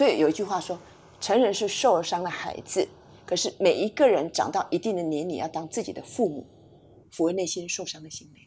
[0.00, 0.78] 所以有一句话说，
[1.20, 2.88] 成人是受了伤的孩子，
[3.26, 6.46] 可是每一个人长到一定的年龄，要当自己的父母，
[7.12, 8.42] 抚慰内心受伤的心灵。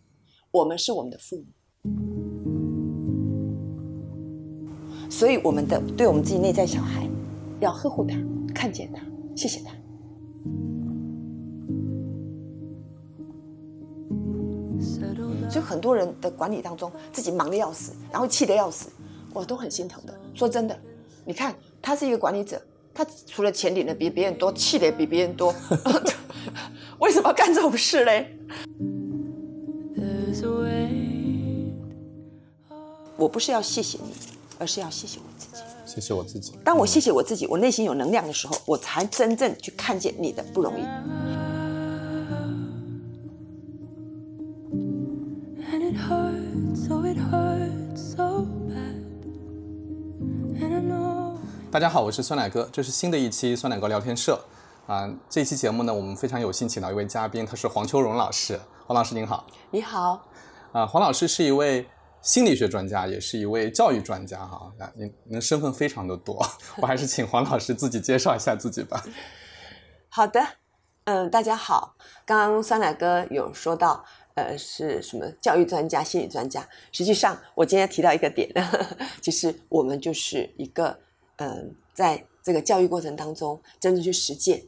[0.49, 1.45] 我们是我们的父母，
[5.11, 7.07] 所以我们的对我们自己内在小孩，
[7.59, 8.17] 要呵护他，
[8.55, 9.71] 看见他，谢谢他。
[15.51, 18.89] 所以很多人的管理当中，自己忙得要死，然后气得要死，
[19.35, 20.19] 我都很心疼的。
[20.33, 20.75] 说真的，
[21.25, 22.61] 你看他是一个管理者，
[22.93, 25.53] 他除了钱领的比别人多，气的也比别人多，
[26.99, 28.37] 为什么要干这种事嘞？
[33.15, 34.11] 我不是要谢谢你，
[34.59, 35.63] 而是要谢谢我自己。
[35.85, 36.53] 谢谢我自己。
[36.63, 40.83] 当我谢谢我自己，我内心有能量的时候，我才真正去看见你的不容易。
[51.73, 54.39] 大家好，我是酸奶哥，这是新的一期酸奶哥聊天社
[54.85, 55.11] 啊。
[55.27, 58.59] 这期节目呢，我们非常有幸请到一位嘉宾，他是黄秋荣老师。
[58.85, 60.23] 黄老师您好，你好。
[60.71, 61.87] 啊，黄老师是一位
[62.21, 64.71] 心理学专家，也是一位教育专家哈。
[64.77, 66.45] 啊，您您身份非常的多，
[66.77, 69.03] 我还是请黄老师自己介绍一下自己吧。
[70.09, 70.45] 好的，
[71.05, 71.95] 嗯，大家好。
[72.23, 74.05] 刚刚酸奶哥有说到，
[74.35, 76.69] 呃，是什么教育专家、心理专家？
[76.91, 78.47] 实际上，我今天提到一个点，
[79.23, 80.99] 其实我们就是一个。
[81.37, 84.63] 嗯，在这个教育过程当中，真正去实践。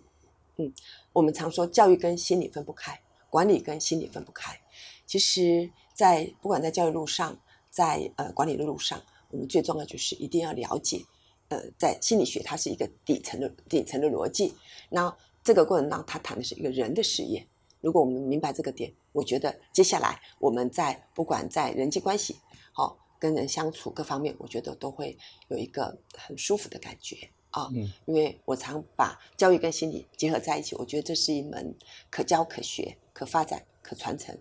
[0.57, 0.73] 嗯，
[1.13, 2.99] 我们常说教育跟心理分不开，
[3.29, 4.59] 管理跟心理分不开。
[5.05, 7.37] 其实，在不管在教育路上，
[7.69, 11.05] 在呃管理的路上，我们最重要就是一定要了解，
[11.49, 14.55] 呃，在心理学它是一个底层的底层的逻辑。
[14.89, 17.45] 那这个过程当中，它谈的是一个人的实验。
[17.81, 22.37] 如果我们明白这个点，我觉得接下来我们在不管在人际关系，
[22.71, 22.97] 好。
[23.19, 27.69] 跟人相处各方面，我觉得都会有一个很舒服的感觉啊。
[27.73, 31.75] 嗯，因为我常把教育跟心理结合在一起，我觉得这是一门
[32.09, 34.37] 可教可学、可发展、可传承、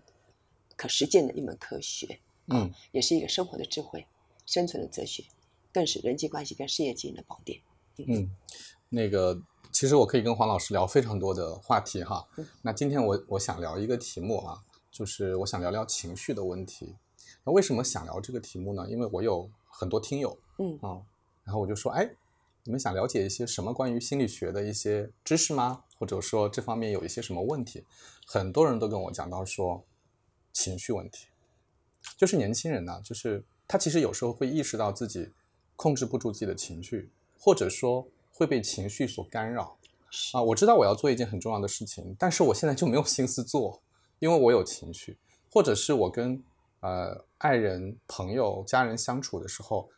[0.75, 2.19] 可实践的一门科学。
[2.47, 4.05] 嗯，也是一个生活的智慧、
[4.45, 5.23] 生存的哲学，
[5.73, 7.59] 更是人际关系跟事业经营的宝典。
[7.97, 8.29] 嗯，
[8.89, 12.27] 那个其实我可以跟黄老师聊非常多的话题哈。
[12.61, 14.61] 那今天我我想聊一个题目啊，
[14.91, 16.95] 就是我想聊聊情绪的问题。
[17.45, 18.89] 那为什么想聊这个题目呢？
[18.89, 20.99] 因为我有很多听友，嗯啊，
[21.43, 22.09] 然后我就说，哎，
[22.63, 25.83] 你们想了解一些什么关于心理学的一些知识吗？
[25.97, 27.85] 或者说这方面有一些什么问题？
[28.25, 29.85] 很多人都跟我讲到说，
[30.51, 31.27] 情绪问题，
[32.17, 35.29] 就是年轻人呢，就是他其实有时候会意识到自己
[35.75, 39.77] 控制不住自己的情绪，或者说会被情绪所干扰。
[40.33, 43.81] 啊，我知道我要做一件很重要的事情，但是我现在就没有心思做，
[44.17, 45.17] 因为我有情绪，
[45.51, 46.43] 或者是我跟
[46.85, 49.89] 呃，爱人、朋友、家人相处的时候，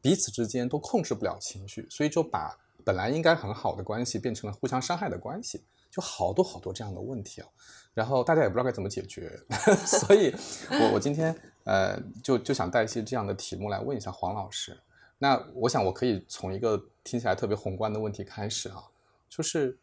[0.00, 7.48] 彼此之间都控制不了情绪，所以就把本来应该很好的关系变成了互相伤害的关系，就好多好多这样的问题啊。
[7.92, 9.36] 然后大家也不知道该怎么解决，
[9.84, 10.32] 所以
[10.70, 11.34] 我我今天
[11.64, 14.78] 呃就就想带一些这样的题目来问一下黄老师。
[15.18, 18.84] 那我想我可以从一个听起来特别宏观的问题开始啊，
[19.28, 19.76] 就是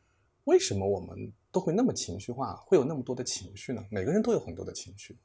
[0.45, 3.83] 为什么我们都会那么情绪化，会有那么多的情绪呢？
[3.89, 5.17] 每个人都有很多的情绪。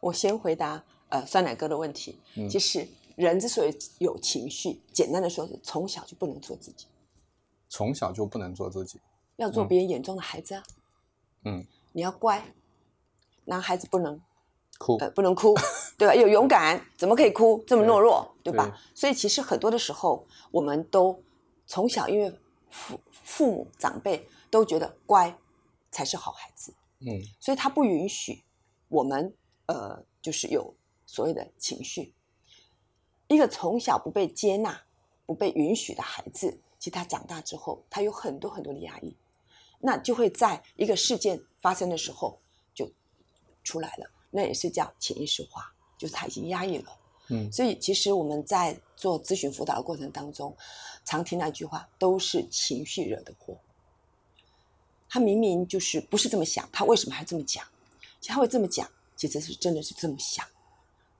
[0.00, 2.18] 我先回答呃酸奶哥的问题。
[2.34, 6.86] 嗯，其实人之所以有情绪，简单的说是从小就不能做自己。
[7.68, 8.98] 从小就不能做自己，
[9.36, 10.62] 要做别人眼中的孩子啊。
[11.44, 12.52] 嗯，你要乖，
[13.44, 14.20] 男孩子不能
[14.78, 15.54] 哭，呃，不能哭，
[15.96, 16.14] 对吧？
[16.14, 17.62] 有勇敢，怎么可以哭？
[17.66, 18.76] 这么懦弱，对吧？
[18.94, 21.22] 所以其实很多的时候，我们都
[21.66, 22.34] 从小因为
[22.70, 25.38] 父父母长辈都觉得乖
[25.90, 28.42] 才是好孩子，嗯，所以他不允许
[28.88, 29.34] 我们。
[29.70, 30.74] 呃，就是有
[31.06, 32.12] 所谓的情绪。
[33.28, 34.82] 一个从小不被接纳、
[35.24, 39.14] 不被允许的孩子，其实他长大之后，他有很多很多的压抑，
[39.78, 42.36] 那就会在一个事件发生的时候
[42.74, 42.90] 就
[43.62, 44.10] 出来了。
[44.32, 46.98] 那也是叫潜意识化，就是他已经压抑了。
[47.28, 50.56] 嗯，所以其实我们在做咨询辅导的过程当中，
[51.04, 53.56] 常听那句话，都是情绪惹的祸。
[55.08, 57.64] 他明明就是不是这么想，他为什么还这么讲？
[58.20, 58.90] 其实他会这么讲。
[59.20, 60.46] 其实是真的是这么想，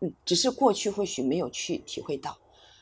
[0.00, 2.34] 嗯，只是过去或许没有去体会到，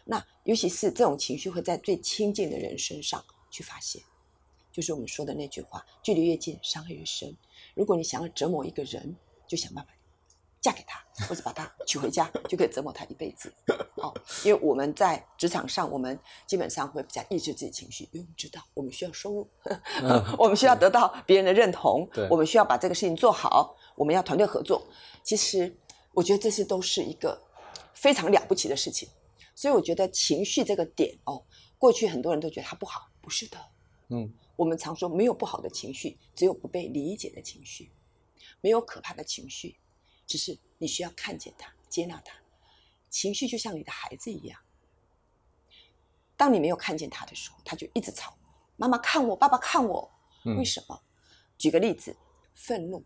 [0.04, 4.00] 那尤其是这种情绪会在最亲近的人身上去发泄，
[4.70, 7.36] 就是我们说的那句话：距离越近，伤害越深。
[7.74, 9.16] 如果你想要折磨一个人，
[9.48, 9.90] 就想办法
[10.60, 13.52] 嫁给他，或者把他娶回家，就可以折磨他一辈子。
[13.96, 14.14] 哦，
[14.44, 16.16] 因为我们在职场上，我们
[16.46, 19.48] 基本上会比较抑制自己情绪，因为我们知道我们需要收入，
[20.38, 23.74] 我们需要得到别人的认同，我们需要把这个事情做好。
[23.98, 24.86] 我们要团队合作，
[25.24, 25.76] 其实
[26.12, 27.42] 我觉得这些都是一个
[27.92, 29.08] 非常了不起的事情。
[29.54, 31.44] 所以我觉得情绪这个点哦，
[31.78, 33.58] 过去很多人都觉得它不好，不是的。
[34.10, 37.90] 嗯，我们常说没有不好的情绪，只有不被理解的情绪，
[38.60, 39.76] 没有可怕的情绪，
[40.28, 42.32] 只是你需要看见它，接纳它。
[43.10, 44.60] 情绪就像你的孩子一样，
[46.36, 48.36] 当你没有看见他的时候，他就一直吵。
[48.76, 50.08] 妈妈看我，爸爸看我，
[50.44, 51.02] 为什么？
[51.56, 52.16] 举个例子，
[52.54, 53.02] 愤怒，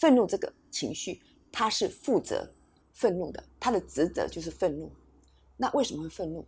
[0.00, 2.50] 愤怒这个情绪，他是负责
[2.92, 4.90] 愤怒的，他的职责就是愤怒。
[5.56, 6.44] 那为什么会愤怒？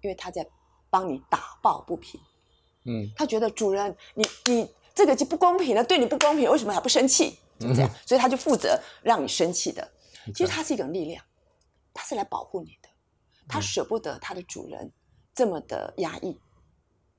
[0.00, 0.44] 因为他在
[0.88, 2.18] 帮你打抱不平。
[2.86, 7.38] 嗯，他觉得主人，你你这个就不公平了，对你不公平，为什么还不生气？
[7.58, 9.86] 就这样，所以他就负责让你生气的。
[10.34, 11.22] 其实它是一种力量，
[11.92, 12.88] 它是来保护你的，
[13.46, 14.90] 它舍不得它的主人
[15.34, 16.40] 这么的压抑。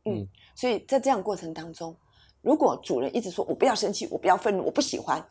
[0.06, 1.96] 嗯，所以在这样过程当中，
[2.42, 5.24] 如果主人一直说我不要生气，我不要愤怒，我不喜欢，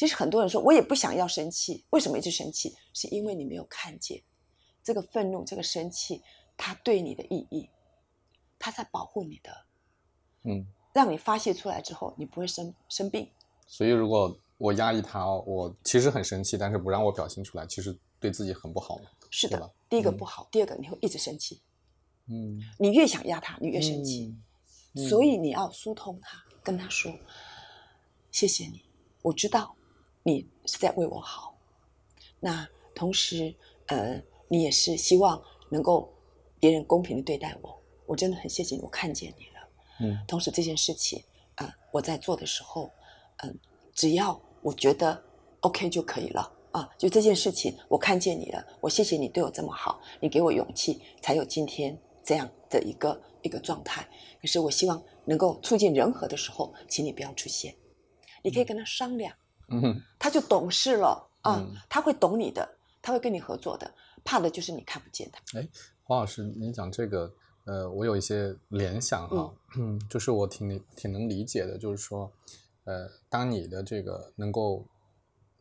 [0.00, 2.74] 其实很多人说我也不想要生气，为什么一直生气？
[2.94, 4.22] 是因为你没有看见
[4.82, 6.22] 这个愤怒、这个生气，
[6.56, 7.68] 它对你的意义，
[8.58, 9.66] 它在保护你的，
[10.44, 13.30] 嗯，让你发泄出来之后，你不会生生病。
[13.66, 19.10] 所以如果我压抑它，我其实很生气，但是不让我表现出来，其实对自己很不好嘛。
[19.28, 21.60] 是的，第一个不好，第二个你会一直生气。
[22.28, 24.34] 嗯，你越想压他，你越生气，
[25.10, 27.12] 所以你要疏通他，跟他说
[28.32, 28.82] ：“谢谢你，
[29.20, 29.76] 我知道
[30.22, 31.56] 你是在为我好。
[32.38, 33.54] 那同时，
[33.86, 36.12] 呃，你也是希望能够
[36.58, 37.80] 别人公平的对待我。
[38.06, 39.68] 我真的很谢谢你，我看见你了。
[40.00, 41.22] 嗯，同时这件事情
[41.56, 42.90] 啊，我在做的时候，
[43.38, 43.58] 嗯，
[43.94, 45.22] 只要我觉得
[45.60, 46.88] OK 就可以了啊。
[46.98, 54.06] 就这件事情，我看见你了，我谢谢你对我这么好，你给我勇气，才有今天。”这样的一个一个状态，
[54.42, 57.74] 可是我希望能够促进人和的时候，请你不要出现。
[58.42, 59.34] 你可以跟他商量，
[59.70, 62.68] 嗯，他就懂事了啊，他会懂你的，
[63.00, 63.90] 他会跟你合作的。
[64.24, 65.58] 怕的就是你看不见他。
[65.58, 65.68] 哎，
[66.02, 67.32] 黄老师，你讲这个，
[67.64, 72.30] 呃，我有一些联想哈，嗯， 就是我挺挺能理解的，就是说，
[72.84, 74.84] 呃，当你的这个能够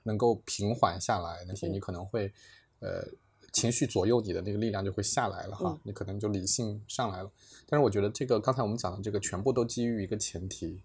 [0.04, 2.32] 能够平缓下来那些，你可能会，
[2.80, 3.08] 呃。
[3.52, 7.32] 情绪左右你的那个力量就会下来了哈，你可能就理性上来了。
[7.68, 10.84] 但是我觉得这个刚才我们讲的这个全部都基于一个前提，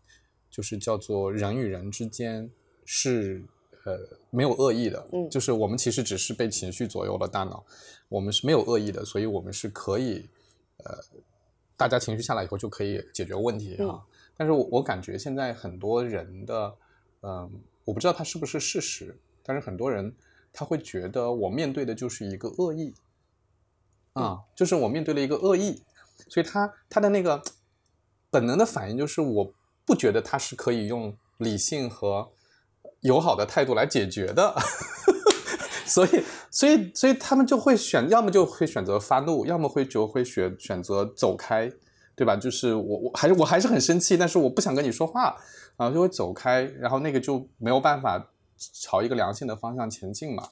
[0.51, 2.51] 就是叫做人与人之间
[2.85, 3.43] 是
[3.85, 3.99] 呃
[4.31, 7.65] 没有恶意的，嗯，就是我们其实只是被情绪左右了大脑，
[8.09, 10.29] 我们是没有恶意的，所以我们是可以
[10.85, 10.99] 呃
[11.77, 14.03] 大家情绪下来以后就可以解决问题啊。
[14.37, 16.75] 但是我我感觉现在很多人的
[17.23, 17.51] 嗯，
[17.85, 20.15] 我不知道他是不是事实，但是很多人。
[20.57, 22.95] 他会觉得我面对的就是一个恶意，
[24.13, 25.83] 啊，就是我面对了一个恶意，
[26.29, 27.43] 所以他他的那个
[28.31, 29.53] 本能的反应就是我
[29.85, 32.31] 不觉得他是可以用理性和
[33.05, 34.55] 友好的态度来解决的，
[35.87, 41.71] 所以所以所以他们就会选，要么就会选择发怒，要么会就会选选择走开，
[42.17, 42.37] 对吧？
[42.37, 45.37] 就是我我还是我还是很生气，但是我不想跟你说话，
[45.77, 48.31] 然后就会走开，然后那个就没有办法。
[48.57, 50.49] 朝一个良性的方向前进嘛？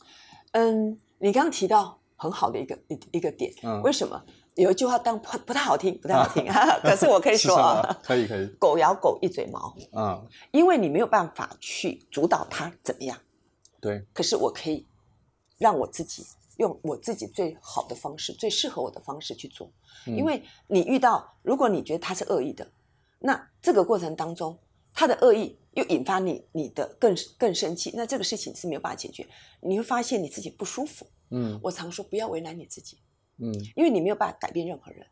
[0.50, 4.20] 嗯，你刚刚提到很好的一个一一个点，嗯，为什么
[4.54, 6.78] 有一句话当不不太好听，不太好听啊？
[6.82, 13.18] 可是我可以说啊，可以可以，狗咬狗一嘴毛，嗯，因为你没有办法去主导它怎么样，
[13.80, 14.86] 对，可是我可以
[15.58, 16.26] 让我自己
[16.58, 19.70] 用我自己最好的方式，最适合我的方式去做，
[20.06, 22.66] 因为你遇到，如果你觉得他是恶意的，
[23.20, 24.58] 那这个过程当中。
[24.94, 29.26] 他的恶意又引发你你的更更生气，那这个事情是没有办法解决，
[29.62, 31.06] 你会发现你自己不舒服。
[31.30, 32.98] 嗯，我常说不要为难你自己，
[33.42, 35.04] 嗯，因为你没有办法改变任何人。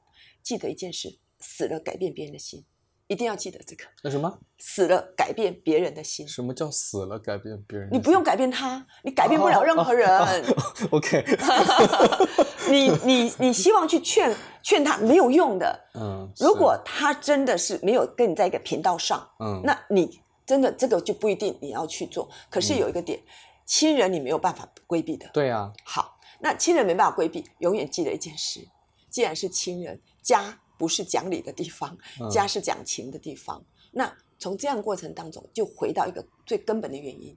[0.42, 2.64] 记得一件事，死了改变别人的心，
[3.08, 3.84] 一定要记得这个。
[4.02, 4.38] 那什么？
[4.58, 6.26] 死了改变别人的心？
[6.26, 7.88] 什么叫死了改变别人？
[7.92, 10.08] 你不用改变他，你改变不了任何人。
[10.90, 11.24] OK。
[12.70, 14.32] 你你你希望去劝
[14.62, 22.30] 劝他没有用的，嗯，如果他真的是没有跟你在一个频道上，嗯，那你真的这个就不一定你要去做。
[22.48, 23.20] 可是有一个点，
[23.66, 25.72] 亲人你没有办法规避的，对啊。
[25.84, 28.66] 好，那亲人没办法规避，永远记得一件事：
[29.08, 31.96] 既然是亲人，家不是讲理的地方，
[32.30, 33.64] 家是讲情的地方。
[33.92, 37.36] 那从这样过程当中，就回到一个最根本的原因，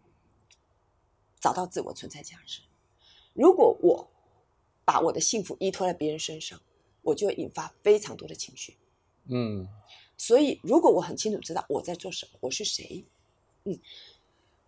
[1.39, 2.61] 找到自我存在价值。
[3.33, 4.09] 如果我。
[4.85, 6.59] 把我的幸福依托在别人身上，
[7.03, 8.75] 我就会引发非常多的情绪。
[9.29, 9.65] 嗯，
[10.17, 13.05] 所以如果我很清楚知道我在做什么，我是谁，
[13.63, 13.79] 嗯，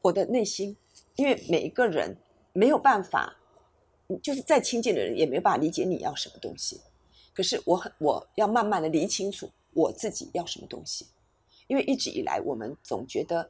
[0.02, 0.78] 我的内心，
[1.18, 2.18] 因为每一个人
[2.54, 3.36] 没有办法，
[4.22, 6.80] 就是再亲近的人也没办法理解你要什么东西。
[7.34, 11.06] 可是我很，我要慢慢的理清楚我自己要什么东西，
[11.68, 13.50] 因为一直以来我们总觉得，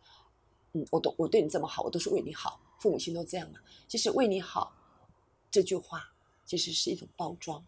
[0.73, 3.59] 嗯，我都我对你这么好，我都是为你好，父母亲都这样嘛。
[3.87, 4.73] 其实为你好
[5.51, 6.11] 这句话。
[6.47, 7.65] 其实是一种包装。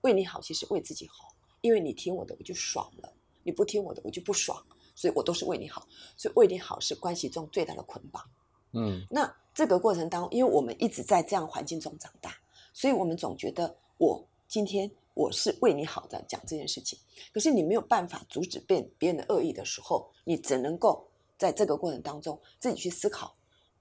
[0.00, 3.08] 为你好，其实为自己好，因为你听我的，我就爽了；
[3.44, 4.60] 你不听我的，我就不爽。
[4.96, 8.28] 所以我都是为你好，所以为你好是关系中最大的捆绑。
[8.72, 12.36] 嗯，那这个过程当中，因为我们一直在这样环境中长大，
[12.72, 16.98] 所以我们总觉得我今天我是为你好的讲这件事情。
[17.32, 21.08] 可是你没有办法阻止别别人的恶意的时候，你只能够
[21.38, 23.36] 在这个过程当中自己去思考，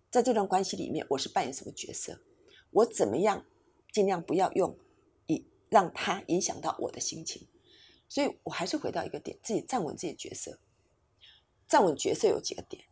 [0.09, 2.19] 在这段关系里面我是扮演什么角色，
[2.71, 3.45] 我怎么样
[3.91, 4.77] 尽量不要用
[5.27, 7.47] 以让他影响到我的心情。
[8.07, 10.59] 所以我还是回到一个点，自己站稳自己的角色。
[11.67, 12.85] 站稳角色有几个点，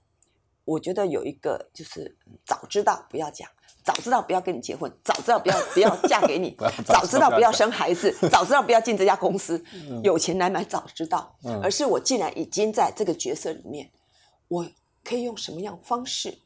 [0.65, 3.49] 我觉得有一个就是早知道不要讲，
[3.83, 6.55] 早知道不要跟你结婚，早知道不要不要嫁给你，
[6.85, 9.63] 早知道不要生孩子，早知道不要进这家公司，
[10.03, 13.91] 有钱难买早知道，而是我既然已经在这个角色里面，
[14.47, 14.67] 我
[15.03, 16.39] 可以用什么样方式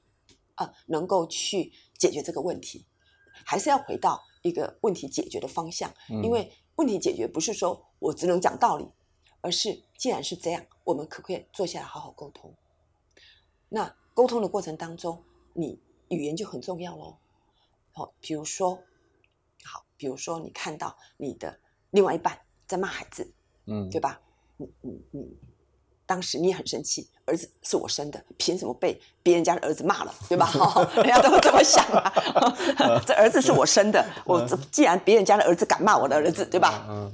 [0.56, 2.86] 啊，能够去解决这个问题，
[3.46, 5.94] 还是要回到一个问题解决的方向，
[6.24, 8.88] 因为问题解决不是说我只能讲道理。
[9.42, 12.52] 而是，既然是这样，我们可不可以坐下来好好沟通？
[13.70, 15.22] 那沟通的过程当中，
[15.54, 17.16] 你语言就很重要喽。
[17.92, 18.74] 好，比如说，
[19.64, 21.56] 好，比如说你看到你的
[21.92, 23.32] 另外一半在骂孩子，
[23.68, 24.20] 嗯，对吧？
[24.58, 25.38] 你你你，
[26.08, 30.52] 当时你也很生气，儿子是我生的，凭什么被别人家的儿子骂了，对吧？
[30.98, 32.12] 人家都这么想啊，
[33.06, 36.88] 这儿子是我生的，我既然别人家的儿子敢骂我的儿子，对吧？
[36.90, 37.14] 嗯，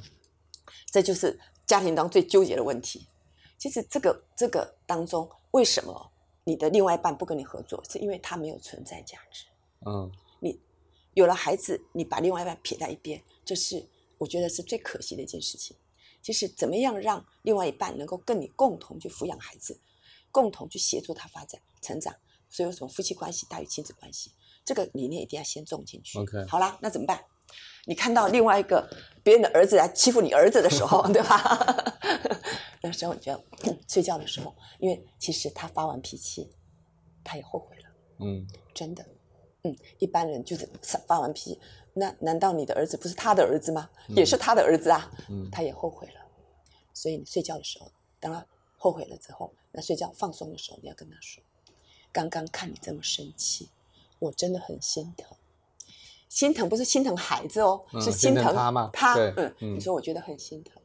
[0.90, 1.38] 这就是。
[1.66, 3.08] 家庭当中最纠结的问题，
[3.58, 6.12] 其实这个这个当中，为什么
[6.44, 7.84] 你的另外一半不跟你合作？
[7.90, 9.46] 是因为他没有存在价值。
[9.86, 10.60] 嗯，你
[11.14, 13.86] 有了孩子，你把另外一半撇在一边，这是
[14.18, 15.76] 我觉得是最可惜的一件事情。
[16.22, 19.78] 就是怎么样让另外一半能够跟你共同去抚养孩子，
[20.32, 22.16] 共同去协助他发展成长？
[22.50, 24.32] 所以，为什么夫妻关系大于亲子关系？
[24.64, 26.18] 这个理念一定要先种进去。
[26.20, 27.26] OK，好啦，那怎么办？
[27.86, 28.88] 你看到另外一个
[29.24, 31.94] 别人的儿子来欺负你儿子的时候， 对吧？
[32.82, 33.44] 那时候你就
[33.88, 36.50] 睡觉的时候，因为其实他发完脾气，
[37.24, 37.90] 他也后悔了。
[38.20, 39.06] 嗯，真的，
[39.64, 40.70] 嗯，一般人就是
[41.08, 41.62] 发完脾气，
[41.94, 43.90] 那难道你的儿子不是他的儿子吗？
[44.10, 45.12] 也是他的儿子啊。
[45.30, 46.14] 嗯，他也后悔了。
[46.94, 48.46] 所以你睡觉的时候，当他
[48.78, 51.44] 后悔了之后，那睡觉放松的时候，你要跟他说
[52.12, 53.70] ：“刚刚看你这么生气，
[54.20, 55.28] 我真的很心疼。”
[56.34, 58.90] 心疼不是心疼孩子哦，是心疼他吗？
[58.92, 60.82] 他，嗯，你说我觉得很心疼。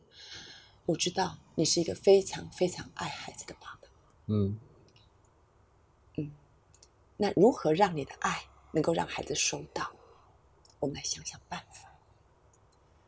[0.84, 3.88] 我知道你是一个非常非常爱孩子的爸爸。
[4.26, 4.60] 嗯
[6.18, 6.30] 嗯，
[7.16, 9.90] 那如何让你的爱能够让孩子收到？
[10.80, 11.90] 我们来想想办法。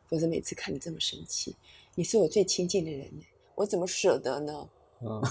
[0.09, 1.55] 否则每次看你这么生气，
[1.93, 3.07] 你是我最亲近的人
[3.53, 4.67] 我怎么舍得呢？
[5.01, 5.21] 嗯，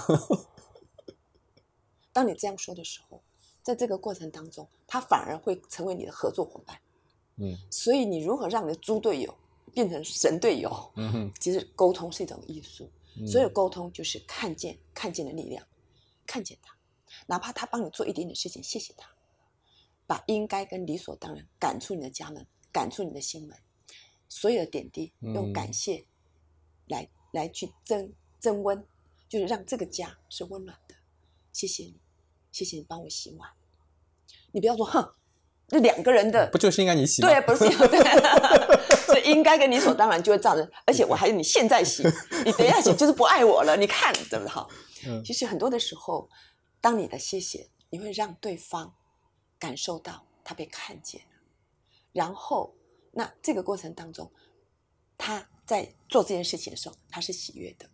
[2.14, 3.20] 当你这样说的时候，
[3.62, 6.80] 在这个过程当中，他反而会成为你的合作伙伴。
[7.40, 9.34] 嗯，所以你如何让你的猪队友
[9.72, 10.92] 变成神队友？
[10.96, 12.90] 嗯哼， 其实沟通是一种艺术，
[13.26, 15.66] 所有沟通就是看见看见的力量，
[16.26, 16.76] 看见他，
[17.26, 19.08] 哪怕他帮你做一点点事情，谢谢他，
[20.06, 23.56] 把应该跟理所当然赶出你的家门，赶出你的心门，
[24.28, 26.04] 所有的点滴用感谢
[26.88, 28.86] 来来去增增温，
[29.28, 30.94] 就是让这个家是温暖的。
[31.52, 32.00] 谢谢你，
[32.52, 33.50] 谢谢你帮我洗碗，
[34.52, 35.14] 你不要说哼。
[35.70, 37.22] 这两个人的不就是应该你洗？
[37.22, 38.00] 对，不是对，
[39.06, 42.02] 所以应该跟理所当然就会造成，而且我还是你现在洗，
[42.44, 43.76] 你等一下洗就是不爱我了。
[43.76, 44.68] 你看，对不好？
[45.06, 46.28] 嗯，其实很多的时候，
[46.80, 48.92] 当你的谢谢，你会让对方
[49.58, 51.40] 感受到他被看见了，
[52.12, 52.74] 然后
[53.12, 54.30] 那这个过程当中，
[55.16, 57.86] 他在做这件事情的时候，他是喜悦的。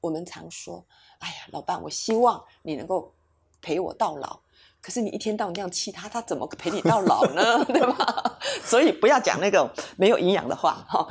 [0.00, 0.86] 我们常说，
[1.18, 3.12] 哎呀，老伴，我希望你能够
[3.60, 4.40] 陪我到老。
[4.80, 7.64] 可是你一天到晚这样气他，他怎么陪你到老呢？
[7.66, 8.38] 对吧？
[8.64, 11.06] 所以不要讲那个没有营养的话，哈。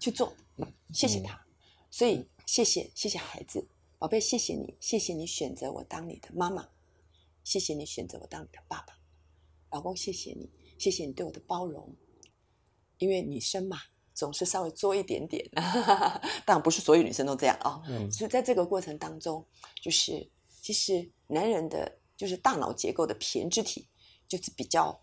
[0.00, 0.32] 去做，
[0.92, 1.38] 谢谢他。
[1.90, 6.66] 所以谢谢谢谢孩子，宝贝，谢谢你，谢谢你选择我当你的妈妈，
[7.44, 8.94] 谢谢你选择我当你的爸爸，
[9.70, 11.94] 老公，谢谢你，谢谢你对我的包容。
[12.98, 13.78] 因为女生嘛，
[14.14, 15.46] 总是稍微作一点点，
[16.46, 17.82] 当然不是所有女生都这样啊。
[17.86, 18.10] 嗯。
[18.10, 19.46] 所以在这个过程当中，
[19.80, 20.28] 就是
[20.62, 21.99] 其实男人的。
[22.20, 23.88] 就是大脑结构的胼胝体
[24.28, 24.94] 就是比较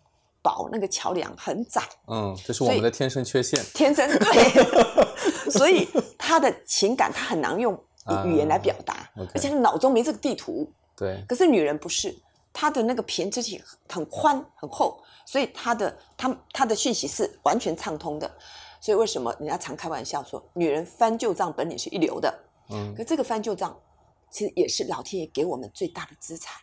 [0.43, 1.81] 薄，那个桥梁很窄。
[2.05, 3.59] 嗯，这是我们的天生缺陷。
[3.73, 7.73] 天生对， 所以他的情感他很难用
[8.27, 10.71] 语言来表达，而且脑中没这个地图。
[10.95, 11.25] 对。
[11.27, 12.15] 可是女人不是，
[12.53, 13.59] 她的那个胼胝体
[13.89, 18.31] 很宽很厚，所以她的她她的讯息是完全畅通的。
[18.79, 22.31] 所以为什么人家常开玩笑说，女人翻旧账本领是一流的？
[22.69, 22.93] 嗯。
[22.95, 23.75] 可这个翻旧账，
[24.29, 26.53] 其实也是老天爷给我们最大的资产。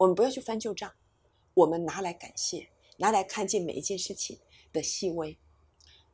[0.00, 0.94] 我们不要去翻旧账，
[1.52, 4.38] 我们拿来感谢，拿来看见每一件事情
[4.72, 5.36] 的细微。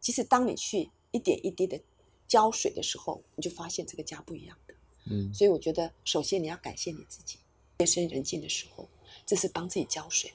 [0.00, 1.80] 其实当你去一点一滴的
[2.26, 4.74] 浇水的时候，你就发现这个家不一样的。
[5.04, 7.38] 嗯所以我觉得，首先你要感谢你自己。
[7.78, 8.88] 夜深人静的时候，
[9.24, 10.32] 这是帮自己浇水，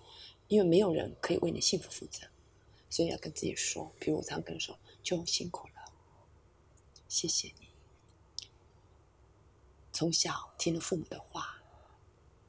[0.48, 2.26] 因为没有人可以为你幸福负责，
[2.90, 5.92] 所以要跟自己说，比如我常跟人说，就辛苦了，
[7.10, 7.68] 谢谢你。
[9.92, 11.62] 从小听了父母的话，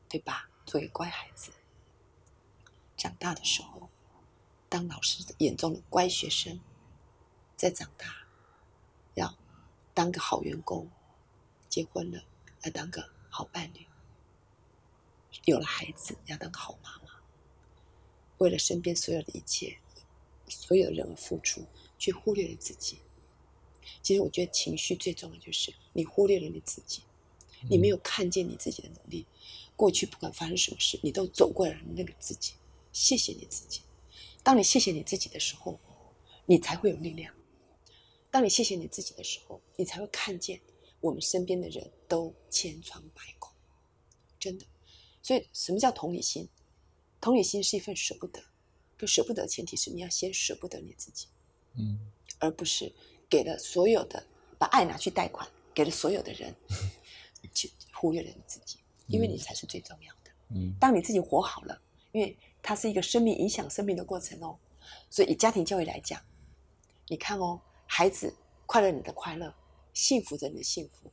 [0.08, 0.48] 对吧？
[0.72, 1.52] 做一个乖孩子，
[2.96, 3.90] 长大的时候，
[4.70, 6.58] 当老师眼中的乖学生，
[7.54, 8.06] 再长大，
[9.12, 9.36] 要
[9.92, 10.88] 当个好员工，
[11.68, 12.24] 结婚了
[12.62, 13.86] 要当个好伴侣，
[15.44, 17.20] 有了孩子要当个好妈妈，
[18.38, 19.76] 为了身边所有的一切，
[20.48, 21.66] 所有的人而付出，
[21.98, 22.96] 却忽略了自己。
[24.02, 27.02] 其实我觉得情绪最重要的就是你忽略了你自己，
[27.68, 29.26] 你没有看见你自己的努力。
[29.76, 32.54] 过去不管发生什么事，你都走过来了那个自己。
[32.92, 33.80] 谢谢你自己。
[34.42, 35.78] 当你谢谢你自己的时候，
[36.46, 37.34] 你才会有力量。
[38.30, 40.60] 当你谢谢你自己的时候，你才会看见
[41.00, 43.52] 我们身边的人都千疮百孔，
[44.38, 44.66] 真的。
[45.22, 46.48] 所以，什么叫同理心？
[47.20, 48.42] 同理心是一份舍不得，
[48.98, 51.28] 可舍不得的前提是你要先舍不得你自己，
[51.74, 52.10] 嗯
[52.40, 52.92] 而不是
[53.30, 54.26] 给了所有的
[54.58, 56.52] 把爱拿去贷款，给了所有的人，
[57.54, 58.78] 去忽略了你自己，
[59.12, 60.30] 因为你才是最重要的。
[60.48, 64.58] 嗯当你自己活好了，因为它是一个生命影响生命的过程哦。
[65.08, 66.20] 所以以家庭教育来讲，
[67.06, 68.34] 你看哦，孩子
[68.66, 69.54] 快乐你的快乐，
[69.94, 71.10] 幸福着你的幸福，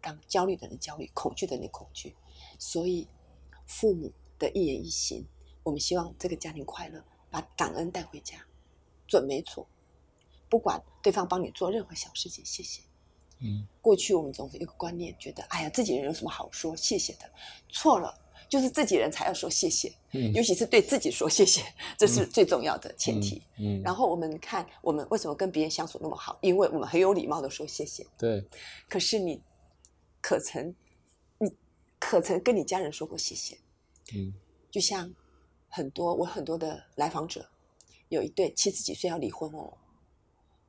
[0.00, 2.16] 当焦虑的人焦虑，恐惧的人恐惧。
[2.58, 3.06] 所以
[3.66, 5.24] 父母的一言一行，
[5.62, 8.44] 我们希望这个家庭快乐，把感恩带回家，
[9.06, 9.66] 准没错。
[10.48, 12.82] 不管对方帮你做任何小事情，谢谢。
[13.40, 17.30] 嗯过去我们总是有个观念，觉得哎呀，自己人有什么好说谢谢的？
[17.68, 18.12] 错了，
[18.48, 21.62] 就是自己人才要说谢谢，嗯尤其是对自己说谢谢，
[21.96, 23.42] 这是最重要的前提。
[23.58, 28.06] 嗯，然后我们看我们为什么跟别人相处那么好，因为我们很有礼貌的说谢谢。
[28.18, 28.44] 对，
[28.88, 29.40] 可是你
[30.20, 30.74] 可曾
[31.38, 31.50] 你
[31.98, 33.56] 可曾跟你家人说过谢谢？
[34.14, 34.34] 嗯
[34.70, 35.10] 就像
[35.68, 37.48] 很多我很多的来访者，
[38.08, 39.72] 有一对七十几岁要离婚哦，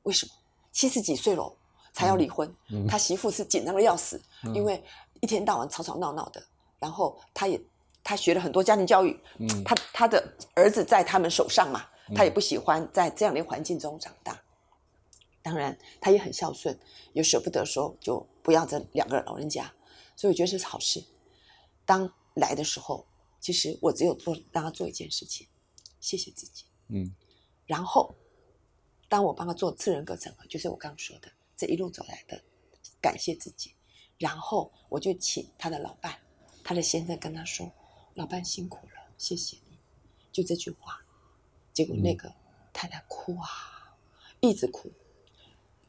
[0.04, 0.32] 为什么？
[0.72, 1.52] 七十几岁了
[1.92, 4.82] 才要离婚，嗯他媳妇是紧张的要死，嗯因为
[5.20, 6.42] 一天到晚吵吵闹闹的，
[6.78, 7.60] 然后他也
[8.02, 14.40] 他学了很多家庭教育，嗯他他的儿子在他们手上嘛，他也嗯不喜欢在这样的环境中长大。
[15.42, 16.78] 当然，他也很孝顺，
[17.14, 19.72] 也舍不得说就不要这两个老人家，
[20.14, 21.02] 所以我觉得这是好事。
[21.86, 23.06] 当来的时候，
[23.40, 25.46] 其实我只有做让他做一件事情，
[25.98, 26.64] 谢谢自己。
[26.88, 27.14] 嗯
[27.64, 28.14] 然后，
[29.08, 31.28] 当我帮他做次人格整合，就是我刚刚说的
[31.60, 32.42] 这一路走来的，
[33.02, 33.74] 感谢自己。
[34.16, 36.18] 然后我就请他的老伴，
[36.64, 37.70] 他的先生跟他说
[38.16, 39.78] ：“老伴辛苦了，谢谢你。”
[40.32, 41.04] 就这句话，
[41.74, 42.32] 结果那个
[42.72, 43.94] 太太哭啊，
[44.40, 44.90] 一直哭。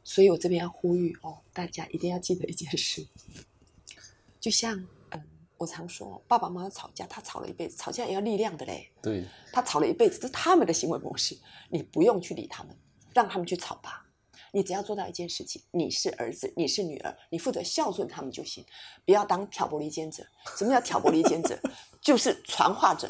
[0.04, 3.06] 所以我这边要呼吁哦，大家一定要记得一件事，
[4.38, 5.24] 就像嗯，
[5.56, 8.92] 我常说，爸爸妈妈吵架，他吵了一辈子，吵架也要力量的嘞。
[9.00, 11.38] 对，他吵了一辈子，这是他们的行为模式，
[11.70, 12.76] 你不用去理他们，
[13.14, 14.06] 让他们去吵吧。
[14.52, 18.64] 你只要做到一件事情，你是儿子，你是女儿，你负责孝顺他们就行，
[19.04, 20.22] 不要当挑拨离间者。
[20.56, 21.58] 什么叫挑拨离间者？
[22.00, 23.08] 就是传话者。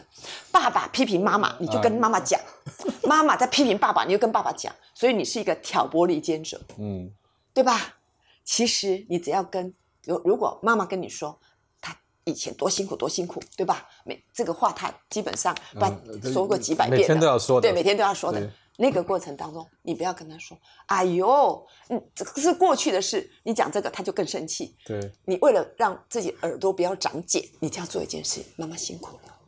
[0.51, 2.41] 爸爸批评妈妈，你就跟妈妈讲；
[3.05, 4.75] 妈妈在批评爸爸，你就跟爸爸讲。
[4.95, 6.61] 所以你是一个挑拨离间者。
[6.79, 7.11] 嗯
[7.53, 7.97] 对吧？
[8.45, 9.75] 其实你只要跟
[10.05, 11.39] 如如果妈妈跟你说
[11.81, 13.89] 她以前多辛苦多辛苦，对吧？
[14.05, 18.51] 每这个话她基本上把嗯说过几百遍每天都要说的对，每天都要说的对。
[18.77, 24.75] 那个过程当中，你不要跟他说：“哎呦，嗯，这个是过去的事。”你讲这个，他就更生气。
[24.85, 29.39] 对，你为了让自己耳朵不要长茧，你就要做一件事：妈妈辛苦了，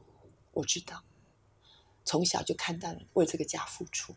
[0.52, 1.02] 我知道，
[2.04, 4.14] 从小就看到了为这个家付出。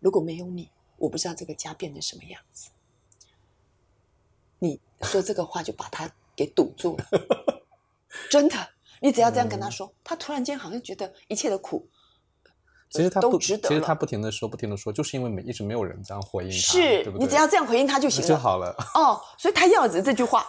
[0.00, 2.70] 如果没有你，我不知道这个家变成什么样子。
[4.58, 7.06] 你说这个话就把他给堵住了，
[8.28, 8.56] 真的。
[9.00, 11.90] 你只要这样跟他说，他突然间好像觉得一切的苦都
[12.92, 18.28] 其实他不，值得其实他不停的说，不停的说，就是因为没一直没有人这样回应他，是对对你只要这样回应他就行了。
[18.28, 18.74] 就好了。
[18.94, 20.46] 哦，所以他要的只是这句话。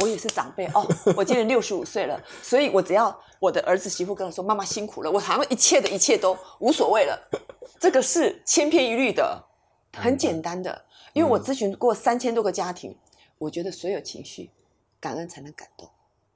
[0.00, 7.18] 我也是长辈哦，我今年六十五岁了，所以我只要我的儿子媳妇跟我说妈妈辛苦了，我好像一切的一切都无所谓了。
[7.80, 9.44] 这个是千篇一律的，
[9.94, 10.84] 很简单的。
[11.14, 12.96] 因为我咨询过三千多个家庭，
[13.38, 14.52] 我觉得所有情绪，
[15.00, 15.90] 感恩才能感动，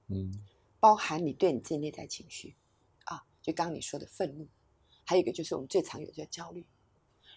[0.08, 0.32] 嗯
[0.80, 2.56] 包含你对你自己内在情绪
[3.04, 4.48] 啊，就刚刚你说的愤怒，
[5.04, 6.64] 还有一个就是我们最常有的叫焦虑。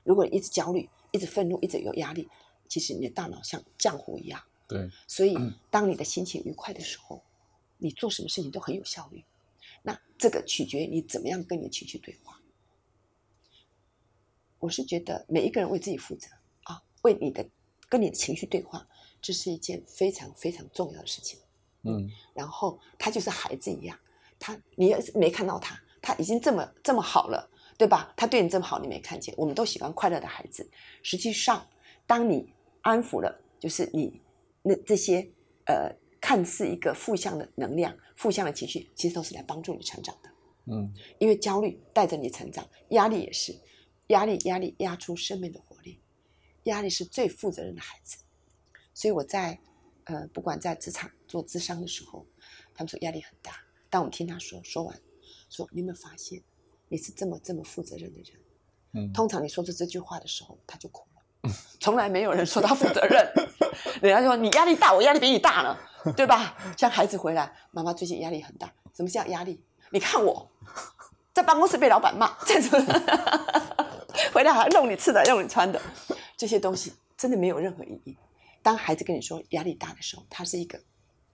[0.04, 2.30] 如果你一直焦虑，一直愤怒，一直有压力，
[2.68, 4.42] 其实你的大脑像浆糊一样。
[4.68, 5.36] 对，所以，
[5.70, 7.24] 当你的心情愉快的时候，
[7.78, 9.24] 你做什么事情都很有效率。
[9.84, 12.40] 那这个取决于你怎么样跟你的情绪对话。
[14.60, 16.28] 我是觉得每一个人为自己负责
[16.64, 17.48] 啊，为你的
[17.88, 18.88] 跟你的情绪对话，
[19.22, 21.40] 这是一件非常非常重要的事情。
[21.84, 24.00] 嗯，然后他就是孩子一样，
[24.40, 27.48] 他你要是没看到他，他已经这么这么好了，
[27.78, 28.14] 对吧？
[28.16, 29.34] 他对你这么好，你没看见。
[29.38, 30.70] 我们都喜欢快乐的孩子，
[31.04, 31.68] 实际上，
[32.08, 34.22] 当你安抚了，就是你
[34.62, 35.28] 那这些
[35.66, 40.30] 呃看似一个负向的能量、负向的情绪，其实都是来帮助你成长的。
[40.68, 43.54] 嗯，因为焦虑带着你成长，压力也是，
[44.08, 46.00] 压力压力压出生命的活力，
[46.64, 48.18] 压力是最负责任的孩子。
[48.94, 49.60] 所以我在
[50.06, 52.26] 呃不管在职场做智商的时候，
[52.74, 53.60] 他们说压力很大。
[53.90, 55.00] 但我们听他说说完，
[55.50, 56.42] 说你有没有发现
[56.88, 58.40] 你是这么这么负责任的人？
[58.94, 61.52] 嗯，通常你说出这句话的时候，他就哭了。
[61.80, 63.34] 从来没有人说他负责任，
[64.02, 66.56] 人家说你压力大，我压力比你大呢，对吧？
[66.78, 68.72] 像孩子回来，妈妈最近压力很大。
[68.96, 69.62] 什么叫压力？
[69.92, 70.50] 你看我
[71.34, 72.84] 在办公室被老板骂，这种
[74.34, 75.82] 回来还弄你吃的，弄你穿的，
[76.38, 78.16] 这些东西真的没有任何意义。
[78.64, 80.80] 当孩子跟你说压力大的时候，他是一个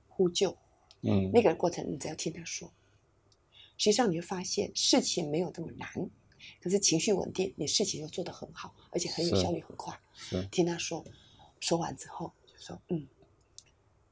[0.10, 0.58] 呼救，
[1.04, 2.70] 嗯，那个过程你只要听他说，
[3.82, 5.90] 实际上你会发现事情没有这么难，
[6.62, 10.00] 可是情绪稳定，你事情又做得很好，而且很有效率，很快。
[10.52, 11.04] 听他说，
[11.60, 13.08] 说完之后就说：“嗯，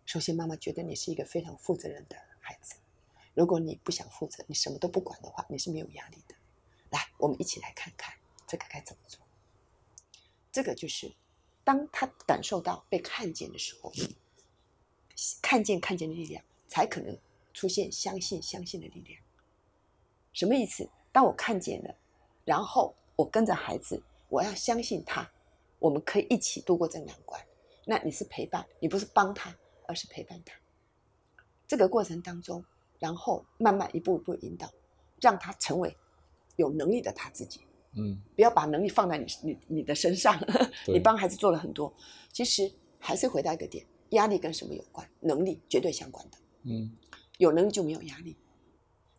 [0.08, 2.78] 首先妈妈觉得你是一个非常负责任的孩子。
[3.36, 6.34] 如果你不想负责，你什么都不管的话，你是没有压力的。
[6.90, 8.16] 来，我们一起来看看
[8.48, 9.22] 这个该怎么做。
[10.52, 11.14] 这个就是
[11.64, 13.94] 当他感受到被看见的时候，
[15.44, 17.16] 看见看见的力量，才可能
[17.54, 19.22] 出现相信相信的力量。
[20.40, 20.90] 什么意思？
[21.12, 21.94] 当我看见了，
[22.46, 25.30] 然后我跟着孩子，我要相信他，
[25.80, 27.42] 我们可以一起度过这个难关。
[27.86, 29.54] 那你是陪伴，你不是帮他，
[29.86, 30.56] 而是陪伴他。
[31.68, 32.64] 这个过程当中，
[33.00, 34.72] 然后慢慢一步一步引导，
[35.20, 35.94] 让他成为
[36.56, 37.60] 有能力的他自己。
[37.98, 40.40] 嗯，不要把能力放在你你你的身上，
[40.88, 41.94] 你帮孩子做了很多，
[42.32, 45.06] 其实还是回到一个点，压力跟什么有关？
[45.20, 46.38] 能力绝对相关的。
[46.64, 46.96] 嗯，
[47.40, 48.38] 有能力就没有压力，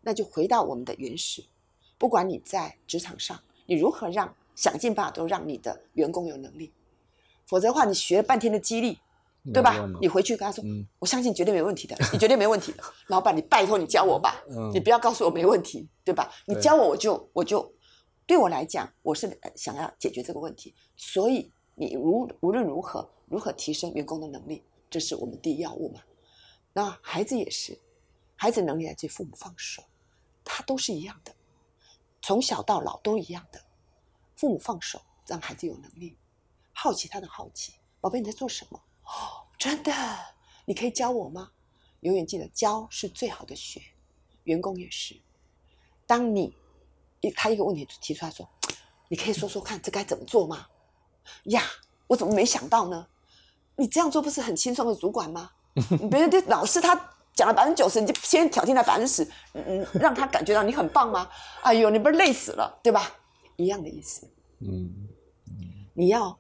[0.02, 1.44] 那就回到我们的原始。
[1.98, 6.72] 不管你在职场上，你如何让想尽办法都让你的员工有能力，
[7.46, 8.98] 否则的话，你学了半天的激励，
[9.52, 9.86] 对吧？
[10.00, 12.82] 你回去跟他说，嗯我相信绝对没问题的，你绝对没问题的。
[13.08, 16.32] 老板，你拜托你教我吧，嗯你不要告诉我没问题，对吧？
[16.46, 17.70] 你教我，我就我就
[18.26, 26.00] 对我来讲，我是呃想要解决这个问题，所以你如无论如何如何提升员工的能力，这是我们第一要务嘛。
[26.72, 27.78] 那孩子也是，
[28.36, 29.82] 孩子能力来自于父母放手，
[30.52, 31.34] 他都是一样的，
[32.20, 33.62] 从小到老都一样的。
[34.36, 36.16] 父母放手，让孩子有能力，
[36.72, 38.82] 好奇他的好奇，宝贝你在做什么？
[39.04, 39.92] 哦，真的，
[40.64, 41.52] 你可以教我吗？
[42.00, 43.80] 永远记得，教是最好的学，
[44.44, 45.20] 员工也是。
[46.06, 46.56] 当你
[47.20, 48.48] 一他一个问题提出来说，
[49.08, 50.66] 你可以说说看，这该怎么做吗？
[51.44, 51.62] 呀，
[52.08, 53.06] 我怎么没想到呢？
[53.76, 55.52] 你这样做不是很轻松的主管吗？
[56.10, 56.96] 别人的老师他
[57.34, 61.30] 讲了百分之九十，你就先挑剔他百分之十，嗯嗯， 让他感觉到你很棒吗？
[61.62, 63.16] 哎呦，你不是累死了，对吧？
[63.56, 64.28] 一样的意思。
[64.58, 65.08] 嗯，
[65.94, 66.38] 你要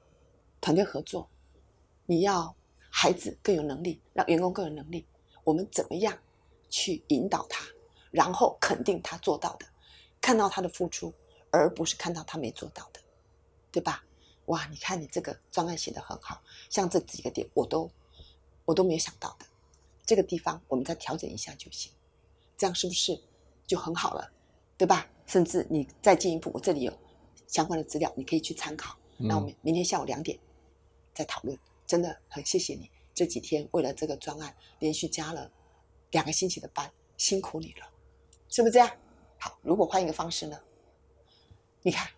[0.60, 1.28] 团队合作，
[2.06, 2.54] 你要
[2.90, 5.06] 孩子更有能力，让员工更有能力。
[5.44, 6.16] 我们怎么样
[6.68, 7.64] 去引导他，
[8.10, 9.66] 然后肯定他做到的，
[10.20, 11.12] 看到他的付出，
[11.50, 13.00] 而不是看到他没做到的，
[13.72, 14.04] 对吧？
[14.46, 17.90] 哇，你看你这个专案写得很好，像这几个点我都
[18.64, 19.46] 我都没有想到的，
[20.10, 21.92] 这个地方我们再调整一下就行，
[22.56, 23.16] 这样是不是
[23.64, 24.28] 就很好了，
[24.76, 25.06] 对吧？
[25.24, 26.92] 甚至你再进一步，我这里有
[27.46, 28.98] 相关的资料，你可以去参考。
[29.16, 30.36] 那我们明天下午两点
[31.14, 31.56] 再讨论。
[31.86, 35.48] 真的很谢谢你这几天为了这个专案连续加了
[36.10, 37.86] 两个星期的班，辛苦你了，
[38.48, 38.90] 是不是这样？
[39.38, 40.58] 好，如果换一个方式呢？
[41.82, 42.10] 你看，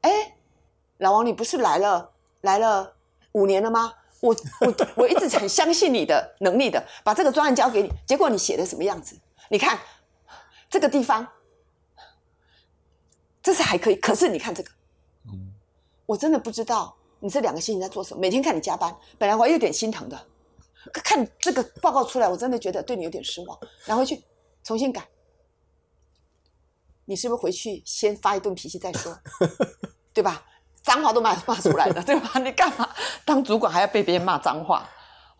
[0.00, 0.36] 哎，
[0.96, 2.96] 老王，你不是来了来了
[3.30, 3.94] 五年了吗？
[4.20, 9.16] 我我我一直很相信你的能力的，把这个专案交给你，结果你写的什么样子？
[9.50, 9.78] 你看
[10.68, 11.26] 这个地方，
[13.42, 14.70] 这是还可以，可是你看这个。
[15.26, 15.54] 嗯，
[16.06, 18.20] 我真的不知道你这两个星期在做什么。
[18.20, 20.26] 每天看你加班，本来我还有点心疼的，
[20.92, 23.58] 可看这个报告出来，我真的觉得对你有点失望。
[23.86, 24.22] 拿回去
[24.64, 25.08] 重新改，
[27.04, 29.16] 你是不是回去先发一顿脾气再说，
[30.12, 30.44] 对吧？
[30.88, 32.38] 脏话都骂骂出来了， 对吧？
[32.38, 32.88] 你干嘛
[33.26, 34.88] 当主管还要被别人骂脏话，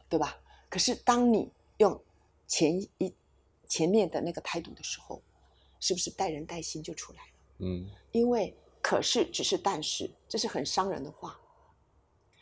[0.06, 0.37] 对吧？
[0.68, 1.98] 可是当你用
[2.46, 3.14] 前一
[3.66, 5.22] 前面的那个态度的时候，
[5.80, 7.30] 是不是带人带心就出来了？
[7.61, 11.40] 嗯，因为可是只是但是，这是很伤人的话。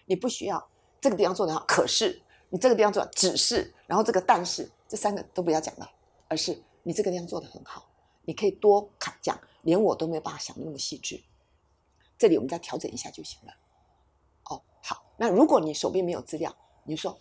[0.06, 0.68] 你不需要
[1.00, 5.88] 这个地方做得好，可是你这个地方做得只是，然后这个但是这三个都不要讲了，
[6.28, 7.88] 而是你这个地方做得很好，
[8.24, 11.22] 你可以多看讲，连我都没有办法想的那么细致。
[12.18, 13.52] 这里我们再调整一下就行了。
[14.50, 17.18] 哦，好，那如果你手边没有资料，你就说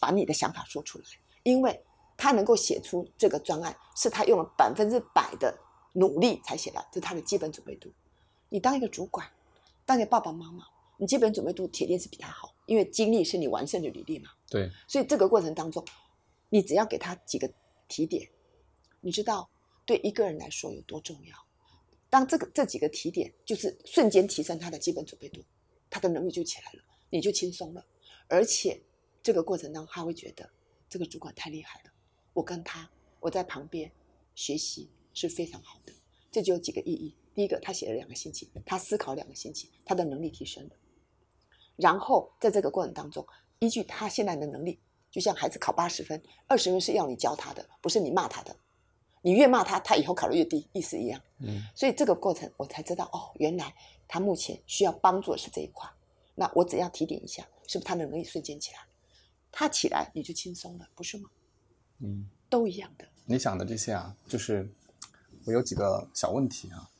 [0.00, 1.04] 把你的想法说出来，
[1.42, 1.82] 因为
[2.16, 5.56] 他能够写出这个专案，是他用了百分之百的
[5.92, 7.92] 努力才写的，这是他的基本准备度。
[8.48, 9.26] 你当一个主管，
[9.84, 10.64] 当一个爸爸妈妈，
[10.96, 14.30] 你基本准备度铁定是比他好，因为经历是你完胜的履历嘛。
[14.48, 15.84] 对，所以这个过程当中，
[16.48, 17.50] 你只要给他几个
[17.88, 18.28] 提点，
[19.00, 19.48] 你知道
[19.86, 21.36] 对一个人来说有多重要。
[22.12, 25.42] 当这个这几个提点，就是瞬间提升他的基本准备度，
[25.88, 27.82] 他的能力就起来了，你就轻松了。
[28.28, 28.78] 而且
[29.22, 30.46] 这个过程当中，他会觉得
[30.90, 31.90] 这个主管太厉害了，
[32.34, 32.86] 我跟他
[33.18, 33.90] 我在旁边
[34.34, 35.92] 学习是非常好的。
[36.30, 40.70] 这就有几个意义：第一个，他写了两个星期，他思考两个星期，他的能力提升了。
[41.76, 43.26] 然后在这个过程当中，
[43.58, 44.78] 依据他现在的能力，
[45.10, 48.54] 就像孩子考八十分，二十分是要你教他的，不是你骂他的。
[49.22, 51.20] 你越骂他，他以后考得越低，意思一样。
[51.38, 53.74] 嗯，所以这个过程我才知道，哦，原来
[54.06, 55.88] 他目前需要帮助的是这一块。
[56.34, 58.78] 那我只要提点一下，是不是他的能力瞬间起来？
[59.50, 61.30] 他起来你就轻松了，不是吗？
[61.98, 63.06] 嗯，都一样的。
[63.26, 64.72] 你讲的这些啊，就是
[65.44, 66.90] 我有几个小问题啊。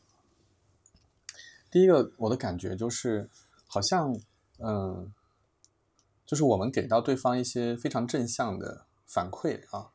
[1.71, 3.31] 第一个，我的感觉就是
[3.67, 4.15] 好像，
[4.59, 5.13] 嗯，
[6.27, 9.92] 就是我们给到对方一些非常正向的反馈啊。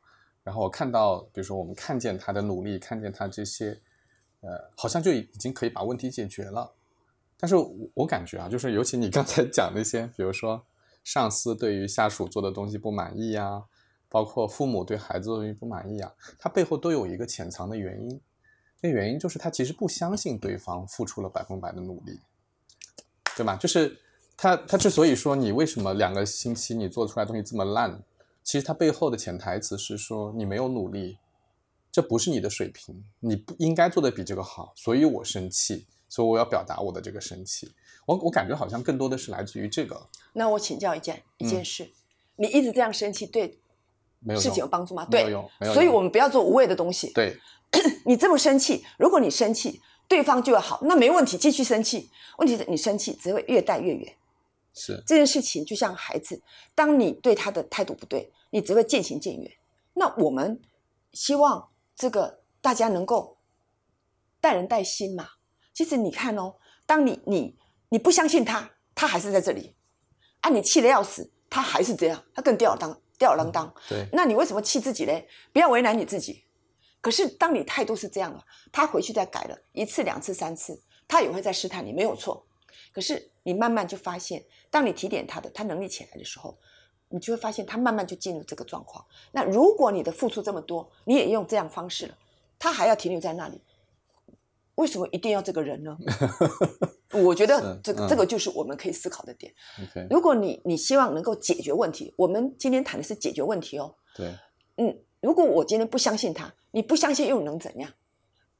[0.48, 3.78] 然后我看到，比如说我们看见他的努力，看见他这些，
[4.40, 6.72] 呃，好像就已经可以把问题解决了。
[7.38, 10.64] 但是我我感觉啊，就是尤其你刚才 讲那些，比如说
[11.04, 13.62] 上司对于下属做的东西不满意呀，
[14.08, 18.18] 包括父母对孩子的东西不满意啊，他背后都有一个潜藏的原因。
[18.80, 22.18] 那原因就是他其实不相信对方付出了百分百的努力，
[23.36, 23.54] 对吧？
[23.56, 23.94] 就是
[24.34, 28.02] 他他之所以说你为什么两个星期你做出来东西这么烂？
[28.48, 31.18] 其实它背后的潜台词是说你没有努力，
[31.92, 37.70] 这不是你的水平，你不应该做的比这个好，所以我生气，所以我要表达我的这个生气。
[38.06, 40.08] 我我感觉好像更多的是来自于这个。
[40.32, 41.90] 那我请教一件一件事，
[42.36, 43.58] 你一直这样生气，对
[44.20, 45.06] 没有事情有帮助吗？
[45.10, 45.74] 没有用，没有用。
[45.74, 47.12] 所以我们不要做无谓的东西。
[47.12, 47.36] 对，
[48.06, 52.08] 你这么生气，如果你生气，对方就要好，那没问题，继续生气。
[52.38, 54.14] 问题是你生气只会越带越远。
[54.72, 56.40] 是这件事情就像孩子，
[56.74, 58.32] 当你对他的态度不对。
[58.50, 59.52] 你只会渐行渐远。
[59.94, 60.60] 那我们
[61.12, 63.38] 希望这个大家能够
[64.40, 65.28] 带人带心嘛。
[65.74, 66.54] 其实你看哦，
[66.86, 67.56] 当你你
[67.88, 69.74] 你不相信他，他还是在这里
[70.40, 70.50] 啊。
[70.50, 73.74] 你气得要死，他还是这样，他更吊儿当吊儿郎当。
[73.88, 75.28] 对，那你为什么气自己嘞？
[75.52, 76.44] 不要为难你自己。
[77.00, 82.46] 可是当你态度是这样了，他回去再改了一次、两次、三次，他也会在试探你，没有错。
[82.92, 86.58] 可是你慢慢就发现，当你提点他的，他能力起来的时候。
[87.10, 89.04] 你就会发现他慢慢就进入这个状况。
[89.32, 92.16] 那如果你的付出这么多，你也用这样方式了，
[92.58, 93.60] 他还要停留在那里，
[94.74, 95.96] 为什么一定要这个人呢？
[97.24, 99.52] 我觉得这个这个就是我们可以思考的点。
[100.10, 103.94] 如果你你希望能够解决问题，我们今天谈的是解决问题哦。
[104.14, 104.34] 对，
[104.76, 107.90] 嗯，如果我今天不相信他，你不相信又能怎样？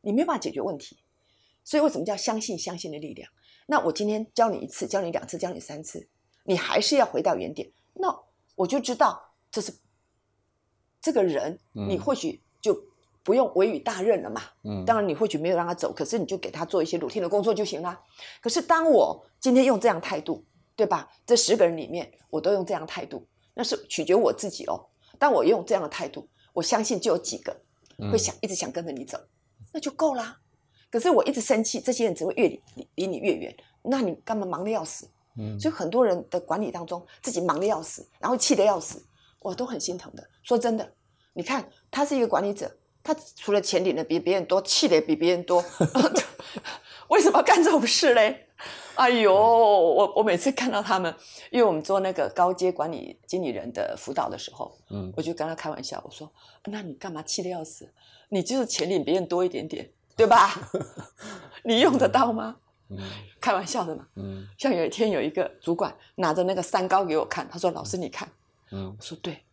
[0.01, 0.99] 你没办法解决问题。
[1.63, 3.31] 所以为什么叫相信相信的力量？
[3.67, 6.09] 那我今天教你一次，教你两次，教你三次，
[6.45, 7.71] 你还是要回到原点。
[7.93, 8.09] 那
[8.59, 9.73] 我就知道这是
[11.01, 12.77] 这个人，你或许就
[13.23, 14.43] 不用委以大任了嘛。
[14.65, 18.01] 嗯，当然你或许没有让他走，可是你就给他做一些 routine 的工作就行了。
[18.43, 20.45] 可是当我今天用这样态度，
[20.75, 21.09] 对吧？
[21.25, 24.87] 这十个人里面，我都用这样态度，那是取决我自己哦。
[25.21, 27.57] 当我用这样的态度，我相信就有几个
[28.11, 29.17] 会想一直想跟着你走，
[29.73, 30.41] 那就够啦。
[30.91, 35.09] 可是我一直生气，这些人只会越离离你越远，那你干嘛忙的要死？
[35.59, 39.05] 所以很多人的管理当中，自己忙的要死，然后气得要死，
[39.41, 40.29] 我都很心疼的。
[40.43, 40.93] 说真的，
[41.33, 42.71] 你看他是一个管理者，
[43.03, 45.65] 他除了钱领的比别人多，气的也比别人多，
[47.09, 48.47] 为什么要干这种事嘞？
[48.97, 51.15] 哎呦，我我每次看到他们，
[51.53, 56.29] 因为我们做那个高阶管理经理人的辅导的时候，嗯，我就跟他开玩笑，我说
[56.67, 57.89] ：“那你干嘛气得要死？
[58.29, 60.69] 你就是钱领别人多一点点，对吧？
[61.63, 62.57] 你用得到吗？”
[63.41, 64.09] 开玩笑的嘛。
[64.17, 68.29] 嗯，像有一天有一个主管拿着那个三高给我看，他说：“老师，你看。”
[68.71, 69.45] 嗯，我说：“对，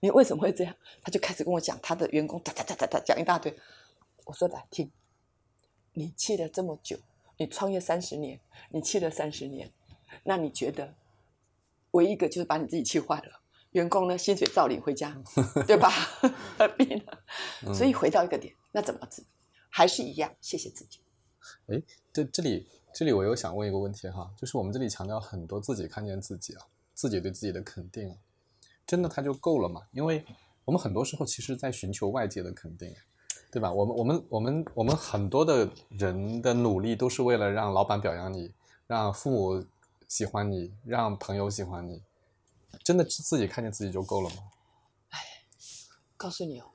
[0.00, 3.56] 你为什么会这样？”他就开始跟我讲他的员工哒哒哒哒哒讲一大堆。
[4.24, 4.90] 我说：“来听，
[5.92, 6.98] 你气了这么久，
[7.36, 9.70] 你创业三十年，你气了三十年，
[10.24, 10.94] 那你觉得
[11.92, 13.40] 唯一一个就是把你自己气坏了？
[13.72, 15.16] 员工呢，薪水照领回家，
[15.66, 15.90] 对吧？
[16.58, 17.74] 何必呢？
[17.74, 19.22] 所以回到一个点，那怎么治？
[19.68, 21.00] 还是一样，谢谢自己。
[21.66, 22.68] 哎，这这里。
[22.94, 26.62] 这里我又想问一个问题哈，就是我们这里强调很多自己看见自己啊，
[26.94, 28.16] 自己对自己的肯定啊，
[28.86, 29.82] 真的它就够了吗？
[29.90, 30.24] 因为
[30.64, 32.94] 我们很多时候其实在寻求外界的肯定，
[33.50, 33.72] 对吧？
[33.72, 38.54] 我们我们我们我们很多的人的努力都是为了让老板表扬你，
[38.86, 39.66] 让父母
[40.06, 42.00] 喜欢你，让朋友喜欢你，
[42.84, 44.36] 真的自己看见自己就够了吗？
[45.08, 45.18] 哎，
[46.16, 46.66] 告诉你哦，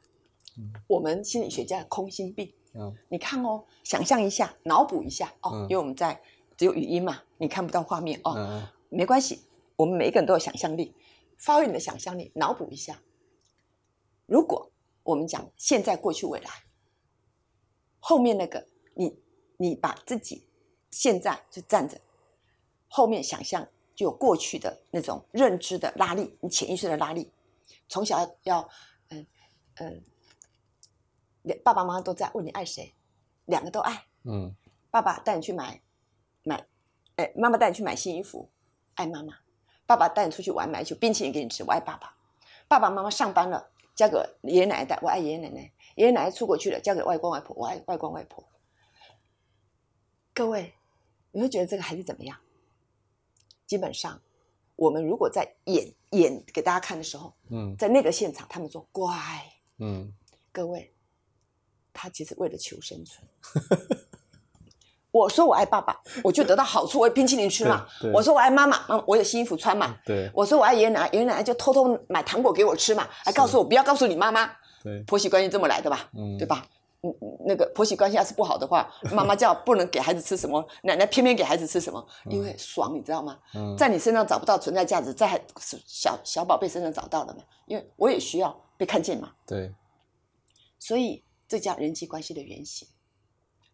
[0.87, 2.53] 我们心理学家空心病。
[2.73, 6.21] 嗯，你看哦，想象一下，脑补一下哦，因为我们在
[6.55, 9.43] 只有语音嘛，你看不到画面哦，没关系，
[9.75, 10.93] 我们每一个人都有想象力，
[11.37, 13.01] 发挥你的想象力，脑补一下，
[14.27, 16.49] 如果我们讲现在、过去、未来，
[17.99, 19.19] 后面那个你，
[19.57, 20.45] 你把自己
[20.91, 21.99] 现在就站着，
[22.87, 27.31] 后面想象就有过去的那种认知的拉力，你潜意识的拉力，
[27.87, 28.69] 从小要
[29.09, 29.25] 嗯
[29.75, 30.03] 嗯。
[31.63, 32.93] 爸爸妈妈都在问你爱谁，
[33.45, 34.05] 两个都爱。
[34.23, 34.55] 嗯，
[34.91, 35.81] 爸爸带你去买
[36.43, 36.65] 买，
[37.15, 38.49] 哎，妈妈带你去买新衣服，
[38.95, 39.33] 爱妈妈。
[39.85, 42.15] 爸爸带你出去玩，买球冰淇淋给你吃，我爱爸爸。
[42.67, 45.61] 爸爸妈妈上班了，交给爷爷奶奶带，我爱爷爷奶奶。
[45.95, 48.43] 爷爷奶奶出国去了，交给外公外婆，我爱外公外婆。
[50.33, 50.73] 各位，
[51.31, 52.37] 你会觉得这个孩子怎么样？
[53.65, 54.21] 基本上，
[54.75, 59.13] 我们如果在演演给大家看的时候，嗯，在那个现场，他们说乖，
[59.79, 60.13] 嗯，
[60.51, 60.93] 各位。
[61.93, 63.27] 他其实为了求生存。
[65.11, 67.87] 我说我爱爸爸，我就得到好处，我有冰淇淋吃嘛。
[68.13, 69.97] 我说我爱妈妈，妈我有新衣服穿嘛。
[70.05, 70.29] 对。
[70.35, 74.51] 我说我爱爷爷奶奶，爷爷奶奶就偷偷买糖果给我吃嘛，还告诉我不要告诉你妈妈。
[74.83, 75.01] 对。
[75.07, 76.07] 婆媳关系这么来的吧？
[76.15, 76.37] 嗯。
[76.37, 76.63] 对吧？
[77.01, 77.11] 嗯，
[77.47, 83.35] 那个婆媳关系要是不好的话，妈妈叫不能给孩子吃什么，奶奶偏偏给孩子吃什么，因为爽，你知道吗？
[83.55, 83.75] 嗯。
[83.75, 85.43] 在你身上找不到存在价值，在
[85.87, 87.41] 小小宝贝身上找到了嘛？
[87.65, 89.31] 因为我也需要被看见嘛。
[89.47, 89.73] 对。
[90.77, 91.23] 所以。
[91.49, 92.87] 这叫人际关系的原型。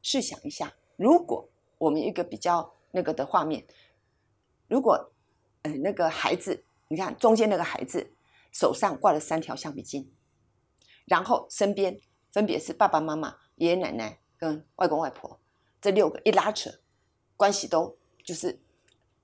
[0.02, 3.66] 试想一下，如果我们一个比较那个的画面，
[4.68, 5.12] 如果，
[5.64, 8.16] 呃，那个孩子，你看中间那个孩子
[8.52, 10.14] 手上挂了三条橡皮筋，
[11.06, 12.00] 然后身边
[12.32, 15.40] 分别是爸爸妈妈、爷爷奶奶跟外公外婆，
[15.82, 16.72] 这六个一拉扯，
[17.36, 18.62] 关系都就是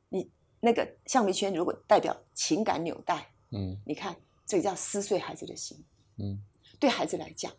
[0.09, 5.85] 你那个橡皮圈如果代表情感纽带，嗯，你看这个叫撕碎孩子的心，
[6.17, 6.43] 嗯，
[6.79, 7.53] 对孩子来讲。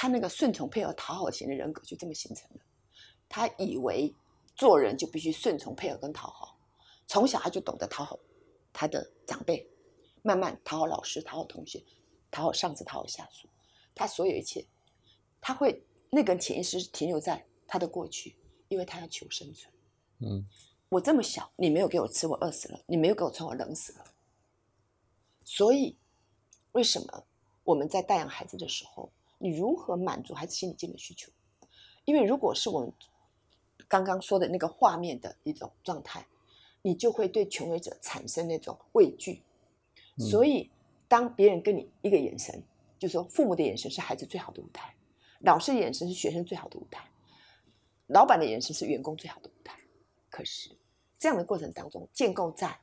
[0.00, 2.60] 他那个顺从配合讨好型的人格就这么形成了。
[3.28, 4.14] 他以为
[4.54, 6.56] 做人就必须顺从配合跟讨好，
[7.08, 8.16] 从小他就懂得讨好
[8.72, 9.68] 他的长辈，
[10.22, 11.82] 慢慢讨好老师、讨好同学、
[12.30, 13.48] 讨好上司、讨好下属。
[13.92, 14.64] 他所有一切，
[15.40, 18.36] 他会那个潜意识停留在他的过去，
[18.68, 19.74] 因为他要求生存。
[20.20, 20.46] 嗯，
[20.90, 24.04] 我这么小，你没有给我吃，我饿死了；你没有给我穿，我冷死了。
[25.42, 25.98] 所以，
[26.70, 27.26] 为什么
[27.64, 29.10] 我们在带养孩子的时候？
[29.38, 31.30] 你如何满足孩子心理基本需求？
[32.04, 32.92] 因为如果是我们
[33.86, 36.26] 刚刚说的那个画面的一种状态，
[36.82, 39.42] 你就会对权威者产生那种畏惧。
[40.18, 40.70] 所以，
[41.06, 42.62] 当别人跟你一个眼神，
[42.98, 44.94] 就说父母的眼神是孩子最好的舞台，
[45.40, 47.08] 老师的眼神是学生最好的舞台，
[48.08, 49.78] 老板的眼神是员工最好的舞台。
[50.28, 50.76] 可是，
[51.18, 52.80] 这样的过程当中，建构在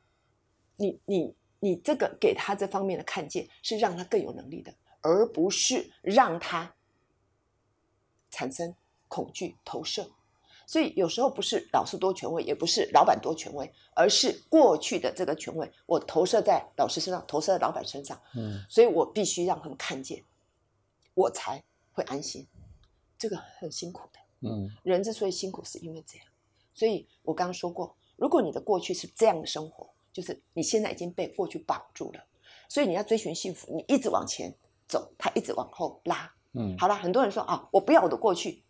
[0.77, 4.73] 你你你这个给他这方面的看见，是让他更有能力的。
[5.05, 6.73] 而不是让他
[8.31, 8.75] 产生
[9.07, 10.09] 恐惧投射，
[10.65, 18.19] 所以有时候不是老师多权威，也不是老板多权威，而是过去的这个权威我投射在老师身上，投射在老板身上。
[18.33, 20.23] 嗯，所以我必须让他们看见，
[21.13, 21.63] 我才
[21.93, 22.47] 会安心。
[23.15, 24.19] 这个很辛苦的。
[24.49, 26.27] 嗯，人之所以辛苦，是因为这样。
[26.73, 32.25] 所以我刚刚说过，如果你的过去是这样的生活，就是你现在已经被过去绑住了，
[32.67, 34.51] 所以你要追寻幸福，你一直往前。
[34.87, 36.33] 走，他一直往后拉。
[36.53, 38.63] 嗯，好了，很多人说啊，我不要我的过去，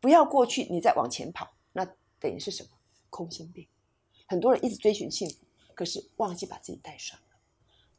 [0.00, 1.84] 不要过去，你再往前跑，那
[2.20, 2.70] 等于是什么？
[3.10, 3.66] 空心病。
[4.26, 5.36] 很多人一直追寻幸福，
[5.74, 7.36] 可是忘记把自己带上了，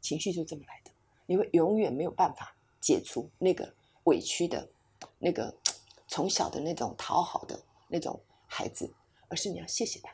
[0.00, 0.90] 情绪就这么来的。
[1.26, 3.72] 你会永远没有办法解除那个
[4.04, 4.68] 委屈的，
[5.18, 5.54] 那个
[6.08, 8.92] 从小的那种讨好的那种孩子，
[9.28, 10.12] 而是你要谢谢他，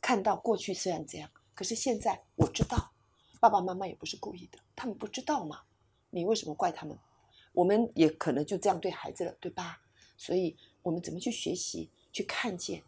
[0.00, 2.92] 看到过去虽然这样，可是现在我知道，
[3.40, 5.62] 爸爸妈妈也不是故意的，他们不知道吗？
[6.14, 6.96] 你为什么怪他们？
[7.52, 9.80] 我们也可能就这样对孩子了，对吧？
[10.16, 12.82] 所以，我们怎么去学习、去看见？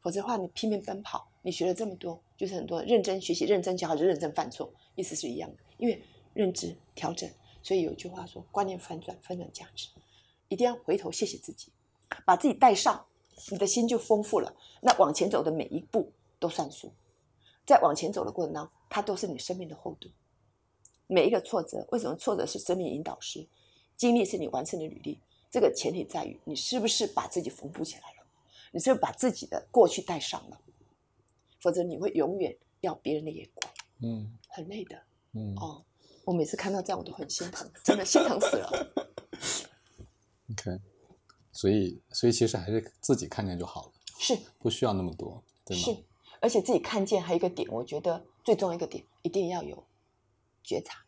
[0.00, 5.56] 否则的话，你拼命奔跑，你学了这么多，就是很多认真学习、认真教，还是认真犯错，意思是一样的。
[5.78, 6.00] 因为
[6.34, 7.28] 认知调整，
[7.62, 9.88] 所以有句话说：观念反转，翻转价值。
[10.48, 11.72] 一定要回头谢谢自己，
[12.24, 13.04] 把自己带上，
[13.50, 14.54] 你的心就丰富了。
[14.80, 16.92] 那往前走的每一步都算数，
[17.66, 20.08] 在往前走的过程当中，它都是你生命的厚度。
[21.06, 23.46] 每一个挫折，为什么挫折是生命引导师？
[23.96, 25.20] 经历是你完成的履历。
[25.50, 28.26] 这个前提在于你是不是把自己缝补起来了？
[28.72, 30.60] 你是不是把自己的过去带上了？
[31.60, 35.02] 否则你会永远要别人的眼光，嗯，很累的，
[35.32, 35.84] 嗯哦。
[36.24, 38.92] 我每次看到这样，我都很心疼，真的心疼死了。
[40.50, 40.80] OK，
[41.52, 43.92] 所以所以其实还是自己看见就好了。
[44.18, 45.82] 是不需要那么多，对吗？
[45.84, 45.96] 是，
[46.40, 49.86] 而且自己看见还有一个点，我觉得最重要一个点，一定要有
[50.66, 50.98] 觉察。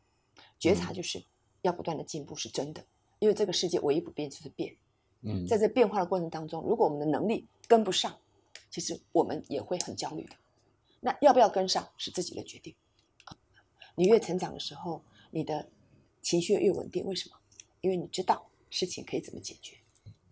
[0.59, 1.23] 觉察就是
[1.63, 2.85] 要不断的进步，是真的。
[3.19, 4.75] 因为这个世界唯一不变就是变。
[5.23, 8.17] 嗯，在这变化的过程当中，如果我们的能力跟不上，
[8.71, 10.37] 其实我们也会很焦虑的。
[11.01, 12.75] 那要不要跟上是自己的决定。
[13.97, 15.69] 你越成长的时候，你的
[16.23, 17.05] 情绪越稳定。
[17.05, 17.37] 为什么？
[17.81, 19.77] 因为你知道事情可以怎么解决。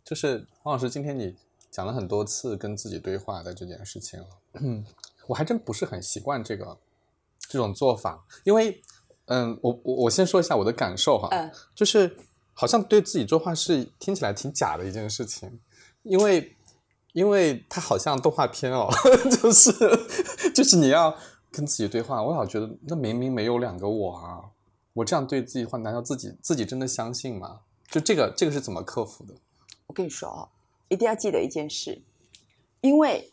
[0.04, 1.36] 就是黄老师，今天你
[1.70, 4.28] 讲了很多次跟自己对话的这件事情了，
[5.26, 6.78] 我还真不是很习惯这个
[7.40, 8.80] 这种做法，因为，
[9.26, 12.16] 嗯，我我我先说一下我的感受哈，嗯，就是
[12.52, 15.60] 好像对自己说话是听起来挺假的一件事情，
[16.02, 16.56] 因为
[17.12, 18.88] 因为它好像动画片哦，
[19.42, 19.72] 就是
[20.54, 21.16] 就是你要
[21.50, 24.44] 跟自己对话，我老觉得那明明没有两个我啊，
[24.92, 27.60] 我这样对自己的话，难道自己自己真的相信吗？
[27.90, 29.34] 就这个这个是怎么克服的？
[29.86, 30.48] 我跟你说哦，
[30.88, 32.02] 一定要记得一件事，
[32.80, 33.32] 因为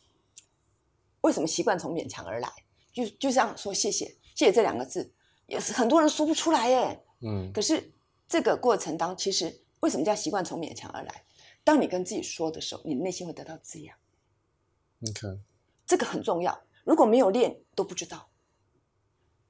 [1.21, 2.49] 为什么习惯从勉强而来？
[2.91, 5.11] 就就像说谢谢，谢谢这两个字，
[5.53, 7.05] 也是很多人说不出来耶。
[7.21, 7.93] 嗯，可是
[8.27, 11.25] 这个过程当，其实为什么叫习惯从勉强而来？
[11.63, 13.95] 当你跟自己说的时候，你内心会得到滋养。
[14.97, 15.39] 你看
[15.85, 16.63] 这个很重要。
[16.83, 18.29] 如果没有练，都不知道。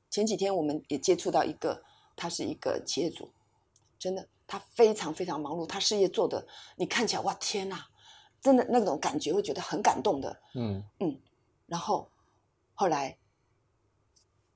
[0.09, 1.83] 前几天我们也接触到一个，
[2.15, 3.31] 他是一个企业主，
[3.97, 6.45] 真的，他非常非常忙碌，他事业做的，
[6.75, 7.87] 你看起来哇天哪，
[8.41, 10.41] 真的那种感觉会觉得很感动的。
[10.53, 10.83] 嗯
[11.65, 12.11] 然后
[12.75, 13.17] 后来，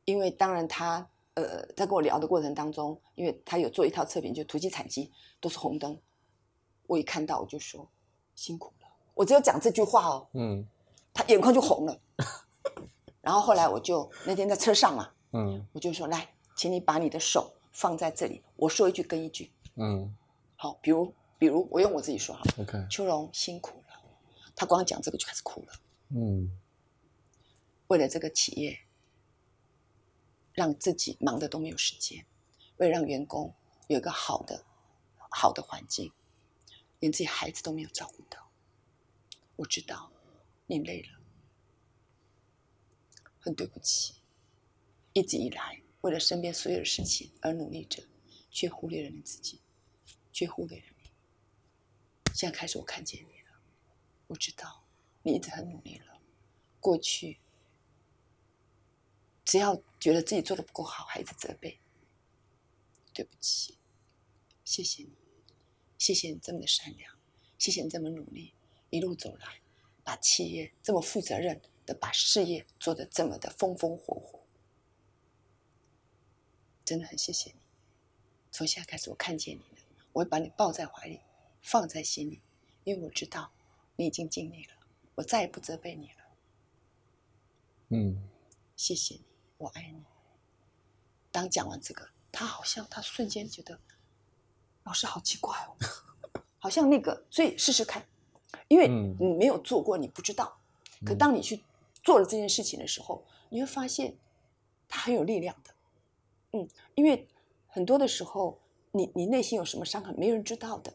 [0.06, 1.10] 因为当然他
[1.42, 6.00] 呃在跟我聊的过程当中，因为他有做一套测评，就土鸡产鸡都是红灯，
[6.88, 7.88] 我一看到我就说
[8.34, 10.68] 辛苦了，我只有讲这句话哦，嗯。
[11.14, 12.00] 他眼眶就红了。
[13.22, 15.66] 然后后来我就那天在车上嘛，嗯。
[15.74, 19.52] 我就说来，请你把你的手放在这里，我说一句跟一句。
[19.76, 20.16] 嗯。
[20.56, 24.00] 好，比如比如我用我自己说好，，OK，秋荣辛苦了，
[24.56, 25.74] 他光讲这个就开始哭了。
[26.10, 26.52] 嗯。
[27.88, 28.78] 为了这个企业，
[30.58, 32.26] 让自己忙的都没有时间，
[32.78, 33.54] 为了让员工
[33.86, 34.66] 有一个好的
[35.30, 36.12] 好的环境，
[37.00, 38.50] 连自己孩子都没有照顾到。
[39.56, 40.12] 我知道
[40.66, 41.10] 你累了，
[43.40, 44.16] 很对不起，
[45.14, 48.02] 一直以来为了身边所有的事情而努力着，
[48.50, 49.60] 却忽略了你自己，
[50.34, 51.12] 却忽略了你。
[52.34, 53.60] 现在开始我看见你了，
[54.26, 54.84] 我知道
[55.22, 56.20] 你一直很努力了，
[56.80, 57.38] 过去。
[59.48, 61.80] 只要觉得自己做的不够好，还一直责备，
[63.14, 63.78] 对不起，
[64.66, 65.12] 谢谢你，
[65.98, 67.16] 谢谢你这么的善良，
[67.58, 68.54] 谢谢你这么努力，
[68.90, 69.62] 一路走来，
[70.04, 74.42] 把企业这么负责任的把事业做的这么的风风火火，
[76.84, 77.56] 真的很谢谢你。
[78.52, 79.82] 从现在开始，我看见你了，
[80.12, 81.22] 我会把你抱在怀里，
[81.62, 82.42] 放在心里，
[82.84, 83.50] 因为我知道
[83.96, 84.74] 你已经尽力了，
[85.16, 86.18] 我再也不责备你了。
[87.92, 88.30] 嗯
[88.76, 89.22] 谢谢你，
[89.58, 90.04] 我爱你。
[91.32, 93.80] 当讲完这个，他好像他瞬间觉得，
[94.84, 95.76] 老师好奇怪哦，
[96.60, 98.06] 好像那个，所以试试看，
[98.68, 100.58] 因为嗯你没有做过，你不知道。
[101.06, 101.64] 可当你去
[102.04, 104.16] 做了这件事情的时候，你会发现
[104.88, 105.74] 它很有力量的。
[106.54, 107.28] 嗯，因为
[107.68, 108.60] 很多的时候，
[108.92, 110.94] 你你内心有什么伤痕，没人知道的，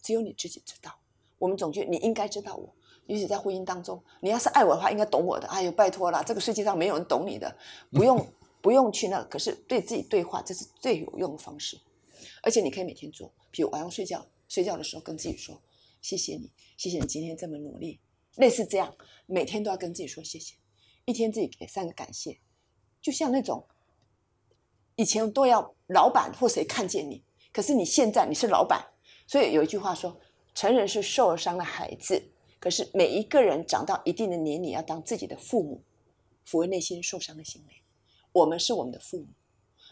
[0.00, 0.98] 只有你自己知道。
[1.38, 2.74] 我们总觉得你应该知道我，
[3.06, 5.46] 尤其在婚姻当中，你要是爱我的话，应该懂我的。
[5.48, 7.54] 哎呦，拜托啦，这个世界上没有人懂你的，
[7.90, 9.22] 不用不用去那。
[9.24, 11.78] 可是对自己对话，这是最有用的方式。
[12.42, 15.60] 而且你可以每天做，比如晚上睡觉睡觉的时候跟自己说
[16.00, 18.00] ：“谢谢你，谢谢你今天这么努力。”
[18.36, 18.94] 类似这样，
[19.26, 20.54] 每天都要跟自己说谢谢，
[21.04, 22.38] 一天自己给三个感谢，
[23.00, 23.66] 就像那种
[24.96, 28.84] 以前都要老板或谁看见你，可是你现在你是老板，
[29.26, 30.18] 所以有一句话说
[30.54, 32.30] ：“成人是受了伤的孩子。”
[32.62, 35.82] 可是每一个人长到一定的年龄，要当自己的父母，
[36.46, 37.76] 抚慰内心受伤的心灵。
[38.30, 39.26] 我们是我们的父母，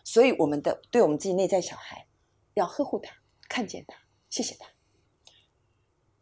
[0.04, 2.06] 所以我们的对我们自己内在小孩，
[2.54, 3.12] 要呵护他，
[3.48, 3.96] 看见他，
[4.28, 4.68] 谢谢他，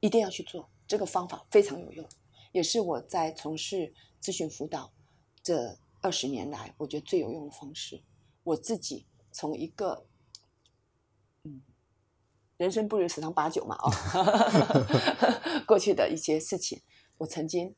[0.01, 0.71] 一定要去做。
[0.87, 2.09] 这个方法非常有用，
[2.53, 3.93] 也是我在从事
[4.23, 4.91] 咨询辅导
[5.43, 8.03] 这二十年来，我觉得最有用的方式。
[8.43, 10.07] 我自己从一个，
[12.59, 13.91] 人生不如十常八九嘛，哦，
[15.67, 16.83] 过去的一些事情，
[17.17, 17.75] 我曾经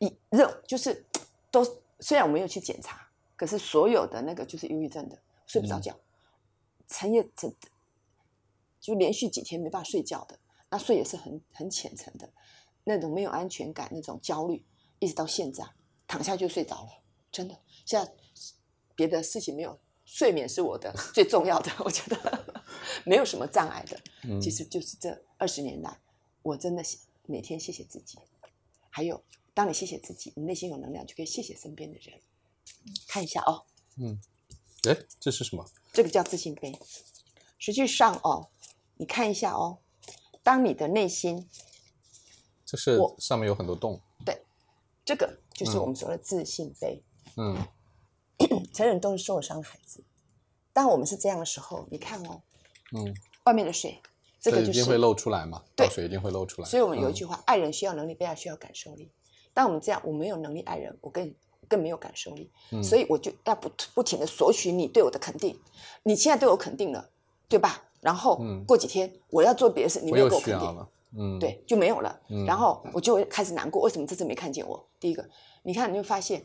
[0.00, 1.06] 一认就是
[1.50, 1.64] 都
[2.00, 5.16] 虽然我没有去检查，可是所有的那个就是忧郁症的，
[5.46, 5.98] 睡不着觉，
[6.88, 7.54] 成夜成
[8.80, 12.28] 就连续几天没办法睡觉的，那睡也是很很浅层的，
[12.82, 14.66] 那种没有安全感，那种焦虑，
[14.98, 15.64] 一直到现在
[16.06, 16.90] 躺下就睡着了，
[17.30, 17.58] 真的。
[17.86, 18.12] 现在
[18.96, 19.78] 别的事情没有，
[20.14, 22.64] 睡眠是我的最重要的， 我觉得
[23.04, 24.00] 没有什么障碍的。
[24.40, 25.98] 其实就是这二十年来，
[26.44, 26.84] 我真的
[27.26, 28.16] 每天谢谢自己，
[28.90, 29.20] 还有
[29.52, 32.20] 当你谢谢自己，你内心有能量，就可以谢谢身边的人。
[33.08, 33.64] 看一下哦，
[33.96, 34.20] 嗯，
[34.88, 35.68] 哎，这是什么？
[35.92, 36.72] 这个叫自信杯。
[37.58, 38.50] 实际上哦，
[38.98, 39.78] 你看一下哦，
[40.44, 41.48] 当你的内心，
[42.64, 44.00] 这是我上面有很多洞。
[44.24, 44.40] 对
[45.04, 47.02] 这个就是我们说的自信杯。
[47.36, 47.66] 嗯
[48.72, 50.02] 成人都是受了伤的孩子，
[50.72, 52.40] 当我们是这样的时候，你看哦，
[52.92, 53.14] 嗯，
[53.44, 53.98] 外面的水，
[54.40, 56.68] 这个就是一定会漏出来嘛，对水一定会漏出来。
[56.68, 59.10] 所以我们有一嗯句话：爱人需要能力，被爱需要感受力。
[59.52, 61.32] 当我们这样，我没有能力爱人，我更
[61.68, 65.58] 更没有感受力，嗯所以我就要不不停的索取你对我的肯定。
[66.02, 67.08] 你现在对我肯定了，
[67.48, 67.82] 对吧？
[68.00, 70.86] 然后嗯过几天我要做别的事，你没有给我肯定。
[71.16, 72.20] 嗯，，对，就没有了。
[72.28, 74.84] 嗯然后我就会开始难过，为什么这次没看见我？
[74.98, 75.24] 第一个，
[75.62, 76.44] 你看你会发现，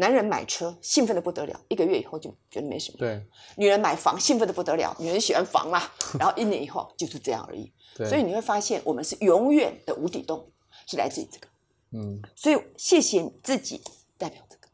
[0.00, 2.96] 男人买车兴奋的不得了，一个月以后就觉得没什么。
[2.98, 3.22] 对
[3.56, 7.70] 女人买房兴奋的不得了，女人喜欢房啦，然后一年以后就是这样而已。
[7.94, 10.50] 对，所以你会发现，我们是永远的无底洞，
[10.86, 11.46] 是来自于这个。
[11.92, 13.82] 嗯，所以谢谢你自己，
[14.16, 14.68] 代表这个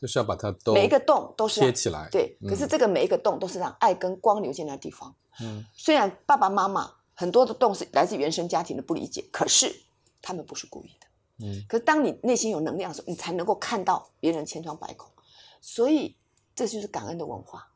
[0.00, 2.08] 就是要把它都每一个洞都是让贴起来。
[2.10, 5.14] 对，嗯可是这个每一个洞都是让爱跟光流进那地方。
[5.40, 9.70] 嗯虽然爸爸妈妈很多的洞是来自原生家庭的不理解，可是
[10.22, 11.01] 他们不是故意的。
[11.42, 15.10] 嗯可是当你内心有能量的时候，你才能够看到别人千疮百孔。
[15.60, 16.16] 所以
[16.54, 17.68] 这就是感恩的文化。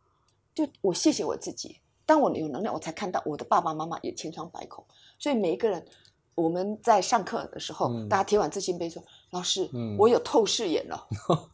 [0.54, 4.84] 就我谢谢我自己，当我有能量，我才看到我的爸爸妈妈也千疮百孔。
[5.18, 5.86] 所以每一个人，
[6.34, 11.06] 我们在上课的时候，嗯大家贴完自信杯说：“老师，嗯我有透视眼了。”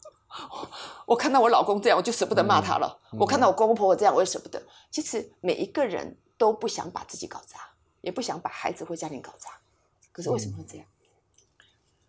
[1.05, 2.99] 我看到我老公这样，我就舍不得骂他了。
[3.11, 4.61] 嗯我看到我公公婆婆这样，我也舍不得。
[4.89, 7.59] 其实每一个人都不想把自己搞砸，
[8.01, 9.51] 也不想把孩子或家庭搞砸。
[10.11, 10.87] 可是为什么会这样？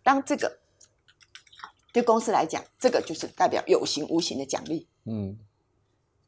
[0.05, 0.59] 当这个
[1.91, 4.87] 对公司来讲，这个就是代表有形无形的奖励。
[5.05, 5.39] 嗯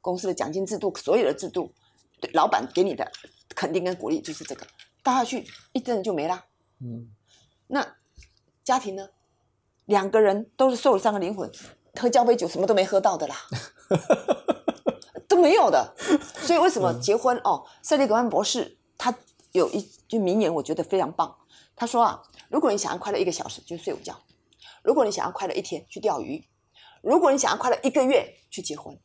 [0.02, 1.74] 公司的奖金制度，所有的制度，
[2.20, 3.12] 对老板给你的
[3.50, 4.66] 肯定跟鼓励就是这个，
[5.04, 6.46] 倒下去一阵就没啦。
[6.80, 7.12] 嗯
[7.68, 7.96] 那
[8.64, 9.10] 家庭呢？
[9.86, 11.52] 两个人都是受了伤的灵魂，
[11.94, 13.36] 喝交杯酒什么都没喝到的啦，
[15.30, 15.94] 都没有的。
[16.42, 17.64] 所以为什么结婚、哦？
[17.84, 19.16] 塞利格曼博士他
[19.52, 21.38] 有一句名言，我觉得非常棒。
[21.76, 24.14] 他说啊，如果你想要快乐一个小时，就睡午觉；
[24.84, 26.42] 如果你想要快乐一天，去钓鱼；
[27.02, 28.98] 如果你想要快乐一个月，去结婚，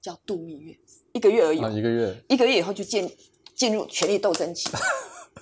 [0.00, 0.78] 叫度蜜月，
[1.12, 2.24] 一个月而已一个月。
[2.28, 3.10] 一个月以后就进
[3.54, 4.68] 进入权力斗争期，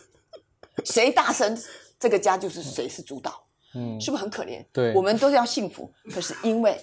[0.84, 1.58] 谁大声，
[1.98, 4.00] 这个家就是谁是主导，嗯。
[4.00, 4.64] 是不是很可怜？
[4.72, 4.94] 对。
[4.94, 6.78] 我们都是要幸福，可是因为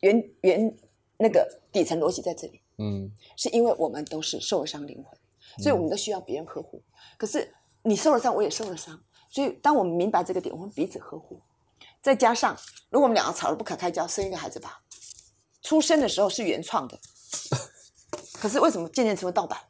[0.00, 0.76] 原原
[1.18, 3.10] 那个底层逻辑在这里，嗯。
[3.36, 5.18] 是因为我们都是受了伤灵魂，
[5.62, 6.82] 所以我们都需要别人呵护。
[7.18, 7.52] 可是
[7.82, 9.00] 你受了伤，我也受了伤，
[9.36, 11.38] 所以当我们明白这个点，我们彼此呵护。
[12.00, 12.56] 再加上，
[12.88, 14.80] 如果我们两个吵得不可开交，生一个孩子吧，
[15.60, 16.98] 出生的时候是原创的，
[18.32, 19.60] 可是为什么渐渐成为盗版？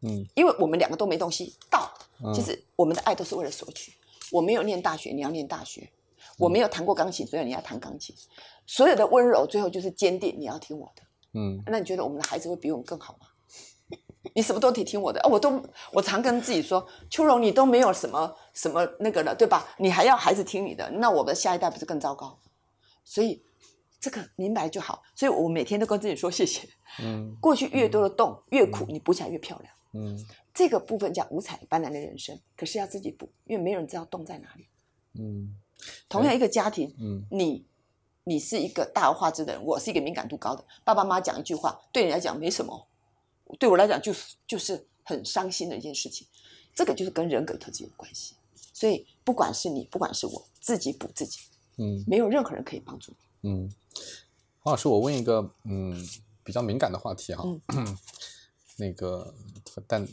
[0.00, 1.92] 嗯因为我们两个都没东西盗。
[2.24, 3.92] 嗯其实我们的爱都是为了索取。
[4.32, 5.82] 我没有念大学，你要念大学；
[6.38, 8.16] 我没有弹过钢琴，所以你要弹钢琴。
[8.66, 11.02] 所有的温柔，最后就是坚定，你要听我的。
[11.34, 13.26] 嗯那你觉得我们的孩子会比我们更好吗？
[14.34, 15.28] 你什么都得听我的啊！
[15.28, 15.62] 我都
[15.92, 19.66] 我常跟自己说，秋荣你都没有什么什么那个了，对吧？
[19.78, 22.38] 你还要孩子听你的，那我们的下一代不是更糟糕？
[23.04, 23.42] 所以
[23.98, 25.02] 这个明白就好。
[25.14, 26.68] 所以我每天都跟自己说谢谢。
[27.00, 29.74] 嗯过去越多的洞越苦，你补起来越漂亮。
[29.92, 30.18] 嗯
[30.52, 34.66] 这个部分叫五彩斑斓的人生，可是要自己补，因为没有人知道洞在哪里。
[35.18, 35.56] 嗯
[36.08, 37.64] 同样一个家庭，嗯你
[38.24, 42.86] 你是一个大而化之的人，我是一个敏感度高的，爸爸妈妈讲一句话，对你来讲没什么，
[43.58, 46.26] 对我来讲就是就是很伤心的一件事情。
[46.74, 48.34] 这个就是跟人格特质有关系。
[48.72, 51.40] 所以不管是你，不管是我，自己补自己，
[51.76, 53.50] 嗯没有任何人可以帮助你。
[53.50, 53.70] 嗯，
[54.60, 56.02] 黄老师，我问一个嗯
[56.42, 57.44] 比较敏感的话题哈，
[58.76, 59.34] 那个
[59.86, 60.08] 但嗯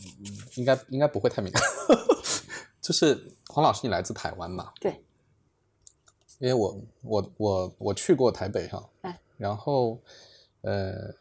[0.56, 1.64] 应该应该不会太敏感，
[2.82, 4.74] 就是黄老师，你来自台湾嘛？
[4.82, 5.02] 对，
[6.40, 10.02] 因为我我我我去过台北哈，哎然后
[10.62, 11.14] 呃，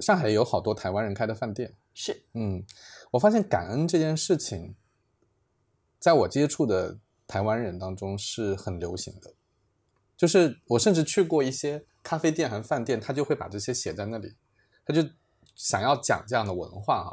[0.00, 2.22] 上海也有好多台湾人开的饭店，是。
[2.34, 2.64] 嗯，
[3.12, 4.74] 我发现感恩这件事情，
[5.98, 9.34] 在我接触的台湾人当中是很流行的。
[10.16, 14.34] 就是我甚至去过一些咖啡店和饭店，他就会把这些写在那里，
[14.84, 15.02] 他就
[15.54, 17.10] 想要讲这样的文化啊、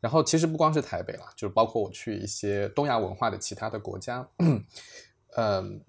[0.00, 4.28] 然后其实不光是台北啦，就是包括我去一些东亚文化的其他的国家，
[5.36, 5.84] 嗯，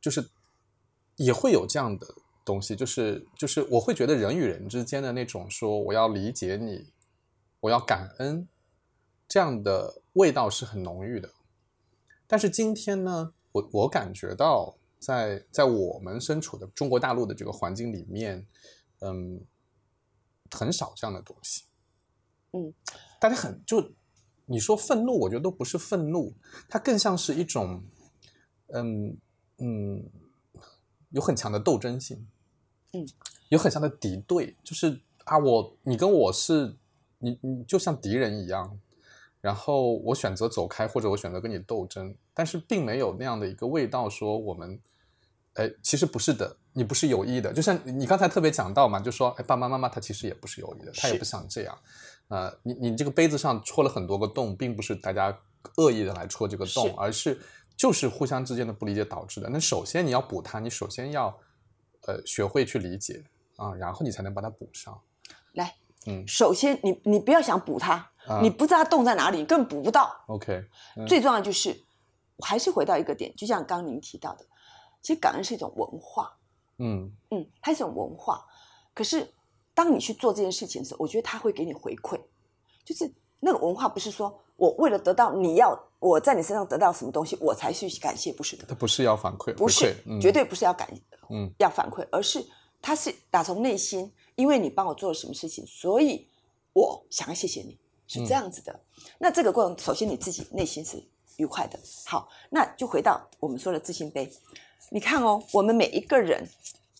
[0.00, 0.30] 就是
[1.14, 2.06] 也会有这样的
[2.50, 6.92] 东西，就是就是我会觉得人与人之间的那种说我要理解你，
[7.60, 8.48] 我要感恩，
[9.28, 11.30] 这样的味道是很浓郁的。
[12.26, 18.44] 但是今天呢，我我感觉到在在我们身处的中国大陆的这个环境里面，
[18.98, 19.40] 嗯，
[20.50, 21.64] 很少这样的东西。
[22.52, 22.74] 嗯，
[23.20, 23.92] 大家很就
[24.46, 26.34] 你说愤怒，我觉得都不是愤怒，
[26.68, 27.84] 它更像是一种，
[28.74, 29.16] 嗯，
[29.58, 30.10] 嗯，
[31.10, 32.26] 有很强的斗争性，
[32.92, 33.06] 嗯，
[33.48, 36.76] 有很像的敌对，就是啊，我你跟我是
[37.18, 38.78] 你你就像敌人一样，
[39.40, 44.80] 然后我选择走开，或者我选择跟你斗争，但是并没有那样的一个味道，说我们，
[45.54, 51.78] 哎，其实不是的，你不是有意的，就像你刚才特别讲到嘛，就说哎，爸爸妈妈他其实也不是有意的，他也不想这样，
[52.28, 55.38] 呃，你你这个杯子上戳了很多个洞，并不是大家
[55.76, 57.40] 恶意的来戳这个洞，而是。
[57.76, 59.48] 就是互相之间的不理解导致的。
[59.48, 61.34] 那首先你要补它，你首先要，
[62.06, 63.24] 呃，学会去理解
[63.56, 65.00] 啊，然后你才能把它补上。
[65.52, 65.74] 来，
[66.06, 68.10] 嗯，首先你你不要想补它，
[68.42, 70.24] 你不知道它洞在哪里，你根本补不到。
[70.26, 70.64] OK，
[71.06, 71.84] 最重要就是，
[72.38, 74.44] 还是回到一个点，就像刚刚您提到的，
[75.02, 76.36] 其实感恩是一种文化。
[76.78, 78.44] 嗯嗯，它是一种文化。
[78.94, 79.32] 可是
[79.74, 82.20] 当你去做这件事情的时候，我觉得它会给你回馈，
[82.84, 84.40] 就是那个文化不是说。
[84.60, 88.64] 我为了得到你要我在你身上得到什么东西，我才去感谢，不是的。
[88.66, 90.88] 他不是要反馈，不是，绝对不是要感，
[91.28, 92.44] 嗯，要反馈，而是
[92.80, 96.26] 他是打从内心，因为你帮我做了什么事情，所以
[96.72, 97.78] 我想要谢谢你，
[98.08, 98.80] 是这样子的。
[99.18, 101.02] 那这个过程，首先你自己内心是
[101.36, 101.78] 愉快的。
[102.06, 104.32] 好，那就回到我们说的自信杯，
[104.88, 106.48] 你看哦，我们每一个人，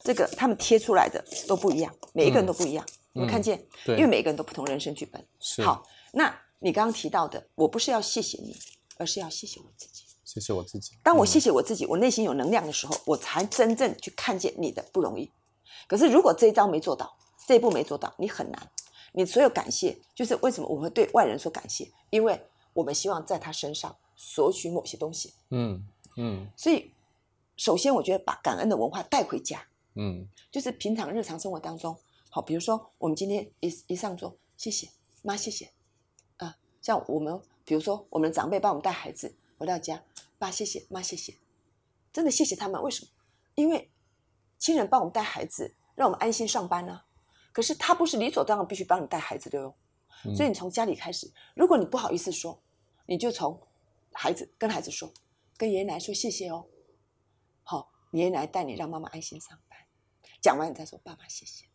[0.05, 2.85] 这个他们贴出来的都不一样，每一个人都不一样，
[3.15, 3.65] 你看见？
[3.87, 5.27] 对，因为每一个人都不同人生剧本。
[5.39, 5.63] 是。
[5.63, 6.33] 好，那。
[6.63, 8.55] 你刚刚提到的，我不是要谢谢你，
[9.01, 10.05] 而是要谢谢我自己。
[10.23, 10.93] 谢谢我自己。
[11.03, 15.29] 当我谢谢我自己，我内心有能量的时候，我才真正去看见你的不容易。
[15.89, 17.17] 可是如果这一招没做到，
[17.49, 18.71] 这一步没做到，你很难。
[19.13, 21.91] 你所有感谢，就是为什么我们会对外人说感谢？
[22.11, 22.41] 因为
[22.75, 25.33] 我们希望在他身上索取某些东西。
[25.49, 25.83] 嗯
[26.17, 26.47] 嗯。
[26.55, 26.93] 所以，
[27.57, 29.67] 首先我觉得把感恩的文化带回家。
[29.95, 30.29] 嗯。
[30.53, 31.97] 就是平常日常生活当中，
[32.29, 34.91] 好，比如说我们今天一一上桌，谢谢
[35.23, 35.71] 妈，谢谢。
[36.83, 37.39] 像我们，
[37.71, 40.03] 比如说我们的长辈帮我们带孩子回到家，
[40.41, 41.37] 爸谢谢，妈谢谢，
[42.13, 42.83] 真的谢谢他们。
[42.83, 43.13] 为什么？
[43.55, 43.93] 因为
[44.59, 47.03] 亲人帮我们带孩子，让我们安心上班呢。
[47.53, 49.73] 可是他不是理所当然必须帮你带孩子的哟。
[50.35, 52.61] 所以你从家里开始，如果你不好意思说，
[53.07, 53.63] 你就从
[54.13, 55.15] 孩子跟孩子说，
[55.57, 56.67] 跟爷爷奶奶说谢谢哦。
[57.63, 59.79] 好，爷爷奶奶带你让妈妈安心上班。
[60.41, 61.67] 讲完你再说爸爸谢谢。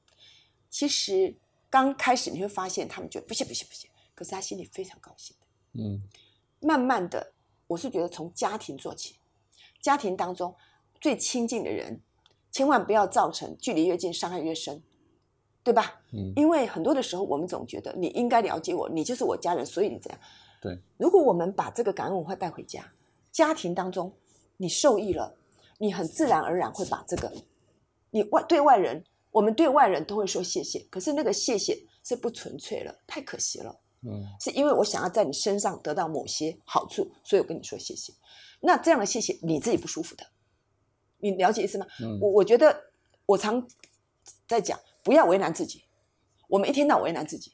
[0.70, 1.38] 其实
[1.70, 3.90] 刚开始你会发现他们觉得不谢不谢不谢。
[4.14, 5.45] 可是他心里非常高兴的，
[5.78, 6.02] 嗯，
[6.62, 7.34] 慢慢的，
[7.68, 9.16] 我是觉得从家庭做起，
[9.82, 10.56] 家庭当中
[11.02, 12.00] 最亲近的人，
[12.52, 14.82] 千万不要造成距离越近伤害越深，
[15.64, 16.02] 对吧？
[16.14, 20.20] 嗯，因为很多的时候我们总觉得你应该了解我，你就是我家人，所以你这样。
[20.62, 22.94] 对，如果我们把这个感恩文化带回家，
[23.32, 24.12] 家庭当中
[24.58, 25.36] 你受益了，
[25.78, 27.32] 你很自然而然会把这个，
[28.10, 33.78] 你外对外人，我们对外人都会说谢谢，可是那个谢谢是不纯粹了，太可惜了。
[34.06, 38.14] 嗯，是因为我想要在你身上得到某些好处，所以我跟你说谢谢。
[38.62, 40.26] 那这样的谢谢你自己不舒服的，
[41.20, 41.86] 你了解意思吗？
[42.22, 42.92] 我我觉得
[43.26, 43.68] 我常
[44.48, 45.84] 在讲，不要为难自己。
[46.48, 47.52] 我们一天到晚为难自己，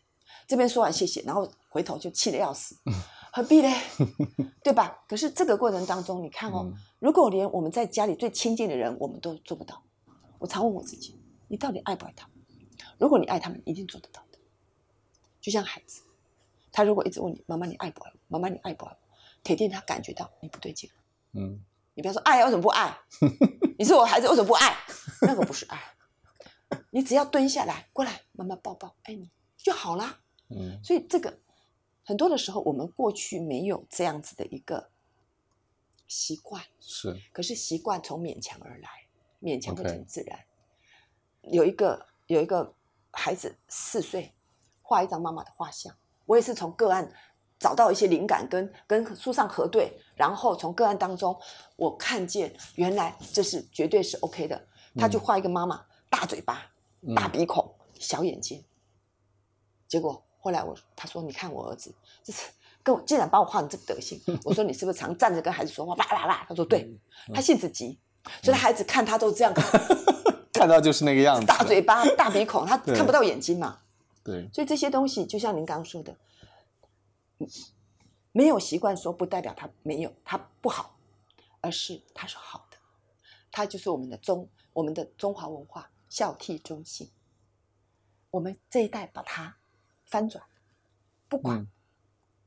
[0.47, 2.75] 这边说完谢谢，然后回头就气得要死，
[3.33, 3.69] 何必呢？
[4.63, 5.03] 对吧？
[5.07, 9.81] 可是这个过程当中，你看哦，如果连我们在家里最亲近的人，我们都做不到，
[10.39, 12.37] 我常问我自己，你到底爱不爱他们？
[12.97, 14.37] 如果你爱他们，一定做得到的。
[15.41, 16.01] 就像孩子。
[16.71, 18.19] 他如果一直问你：“妈妈，你爱不爱我？
[18.27, 18.97] 妈妈，你爱不爱我？”
[19.43, 20.89] 铁定他感觉到你不对劲
[21.33, 21.59] 嗯，
[21.95, 22.95] 你不要说爱，为什么不爱？
[23.79, 24.77] 你是我孩子，为什么不爱？
[25.21, 25.79] 那个不是爱。
[26.91, 30.21] 你只要蹲下来，过来，妈妈抱抱，爱你就好啦。
[30.49, 31.39] 嗯，所以这个
[32.03, 34.91] 很多的时候，我们过去没有这样子的一个
[36.07, 36.63] 习惯。
[36.79, 37.19] 是。
[37.31, 38.89] 可是习惯从勉强而来，
[39.41, 40.39] 勉强变成自然。
[41.41, 42.75] 有一个有一个
[43.11, 44.33] 孩子四岁，
[44.81, 45.95] 画一张妈妈的画像。
[46.31, 47.11] 我也是从个案
[47.59, 51.37] 找到一些灵感，跟跟书上核对，然后从个案当中，
[51.75, 54.67] 我看见原来这是绝对是 OK 的。
[54.95, 56.71] 他就画一个妈妈，大嘴巴、
[57.13, 58.63] 大鼻孔、小眼睛。
[59.89, 62.49] 结果后来我他说：“你看我儿子，这是
[62.81, 66.89] 跟我竟然把我画成这个德行。”我说：“你是不是常站着跟孩子说话？”啦啦啦，他说：“对，
[67.33, 67.99] 他性子急，
[68.41, 69.53] 所以他孩子看他都这样
[70.53, 73.79] 看到就是那个样子，大嘴巴、大鼻孔，他看不到眼睛嘛。”
[74.23, 76.15] 对，所以这些东西就像您刚刚说的，
[78.31, 80.97] 没有习惯说不代表它没有它不好，
[81.59, 82.77] 而是它是好的，
[83.51, 87.09] 它就是我们的中我们的中华文化孝悌忠信。
[88.29, 89.57] 我们这一代把它
[90.05, 90.45] 翻转，
[91.27, 91.67] 不管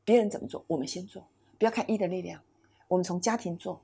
[0.05, 2.43] 别人怎么做，我们先做，不要看一的力量，
[2.89, 3.83] 我们从家庭做，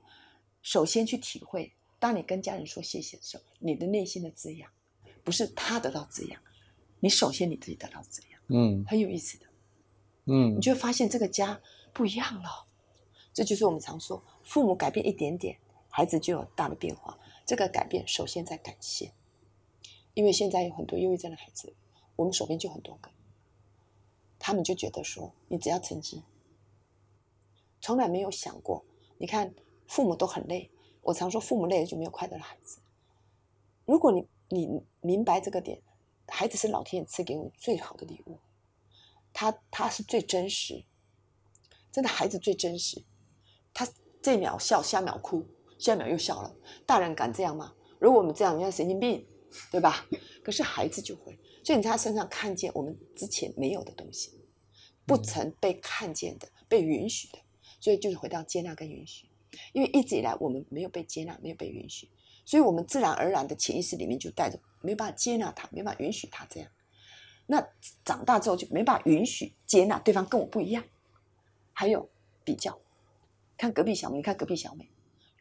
[0.63, 4.71] 首先去体会，当你跟家人说谢谢的时候，你的内心的滋养，
[5.23, 6.41] 不是他得到滋养。
[7.01, 9.45] 你首先你自己得到滋养，嗯，很有意思的，
[10.25, 12.67] 嗯，你就会发现这个家不一样了。
[13.33, 15.57] 这就是我们常说，父母改变一点点，
[15.89, 17.17] 孩子就有大的变化。
[17.45, 19.13] 这个改变首先在感谢，
[20.13, 21.73] 因为现在有很多忧郁症的孩子，
[22.15, 23.09] 我们手边就很多个，
[24.37, 26.23] 他们就觉得说，你只要成绩，
[27.81, 28.85] 从来没有想过。
[29.17, 29.53] 你看，
[29.87, 30.69] 父母都很累，
[31.01, 32.79] 我常说父母累了就没有快乐的孩子。
[33.85, 35.81] 如果你你明白这个点，
[36.31, 38.39] 孩子是老天爷赐给我最好的礼物，
[39.33, 40.85] 他他是最真实，
[41.91, 43.03] 真的孩子最真实，
[43.73, 43.87] 他
[44.21, 45.45] 这秒笑，下秒哭，
[45.77, 46.55] 下秒又笑了。
[46.85, 47.75] 大人敢这样吗？
[47.99, 49.27] 如果我们这样，你像神经病，
[49.69, 50.07] 对吧？
[50.41, 54.31] 可是孩子就会，所以你在他身上看见我们之前没有的东西，
[55.05, 57.39] 不曾被看见的，被允许的。
[57.79, 59.27] 所以就是回到接纳跟允许，
[59.73, 62.07] 因为一直以来我们没有被接纳，没有被允许，
[62.51, 66.69] 所以我们自然而然的潜意识里面就带着没办法接纳他，没办法允许他这样。
[67.45, 67.65] 那
[68.03, 70.83] 长大之后就没办法允许接纳对方跟我不一样，
[71.71, 72.09] 还有
[72.43, 72.77] 比较，
[73.57, 74.89] 看隔壁小你，看隔壁小美，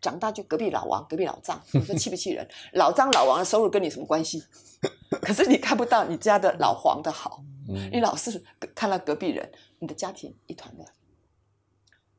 [0.01, 2.49] 长大就隔壁老王，隔壁老张，你说气不气人？
[2.75, 4.45] 老张老王的收入跟你什么关系？
[5.21, 7.43] 可是你看不到你家的老黄的好，
[7.91, 8.41] 你老是
[8.73, 9.51] 看到隔壁人，
[9.81, 10.89] 你的家庭一团乱。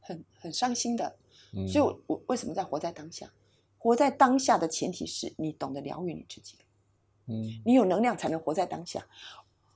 [0.01, 1.15] 很很伤心的，
[1.65, 3.31] 所以，我我为什么在活在当下？
[3.81, 6.55] 活在当下的前提是你懂得疗愈你自己，
[7.25, 9.07] 嗯，你有能量才能活在当下。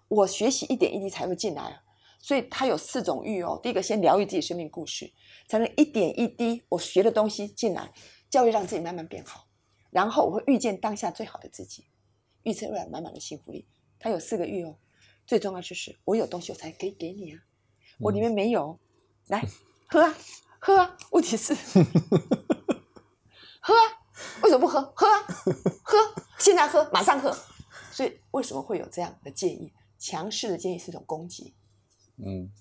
[0.07, 1.83] 我学习一点一滴才会进来啊，
[2.19, 3.59] 所以它有四种欲哦。
[3.63, 5.11] 第一个，先疗愈自己生命故事，
[5.47, 7.91] 才能一点一滴我学的东西进来，
[8.29, 9.47] 教育让自己慢慢变好。
[9.89, 11.85] 然后我会遇见当下最好的自己，
[12.43, 13.65] 预测未来满满的幸福力。
[13.97, 14.77] 它有四个欲哦，
[15.25, 17.39] 最重要就是我有东西我才可以给你啊，
[17.97, 18.77] 我里面没有，
[19.29, 19.43] 来。
[19.87, 20.15] 喝啊，
[20.59, 20.97] 喝啊！
[21.11, 21.55] 问题是，
[23.65, 23.81] 喝啊，
[24.43, 24.79] 为什么不喝？
[24.95, 25.25] 喝啊，
[25.83, 25.97] 喝！
[26.37, 27.35] 现在喝，马上喝。
[27.91, 29.73] 所以为什么会有这样的建议？
[29.97, 31.55] 强势的建议是一种攻击。
[32.17, 32.51] 嗯，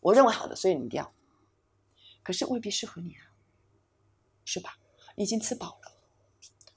[0.00, 1.14] 我认为好的，所以你一定要。
[2.22, 3.32] 可是未必适合你啊，
[4.44, 4.76] 是吧？
[5.14, 5.92] 你已经吃饱了，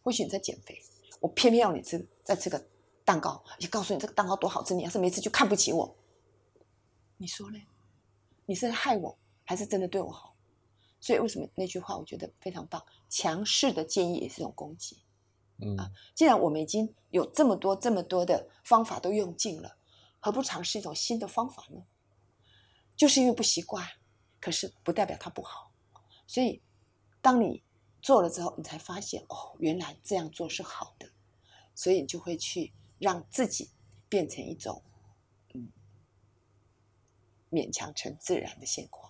[0.02, 0.82] 或许你在减肥，
[1.20, 2.66] 我偏偏要你吃，再吃个
[3.04, 4.74] 蛋糕，也告诉你这个蛋糕多好吃。
[4.74, 5.98] 你要是没吃，就看不起我。
[7.18, 7.60] 你说呢？
[8.46, 9.18] 你是害我？
[9.44, 10.37] 还是真的对我好，
[11.08, 12.84] 所以为什么那句话我觉得非常棒？
[13.08, 14.98] 强势的建议也是一种攻击。
[15.60, 19.78] 嗯啊，既然我们已经有这么多这么多的方法都用尽了，
[20.20, 21.82] 何不尝试一种新的方法呢？
[22.98, 23.88] 就是因为不习惯，
[24.42, 25.72] 可是不代表它不好。
[26.28, 26.62] 所以
[27.22, 27.64] 当你
[28.02, 31.10] 做了之后，你才发现哦，原来这样做是好的，
[31.74, 33.70] 所以你就会去让自己
[34.10, 34.84] 变成一种
[35.54, 35.70] 嗯
[37.50, 39.07] 勉强成自然的现况。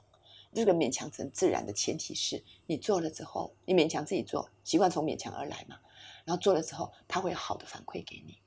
[0.58, 5.78] 这个勉强成自然的前提是你做了之后，你勉强自己做，习惯从勉强而来嘛。
[6.26, 8.40] 然后做了之后，他会有好的反馈给你，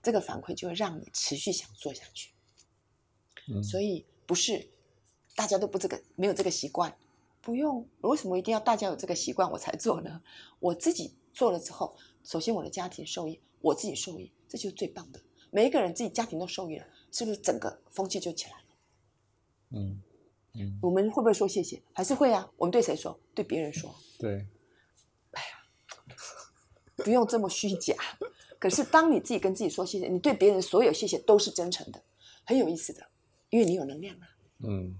[0.00, 2.30] 这个反馈就会让你持续想做下去。
[3.60, 4.70] 所以不是
[5.34, 6.96] 大家都不这个没有这个习惯，
[7.40, 7.88] 不用。
[8.02, 10.22] 为什么一定要大家有这个习惯我才做呢？
[10.60, 15.20] 我自己做了之后，首先我的家庭受益，我自己受益，这就是最棒的。
[15.50, 18.64] 每一个人自己家庭都受益了，是不是整个风气就起来了？
[19.70, 20.00] 嗯。
[20.80, 21.82] 我们会不会说谢谢？
[21.92, 22.48] 还是会啊？
[22.56, 23.18] 我们对谁说？
[23.34, 23.94] 对别人说。
[24.18, 24.46] 对。
[25.32, 26.16] 哎呀，
[26.96, 27.94] 不用这么虚假。
[28.58, 32.02] 可是当你自己跟自己说谢谢，你对别人所有谢谢都是真诚的，
[32.44, 33.02] 很有意思的，
[33.50, 34.28] 因为你有能量啊。
[34.66, 34.94] 嗯。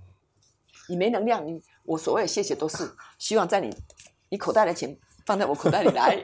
[0.88, 3.70] 你没能量，你我所谓的谢谢都是希望在你
[4.30, 6.16] 你口袋的钱放在我口袋里来，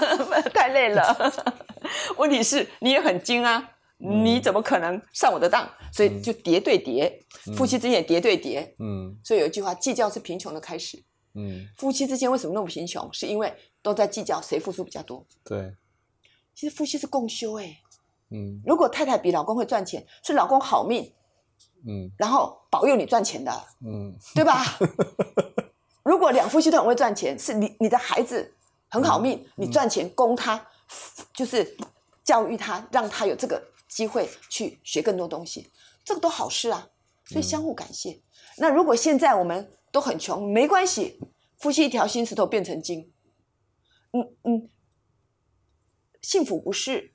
[0.52, 1.32] 太累了。
[2.18, 3.71] 问题是你也很精啊。
[4.04, 5.68] 你怎么可能上我的当？
[5.92, 7.22] 所以就叠对叠，
[7.56, 8.74] 夫妻之间也叠对叠。
[8.80, 11.00] 嗯，所以有一句话，计较是贫穷的开始。
[11.34, 13.08] 嗯，夫妻之间为什么那么贫穷？
[13.12, 15.24] 是因为都在计较谁付出比较多。
[15.44, 15.72] 对，
[16.54, 17.78] 其实夫妻是共修哎。
[18.30, 21.12] 嗯，如果太太比老公会赚钱，是老公好命。
[21.86, 23.52] 嗯，然后保佑你赚钱的。
[23.86, 24.64] 嗯，对吧？
[26.02, 28.54] 如果两夫妻都很会赚钱，是你你的孩子
[28.88, 30.66] 很好命，你赚钱供他，
[31.34, 31.76] 就是
[32.24, 33.62] 教育他，让他有这个。
[33.94, 35.70] 机会去学更多东西，
[36.04, 36.88] 这个都好事啊，
[37.26, 38.20] 所以相互感谢。
[38.56, 41.20] 那如果现在我们都很穷，没关系，
[41.58, 43.12] 夫妻一条心，石头变成金。
[44.12, 44.68] 嗯嗯，
[46.22, 47.12] 幸福不是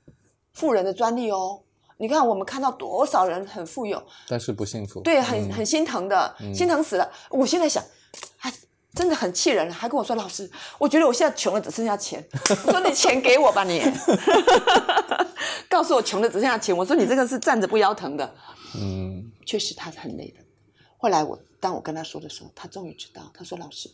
[0.52, 1.64] 富人的专利哦。
[2.00, 5.00] 你看，我们看到多少人很富有，但是不幸福。
[5.00, 7.12] 对，很很心疼的，心疼死了。
[7.30, 7.88] 我现在想，还
[8.98, 12.26] 真的很气人了，还跟我说老师，我觉得我现在穷的，只剩下钱。
[12.66, 13.80] 我说你钱给我吧，你。
[15.70, 18.34] 告诉我穷的只剩下钱，我说你这个是站着不腰疼的，
[18.74, 20.40] 嗯，确实他是很累的。
[20.96, 23.88] 后来我当我跟他说的时候，他终于知道，他说老师，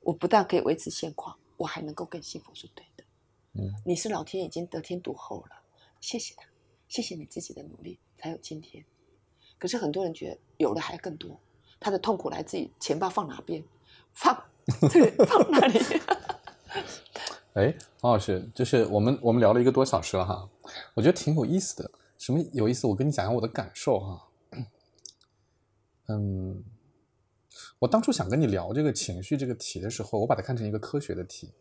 [0.00, 3.04] 我不但可以维持现况，我还能够更幸福，是对的。
[3.58, 5.56] 嗯，你是老天已经得天独厚了，
[6.00, 6.44] 谢谢他，
[6.88, 8.82] 谢谢你自己的努力才有今天。
[9.58, 11.38] 可是很多人觉得有了还更多，
[11.78, 13.62] 他的痛苦来自于钱包放哪边，
[14.16, 14.36] 放
[14.90, 15.78] 这个放那里。
[17.54, 20.46] 哎，黄老师，就是我们我们聊了一个多小时了哈，
[20.94, 21.90] 我觉得挺有意思的。
[22.18, 22.86] 什么有意思？
[22.86, 24.22] 我跟你讲讲我的感受哈。
[26.08, 26.62] 嗯，
[27.78, 31.52] 我当初想跟你聊这个情绪这个题的时候，我把它看成一个科学的题，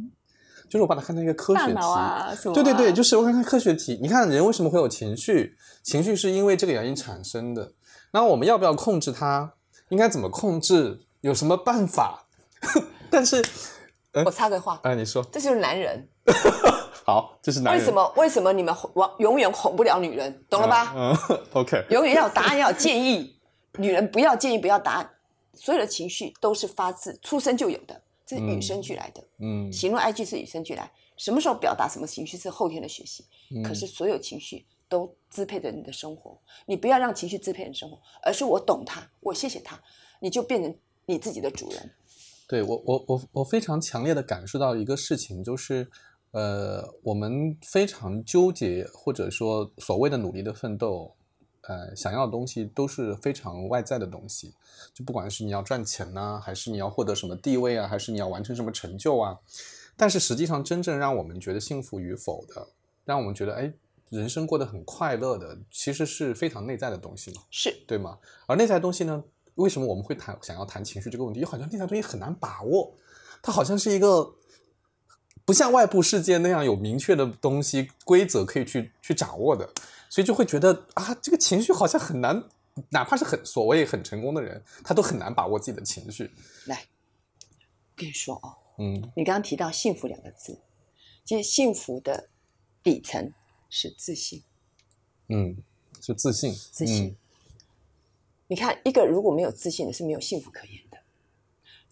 [0.68, 1.78] 就是我把它看成一个科学题。
[1.78, 3.98] 啊，对对对，就是我看看科学题。
[4.02, 5.56] 你看人为什么会有情绪？
[5.82, 7.72] 情绪是因为这个原因产生的。
[8.12, 9.54] 那我们要不要控制它？
[9.88, 11.06] 应该怎么控制？
[11.20, 12.26] 有什么办法？
[13.10, 13.44] 但是，
[14.24, 16.08] 我插个话，哎，你说，这就是男人。
[17.06, 17.80] 好，这是男人。
[17.80, 18.12] 为什么？
[18.16, 20.44] 为什么你们哄永远哄不了女人？
[20.50, 20.92] 懂了吧？
[20.94, 21.16] 嗯，
[21.54, 21.84] OK。
[21.90, 23.38] 永远要有答案，要有建议。
[23.78, 25.10] 女人不要建议，不要答案。
[25.54, 29.24] 所有的情绪都是发自出生就有的，这是与生俱来的。
[29.38, 30.90] 嗯，喜怒哀惧是与生俱来。
[31.16, 33.24] 什么时候表达什么情绪是后天的学习。
[33.64, 36.38] 可是所有情绪都支配着你的生活。
[36.66, 39.80] 你不要让情绪支配你的生活，而是我懂他，我谢谢他，
[40.20, 40.76] 你就变成
[41.08, 41.90] 你自己的主人。
[42.46, 45.86] 对我，我我我非常强烈的感受到一个事情，就是，
[46.30, 51.14] 呃，我们非常纠结，或者说所谓的努力的奋斗，
[51.62, 54.54] 呃，想要的东西都是非常外在的东西，
[54.94, 59.38] 就不管是你要赚钱呢，还是你要获得什么地位啊，还是你要完成什么成就啊，
[59.94, 62.68] 但是实际上真正让我们觉得幸福与否的，
[63.04, 63.70] 让我们觉得哎，
[64.08, 68.18] 人生过得很快乐的，其实是非常内在的东西嘛，是对吗？
[68.46, 69.22] 而内在的东西呢？
[69.58, 71.40] 为什么我们会谈想要谈情绪这个问题？
[71.40, 72.94] 又好像那条东西很难把握，
[73.42, 74.34] 它好像是一个
[75.44, 79.68] 不像外部世界那样有明确的东西规则可以去去掌握的，
[80.08, 82.44] 所以就会觉得啊，这个情绪好像很难，
[82.90, 86.30] 哪怕是很所谓很成功的人，他都很难把握自己的情绪。
[86.66, 86.86] 来，
[87.96, 90.60] 跟你说哦，嗯，你刚刚提到幸福两个字，
[91.24, 92.28] 其实幸福的
[92.82, 93.32] 底层
[93.68, 94.44] 是自信，
[95.28, 95.56] 嗯，
[96.00, 97.16] 是自信，自信。
[98.48, 100.98] 你看，一个如果没有自信的，是没有幸福可言的。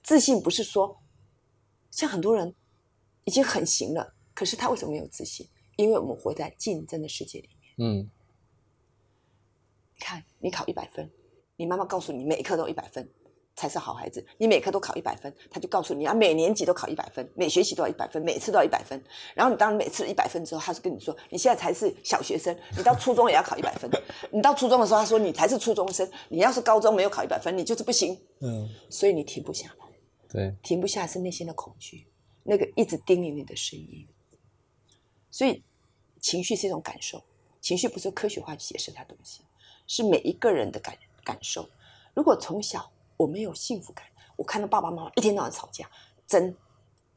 [0.02, 1.00] 自信不是说，
[1.90, 2.54] 像很多人
[3.24, 5.46] 已经很行了，可是他为什么没有自信？
[5.76, 7.74] 因为我们活在竞争的世界里面。
[7.76, 8.10] 嗯。
[9.94, 11.10] 你看，你考一百分，
[11.56, 13.08] 你妈妈告诉你每一科都一百分。
[13.56, 14.24] 才是好孩子。
[14.36, 19.02] 你每科都考一百分，他就告诉你啊每年级都考一百分，每学期都要一百分，每次都要一百分。
[19.34, 23.90] 然后你当每次一百分之后，他就跟你说，你现在才是小学生，你到初中也要考一百分。
[24.30, 28.16] 你到初中的时候，他说你才是初中生，你要是高中没有考一百分，你就是不行。
[28.40, 29.86] 嗯，所以你停不下来。
[30.28, 32.06] 对，停不下来是内心的恐惧，
[32.42, 34.06] 那个一直叮咛你的声音。
[35.30, 35.62] 所以
[36.20, 37.22] 情绪是一种感受，
[37.62, 39.40] 情绪不是科学化去解释它东西，
[39.86, 40.94] 是每一个人的感
[41.24, 41.68] 感受。
[42.12, 42.90] 如果从小。
[43.16, 44.06] 我没有幸福感，
[44.36, 45.90] 我看到爸爸妈妈一天到晚吵架，
[46.26, 46.54] 争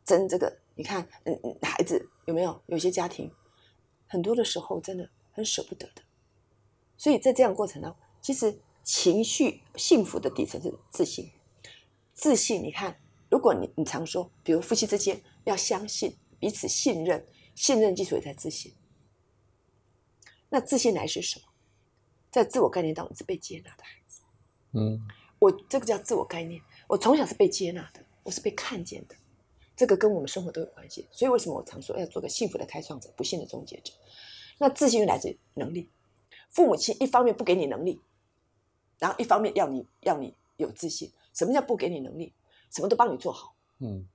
[0.06, 2.62] 争这个，你看，嗯，孩子有没有？
[2.68, 3.32] 有些家庭
[4.08, 6.02] 很多的时候真的很舍不得的，
[6.97, 11.32] 所以在这样过程当中，其实情绪幸福的底层是自信。
[12.14, 17.26] 自信，你看，如果你你常说，比如夫妻之间要相信彼此信任，
[17.56, 18.74] 信任基础也在自信。
[20.50, 21.45] 那自信来是什么？
[22.32, 24.22] 在自我概念当中是被接纳的孩子，
[24.74, 25.00] 嗯。
[25.40, 26.62] 我这个叫自我概念。
[26.88, 29.16] 我从小是被接纳的，我是被看见的，
[29.76, 31.08] 这个跟我们生活都有关系。
[31.12, 33.94] 所以为什么我常说要做个幸福的开创者，不幸的终结者？
[34.58, 35.90] 那自信来自于能力。
[36.50, 38.02] 父母亲一方面不给你能力，
[38.98, 41.12] 然后一方面要你要你有自信。
[41.34, 42.34] 什么叫不给你能力？
[42.72, 44.08] 什么都帮你做好，嗯，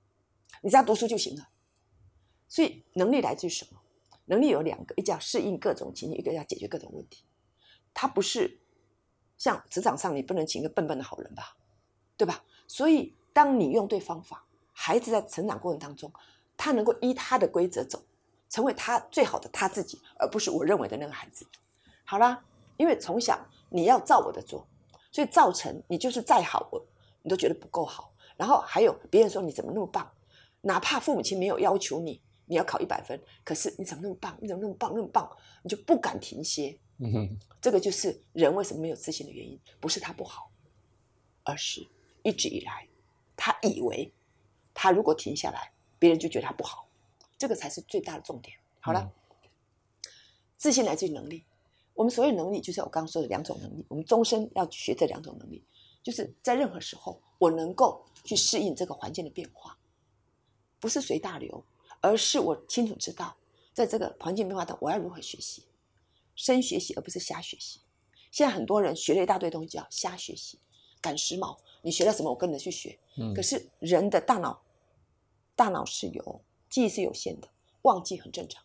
[0.61, 1.49] 你只要读书就行了。
[2.47, 3.79] 所以能力来自于什么？
[4.25, 7.23] 能力有两个，一叫适应各种情境，一个叫解决各种问题。
[7.93, 8.59] 它不是。
[9.37, 11.55] 像职场上，你不能请一个笨笨的好人吧，
[12.17, 12.43] 对吧？
[12.67, 16.11] 所以，当你用对方法，孩子在成长过程当中，
[16.57, 18.01] 他能够依他的规则走，
[18.49, 21.45] 成为他最好的他自己，而不是我认为的那个孩子。
[22.03, 22.43] 好啦，
[22.77, 24.65] 因为从小你要照我的做，
[25.11, 26.85] 所以造成你就是再好，我
[27.21, 28.13] 你都觉得不够好。
[28.37, 30.09] 然后还有别人说你怎么那么棒，
[30.61, 34.37] 哪怕父母亲没有要求你你要考一百分，可是你怎么那么棒？
[34.41, 34.91] 你怎么那么棒？
[34.93, 35.29] 那么棒，
[35.61, 36.77] 你就不敢停歇。
[36.97, 40.49] 嗯哼，这个就是人为什么没有自信的原因，不是他不好，
[41.43, 41.85] 而是
[42.23, 42.87] 一直以来，
[43.35, 44.09] 他以为
[44.73, 46.87] 他如果停下来，别人就觉得他不好，
[47.37, 48.57] 这个才是最大的重点。
[48.79, 49.11] 好了，
[50.55, 51.43] 自信来自于能力，
[51.93, 55.61] 我们所有能力就是我刚刚说的两种能力，我们终身要学这两种能力，
[56.01, 59.77] 就是在任何时候我能够去适应这个环境的变化，
[60.79, 61.61] 不是随大流，
[61.99, 63.35] 而是我清楚知道，
[63.73, 65.63] 在这个环境变化的，我要如何学习。
[66.35, 67.81] 深学习而不是瞎学习。
[68.31, 70.59] 现在很多人学了一大堆东西叫瞎学习，
[71.01, 71.57] 赶时髦。
[71.81, 72.97] 你学了什么，我跟着去学。
[73.17, 73.33] 嗯。
[73.33, 74.61] 可是人的大脑，
[75.55, 77.47] 大脑是有记忆是有限的，
[77.83, 78.63] 忘记很正常。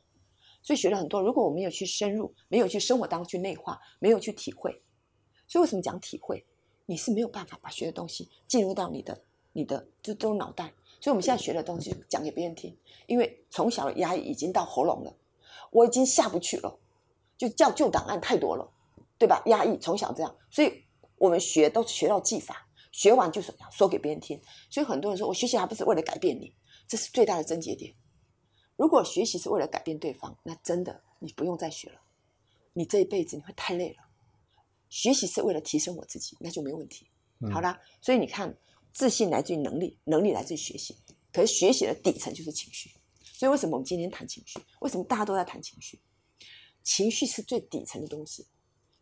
[0.62, 4.82] 所以学了很多，如果我没有去深入，没有去生活当中去内化，没有去体会，
[5.46, 6.44] 所以为什么讲体会？
[6.86, 15.14] 你是没有办法把学的东西进入到你的、你的就都脑袋，所以我们现在学的东西讲给别人听，因为从小的压抑已经到喉咙了，
[15.70, 16.79] 我已经下不去了，
[17.40, 18.70] 就叫旧档案太多了，
[19.16, 19.42] 对吧？
[19.46, 20.84] 压抑从小这样，所以
[21.16, 24.38] 我们学都是学到技法，学完就是要说给别人听。
[24.68, 26.54] 所以很多人说我学习还不是为了改变你，
[26.86, 27.94] 这是最大的症结点。
[28.76, 32.02] 如果学习是为了改变对方，那真的你不用再学了，
[32.74, 33.96] 你这一辈子你会太累了。
[34.90, 37.06] 学习是为了提升我自己，那就没问题。
[37.50, 38.54] 好啦，所以你看。
[38.92, 40.96] 自信来自于能力，能力来自于学习。
[41.32, 42.90] 可是学习的底层就是情绪，
[43.22, 44.58] 所以为什么我们今天谈情绪？
[44.80, 45.96] 为什么大家都在谈情绪？
[46.82, 48.46] 情绪是最底层的东西。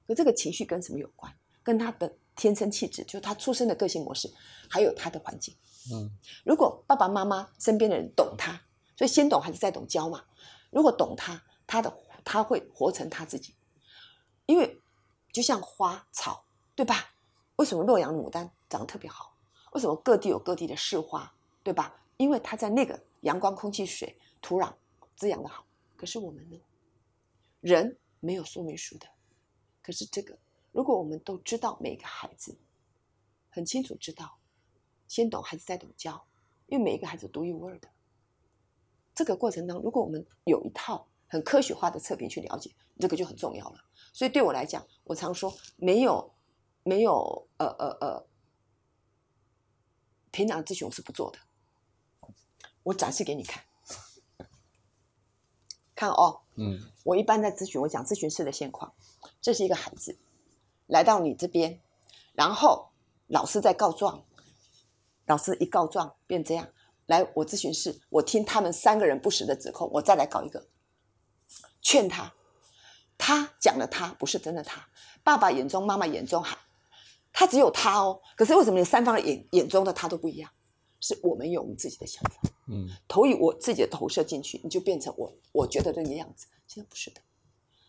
[0.06, 1.32] 可这个情绪跟什么有关？
[1.62, 4.32] 跟他的天生气质，就是他出生的个性模式，
[4.70, 5.54] 还有他的环境。
[5.92, 6.10] 嗯，
[6.44, 8.52] 如果爸爸妈妈身边的人懂他，
[8.96, 10.24] 所以先懂还是再懂教嘛？
[10.70, 13.54] 如果懂他，他的他会活成他自己。
[14.46, 14.80] 因为
[15.30, 17.14] 就像花草，对吧？
[17.56, 19.36] 为什么洛阳牡丹长得特别好？
[19.72, 21.30] 为什么各地有各地的市花，
[21.62, 22.00] 对吧？
[22.16, 24.72] 因为它在那个阳光、空气、水、土壤
[25.16, 25.66] 滋养的好。
[25.96, 26.58] 可是我们呢？
[27.60, 29.06] 人没有说明书的。
[29.82, 30.38] 可是这个，
[30.72, 32.58] 如果我们都知道每个孩子
[33.50, 34.38] 很清楚知道，
[35.06, 36.26] 先懂孩子再懂教，
[36.66, 37.88] 因为每一个孩子独一无二的。
[39.14, 43.84] 这个过程当中，如果我们有一套很科学化的测评去了解，这个就很重要了。
[44.12, 46.34] 所以对我来讲，我常说没有
[46.82, 48.26] 没有呃呃呃。
[50.30, 51.38] 平常咨询我是不做的，
[52.84, 53.64] 我展示给你看，
[55.98, 58.92] 看哦，嗯，我一般在咨询，我讲咨询师的现况，
[59.40, 60.16] 这是一个孩子
[60.86, 61.80] 来到你这边，
[62.34, 62.90] 然后
[63.26, 64.22] 老师在告状，
[65.26, 66.68] 老师一告状变这样，
[67.06, 70.68] 来我咨询室，我听他们三个人不实的指控，我再来搞一个，
[71.82, 72.32] 劝他，
[73.18, 74.88] 他讲的他不是真的他，
[75.24, 76.56] 爸爸眼中妈妈眼中还。
[77.32, 80.48] 他只有他哦，可是为什么你三方的眼眼中的他都不一样？
[81.00, 87.20] 是我们有我们自己的想法，嗯，投以我自己的投射进去，你就变成我我觉得这个样子，其实不是的。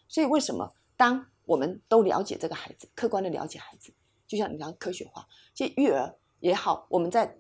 [0.08, 3.92] 所以为什么当我们都了解这个孩子，客观的了解孩子，
[4.28, 7.38] 就像你讲科学化，其实育儿也好，我们在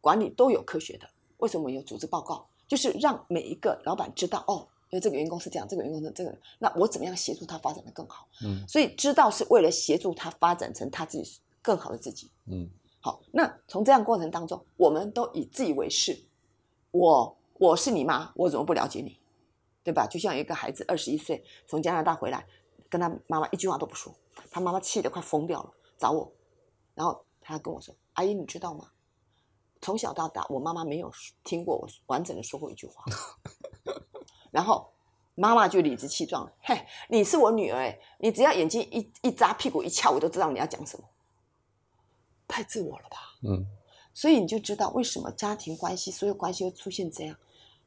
[0.00, 1.08] 管理都有科学的。
[1.38, 2.48] 为什么有组织报告？
[2.66, 4.68] 就是让每一个老板知道哦。
[4.90, 8.26] 因为这个员工是这样，这个员工是这个，那我怎么样协助他发展的更好？
[8.42, 11.30] 嗯，所以知道是为了协助他发展成他自己
[11.60, 12.30] 更好的自己。
[12.46, 12.66] 嗯，
[13.00, 16.24] 好，那从这样过程当中，我们都以自以为是，
[16.90, 19.20] 我我是你妈，我怎么不了解你？
[19.84, 20.06] 对吧？
[20.06, 22.44] 就像一个孩子二十一岁从加拿大回来，
[22.90, 24.12] 跟他妈妈一句话都不说，
[24.50, 26.30] 他妈妈气得快疯掉了，找我，
[26.94, 28.90] 然后他跟我说：“阿姨，你知道吗？
[29.80, 31.10] 从小到大，我妈妈没有
[31.44, 33.04] 听过我完整的说过一句话。
[34.50, 34.92] ”然后
[35.36, 41.08] 妈妈就理直气壮了，嘿，你是我女儿哎，你只要眼睛一一眨，屁股一翘，我都知道你要讲什么。
[42.48, 43.16] 太自我了吧？
[43.42, 43.64] 嗯，
[44.12, 47.38] 所以你就知道为什么家庭关系所有关系会出现这样，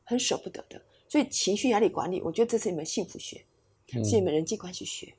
[0.05, 0.81] 很舍不得的。
[1.09, 3.45] 所以情绪压力管理，我觉得这是一门幸福学，
[4.05, 5.13] 是一门人际关系学，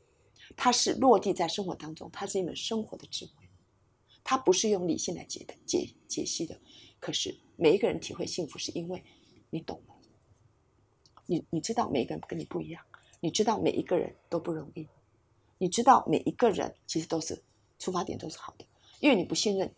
[0.56, 3.46] 它是落地在生活当中，它是一门生活的智慧，
[4.24, 6.58] 它不是用理性来解的解解析的。
[6.98, 9.04] 可是每一个人体会幸福，是因为
[9.50, 9.94] 你懂了。
[11.26, 12.82] 你你知道每一个人跟你不一样，
[13.20, 14.88] 你知道每一个人都不容易，
[15.58, 17.42] 你知道每一个人其实都是
[17.78, 18.64] 出发点都是好的，
[19.02, 19.74] 因为你不信任，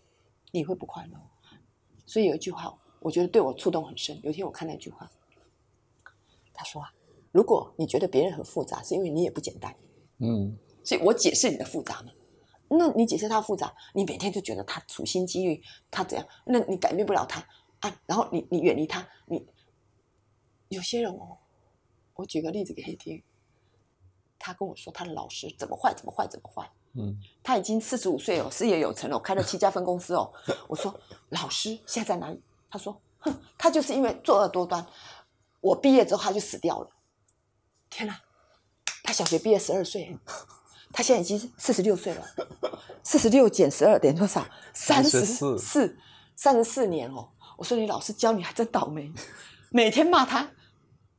[0.52, 1.18] 你会不快乐。
[2.04, 4.20] 所以有一句话，我觉得对我触动很深。
[4.22, 5.10] 有一天我看那句话，
[6.52, 6.92] 他说啊，
[7.32, 9.74] 如果你觉得别人很复杂，是因为你也不简单。
[10.18, 10.54] 嗯，
[10.84, 12.12] 所以我解释你的复杂嘛。
[12.68, 16.28] 那你解释他复杂，你每天就觉得他处心积虑，他怎样？
[16.44, 17.40] 那你改变不了他
[17.80, 18.02] 啊。
[18.04, 19.46] 然后你你远离他，你。
[20.68, 21.38] 有些人哦，
[22.14, 23.22] 我举个例子给你听。
[24.38, 26.70] 他跟我说他的老师怎么坏，怎么坏，怎么坏。
[26.96, 30.32] 嗯，他已经四十五岁哦，事业有成了，开了七家分公司哦。
[30.68, 30.94] 我说
[31.30, 32.40] 老师现在在哪里？
[32.70, 34.86] 他说，哼，他就是因为作恶多端。
[35.60, 36.88] 我毕业之后他就死掉了。
[37.90, 38.20] 天哪，
[39.02, 40.16] 他小学毕业十二岁，
[40.92, 42.24] 他现在已经四十六岁了。
[43.02, 44.46] 四十六减十二等于多少？
[44.72, 45.98] 三十四，
[46.36, 47.28] 三十四年哦。
[47.56, 49.12] 我说你老师教你还真倒霉。
[49.70, 50.50] 每天骂他，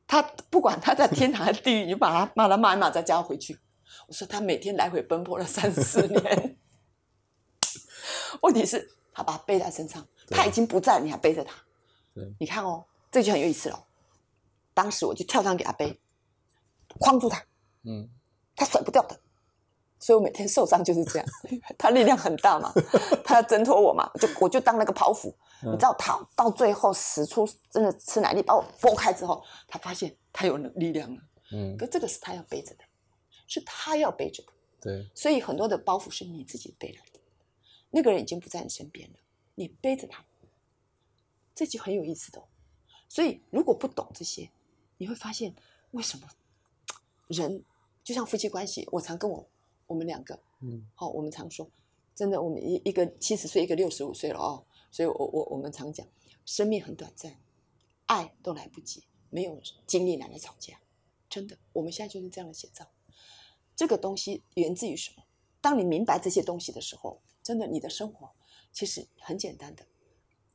[0.06, 3.58] 他不管他在天堂还是地狱，你把他骂他骂一骂再叫他回去。
[4.06, 6.56] 我说他每天来回奔波了三四 年，
[8.42, 11.54] 问题是他把他背在身上，他已经不在，你还背着他。
[12.38, 13.86] 你看哦，这就很有意思了。
[14.72, 15.98] 当时我就跳上给他背，
[16.98, 17.42] 框住他，
[17.84, 18.08] 嗯，
[18.54, 19.18] 他甩不掉的。
[19.98, 21.26] 所以我每天受伤就是这样，
[21.78, 22.72] 他力量很大嘛，
[23.24, 25.34] 他要挣脱我嘛，就我就当那个跑斧。
[25.62, 31.20] 你知道他到最后使出真的吃奶力把我拨开之后，他发现他有力量了。
[31.52, 32.84] 嗯，可这个是他要背着的，
[33.46, 34.52] 是他要背着的。
[34.80, 37.20] 对，所以很多的包袱是你自己背来的。
[37.90, 39.18] 那个人已经不在你身边了，
[39.54, 40.24] 你背着他，
[41.54, 42.42] 这就很有意思的。
[43.08, 44.50] 所以如果不懂这些，
[44.98, 45.54] 你会发现
[45.92, 46.28] 为什么
[47.28, 47.64] 人
[48.04, 49.48] 就像夫妻关系，我常跟我
[49.86, 51.70] 我们两个，嗯，好，我们常说，
[52.14, 56.06] 真的，我们一一个七十岁，一个六十五岁了哦，所以我我我们常讲，
[56.44, 57.40] 生命很短暂，
[58.06, 60.78] 爱都来不及，没有精力拿来吵架，
[61.30, 62.86] 真的，我们现在就是这样的写照。
[63.76, 65.22] 这个东西源自于什么？
[65.60, 68.30] 当你明白这些东西的时候，真的，你的生活
[68.72, 69.84] 其实很简单的。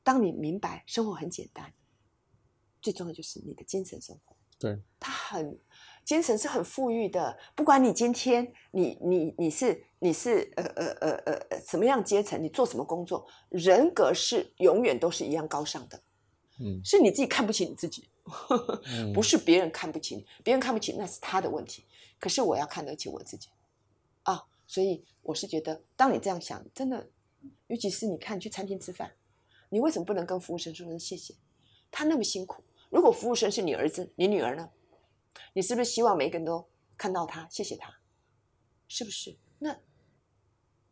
[0.04, 1.72] 当你明白生活很简单，
[2.82, 4.36] 最重要就是你的精神生活。
[4.58, 5.60] 对，它很
[6.04, 7.38] 精神是很富裕的。
[7.56, 16.02] 不管你今天你你你是你是呃呃呃呃呃什么样阶层，你做什么工作，人格是永远都是一样高尚的。
[16.60, 18.08] 嗯，是你自己看不起你自己，
[19.14, 21.84] 不是别人看不起你，别人看不起那是他的问题。
[22.22, 23.50] 可是我要看得起我自己
[24.22, 27.10] 啊，所以我是觉得，当你这样想，真的，
[27.66, 29.16] 尤其是你看去餐厅吃饭，
[29.70, 31.34] 你为什么不能跟服务生说声谢谢？
[31.90, 32.64] 他那么辛苦。
[32.92, 34.70] 如果服务生是你儿子、你女儿呢？
[35.54, 38.00] 你是不是希望每个人都看到他，谢谢他？
[38.88, 39.36] 是不是？
[39.58, 39.80] 那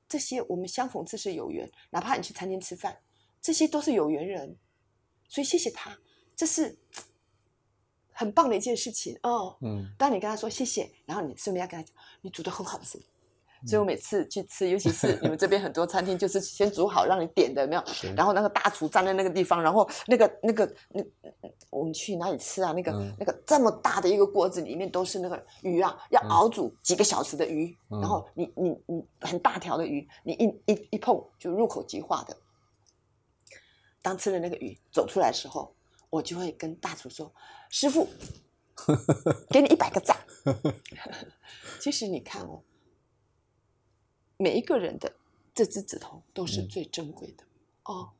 [0.07, 3.01] 这些我们相逢自是有缘，哪怕你去餐厅吃饭，
[3.39, 4.57] 这些都是有缘人，
[5.27, 5.99] 所以谢谢他，
[6.35, 6.79] 这是。
[8.19, 12.99] 很棒的一件事情哦，嗯，当你跟他说谢谢，然后你顺便要跟他讲，你煮的很好吃，
[13.65, 17.83] 所以我每次去吃，尤其是你们这边很多餐厅，就是先煮好让你点的，没有？
[18.17, 21.01] 然后那个大厨站在那个地方，然后那个那个那
[21.69, 22.73] 我们去哪里吃啊？
[22.73, 32.35] 那个那个这么大的一个锅子里面都是那个鱼啊，要熬煮几个小时的鱼，然后你你你很大条的鱼，你一一一碰就入口即化的。
[34.01, 35.73] 当吃了那个鱼走出来的时候。
[36.09, 37.33] 我就会跟大厨说
[37.69, 38.07] ：“师傅，
[39.49, 40.25] 给你一百个赞。
[41.79, 42.63] ”其实你看哦，
[44.37, 45.15] 每一个人的
[45.53, 47.43] 这只指头都是最珍贵的
[47.83, 48.11] 哦。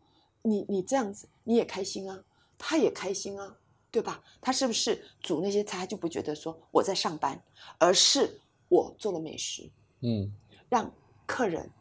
[0.41, 2.23] 你你这样子你也开心啊，
[2.57, 3.57] 他也开心啊，
[3.91, 4.23] 对吧？
[4.39, 7.43] 他是不是煮那些菜就不觉得说我在上班，
[7.79, 9.71] 而是我做了美食，
[10.01, 10.31] 嗯，
[10.69, 10.93] 让
[11.25, 11.71] 客人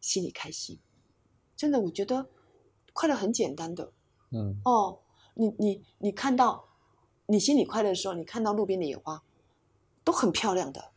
[0.00, 0.80] 心里开心。
[1.54, 2.30] 真的，我觉得
[2.92, 3.92] 快乐很简单的，
[4.30, 5.00] 嗯哦。
[5.40, 6.68] 你你你看到，
[7.26, 9.22] 你心里快乐的时候，你看到路边的野花，
[10.02, 10.90] 都很漂亮的。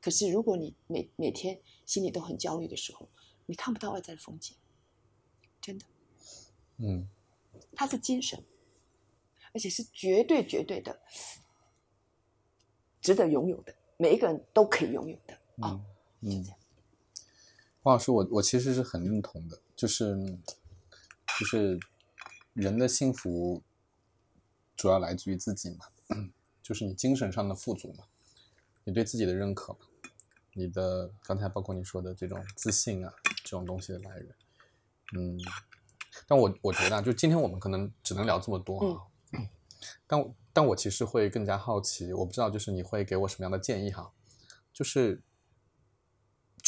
[0.00, 3.06] 可是如果你每每天心里都很焦虑的时候，
[3.44, 4.56] 你看不到外在的风景，
[5.60, 5.84] 真的。
[6.78, 7.06] 嗯，
[7.74, 8.42] 它是精神，
[9.52, 10.98] 而且是绝对绝对的，
[13.02, 15.78] 值得拥有的，每一个人都可以拥有的啊。
[16.20, 16.42] 嗯，
[17.82, 20.16] 黄老师，我我其实是很认同的，就是
[21.38, 21.78] 就是。
[22.54, 23.62] 人的幸福
[24.76, 25.86] 主要来自于自己嘛，
[26.62, 28.04] 就是你精神上的富足嘛，
[28.84, 29.80] 你对自己的认可嘛，
[30.54, 33.12] 你的刚才包括你说的这种自信啊，
[33.44, 34.34] 这种东西的来源，
[35.16, 35.38] 嗯，
[36.26, 38.94] 但我我觉得啊，就今天我们可能只能聊这么多
[39.32, 39.40] 啊，
[40.06, 44.12] 但但我其实会更加好奇，我不知道就是你会给我什么样的建议哈，
[44.72, 45.22] 就是。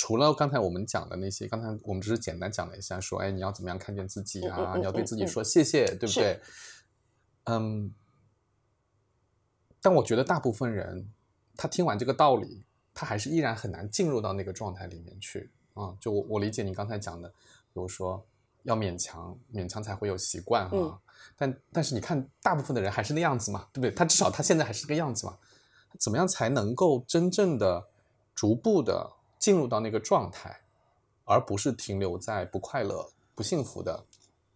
[0.02, 4.74] 除了刚才我们讲的那些，刚才我们只是简单讲了一下，说，哎，你要怎么样看见自己啊？
[4.78, 6.40] 你要对自己说谢谢，对不对？
[7.44, 7.92] 嗯。
[9.82, 11.06] 但我觉得大部分人，
[11.54, 15.94] 他听完这个道理，他还是依然很难进入到那个状态里面去啊。
[16.00, 17.34] 就我我理解你刚才讲的，比
[17.74, 18.26] 如说
[18.62, 20.98] 要勉强，勉强才会有习惯哈。
[21.36, 23.90] 但但是你看，大部分的人还是那样子嘛，对不对？
[23.90, 25.36] 他至少他现在还是这个样子嘛。
[25.98, 27.86] 怎么样才能够真正的、
[28.34, 29.19] 逐步的？
[29.40, 30.60] 进入到那个状态，
[31.24, 34.04] 而不是停留在不快乐、不幸福的。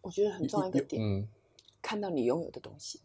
[0.03, 1.27] 我觉得很重要一个点，嗯，
[1.81, 3.01] 看到你拥有的东西，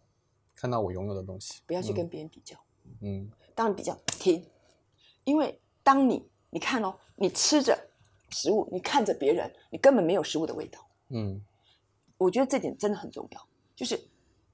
[0.54, 2.60] 看到我拥有的东西，不要去跟别人比较。
[3.00, 4.46] 嗯，当然比较停，
[5.24, 7.88] 因为当你你看哦，你吃着
[8.30, 10.86] 食物，你看着别人，你根本没有食物的味道。
[11.08, 11.42] 嗯，
[12.18, 13.48] 我觉得这点真的很重要。
[13.74, 13.98] 就是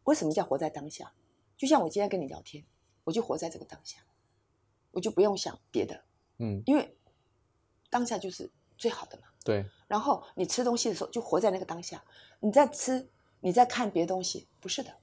[0.03, 1.11] 为什么叫活在当下？
[1.57, 2.63] 就像我今天跟你聊天，
[3.03, 3.97] 我就活在这个当下，
[4.91, 6.03] 我就不用想别的。
[6.37, 6.95] 嗯，因为。
[7.95, 9.23] 当下就是最好的嘛。
[9.41, 9.65] 对。
[9.87, 12.03] 然后你吃东西的时候，就活在那个当下。
[12.41, 13.07] 你在吃，
[13.39, 14.97] 你在看别的东西，不是的。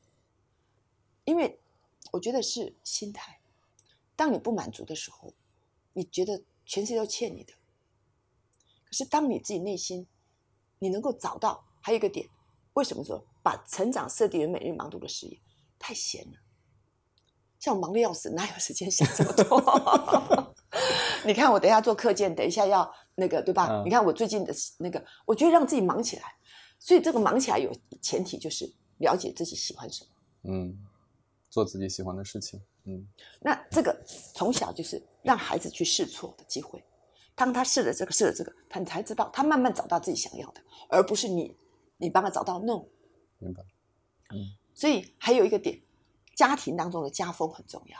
[1.25, 1.59] 因为
[2.11, 3.41] 我觉得是心态。
[4.15, 5.33] 当你不满足的时候，
[5.95, 7.55] 你觉得全世界都欠你的。
[8.85, 10.07] 可是当你自己内心，
[10.81, 12.29] 你能够找到，还有一个点，
[12.75, 15.41] 为什么说把成长设定为每日忙碌的事业？
[15.79, 16.39] 太闲了。
[17.59, 20.52] 像我忙得要死，哪有时间想这么多？
[21.27, 23.83] 你看我等一下做课件，等一下要那个对吧？
[23.85, 26.35] 你看我最近的那个，我觉得让自己忙起来，
[26.79, 27.71] 所以这个忙起来有
[28.01, 30.11] 前提就是了解自己喜欢什么，
[30.51, 30.79] 嗯，
[31.51, 33.07] 做自己喜欢的事情，嗯。
[33.41, 33.95] 那这个
[34.35, 36.83] 从小就是让孩子去试错的机会，
[37.35, 41.55] 当他试了这个试了这个，他才知道他慢慢找到自己想要的，而不是你
[41.99, 42.85] 你帮他找到 no。
[43.39, 43.63] 明白。
[44.31, 45.79] 嗯，所以还有一个点，
[46.35, 47.99] 家庭当中的家风很重要。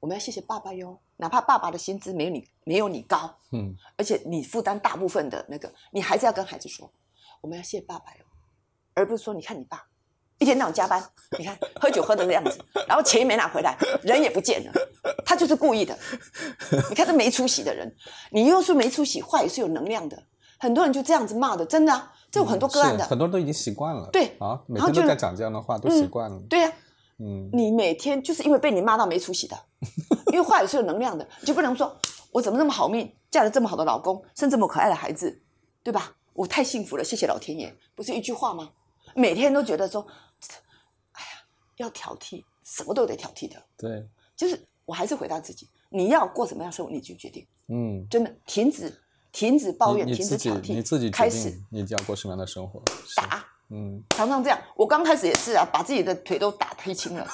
[0.00, 6.90] 我们要谢谢爸爸哟，哪怕爸爸的薪资没有你没有你高，嗯，而且你负担大部分的那个，你还是要跟孩子说，
[7.40, 8.24] 我们要谢谢爸爸哟，
[8.94, 9.82] 而不是说你看你爸
[10.38, 11.02] 一天到晚加班，
[11.38, 14.72] 你看喝酒喝成这样子，然后钱也没拿回来，人也不见了，
[15.24, 15.98] 他就是故意的。
[16.90, 17.96] 你看这没出息的人，
[18.30, 20.22] 你又是没出息，话也是有能量的，
[20.58, 26.72] 很多人就这样子骂的，真的啊，这有很多个案的，很多人都已经习惯了，对啊，每天都在讲这样的话，都习惯了，对呀、
[27.18, 29.58] 嗯，你每天就是因为被你骂到没出息的，
[30.32, 31.98] 因为话也是有能量的，你就不能说
[32.30, 35.40] 我怎么那么好命，嫁了这么好的老公，生这么可爱的孩子，
[35.82, 36.16] 对吧？
[36.34, 38.70] 我太幸福了，谢谢老天爷，不是一句话吗？
[39.14, 40.06] 每天都觉得说，
[41.12, 41.28] 哎呀，
[41.78, 44.06] 要挑剔，什么都得挑剔的，对，
[44.36, 48.92] 就是我还是回答自己，你要过什么样的生活，你去决定，嗯，真的停止
[49.32, 51.58] 停止抱怨，停止挑剔，你自己开始。
[51.70, 52.82] 你要过什么样的生活，
[53.16, 53.46] 打。
[53.68, 57.26] 嗯，常常这样，我刚开始也是啊，把自己的腿都打黑青了，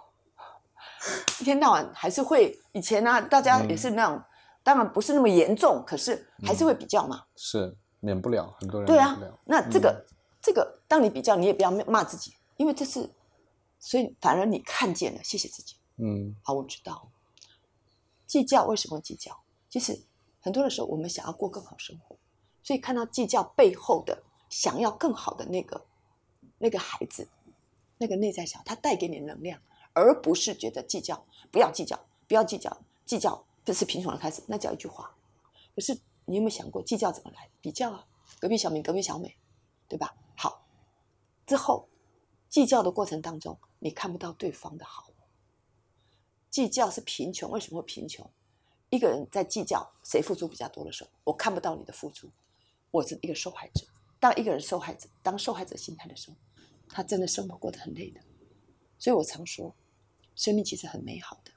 [1.40, 2.58] 一天到晚还是会。
[2.72, 4.22] 以前呢、大家也是那种，
[4.62, 7.24] 当然不是那么严重，可是还是会比较嘛。
[7.34, 10.04] 是免不了，很多人对啊那这个、
[10.40, 13.10] 这个，当你比较，你也不要骂自己，因为这是，
[13.78, 15.76] 所以反而你看见了，谢谢自己。
[15.96, 17.08] 嗯好，我知道，
[18.26, 19.36] 计较为什么计较？
[19.68, 19.98] 其实
[20.40, 22.16] 很多的时候，我们想要过更好生活，
[22.62, 25.86] 所以看到计较背后的想要更好的那个
[26.58, 27.26] 那个孩子，
[27.96, 29.62] 那个内在小，他带给你能量，
[29.94, 31.98] 而不是觉得计较，不要计较，
[32.28, 35.16] 不要计较，计较这是贫穷的开始，那叫一句话。
[35.74, 37.48] 可是你有没有想过，计较怎么来？
[37.62, 38.06] 比较啊，
[38.38, 39.36] 隔壁小明，隔壁小美，
[39.88, 40.14] 对吧？
[40.36, 40.66] 好，
[41.46, 41.88] 之后
[42.48, 45.06] 计较的过程当中，你看不到对方的好。
[46.50, 48.28] 计较是贫穷，为什么会贫穷？
[48.88, 52.28] 一个人在计较谁付出比较多的时候，我看不到你的付出，
[52.90, 53.86] 我是一个受害者。
[54.20, 56.36] 当一个人受害者，当受害者心态的时候，
[56.88, 58.20] 他真的生活过得很累的。
[58.98, 59.74] 所以我常说，
[60.36, 61.50] 生命其实很美好的，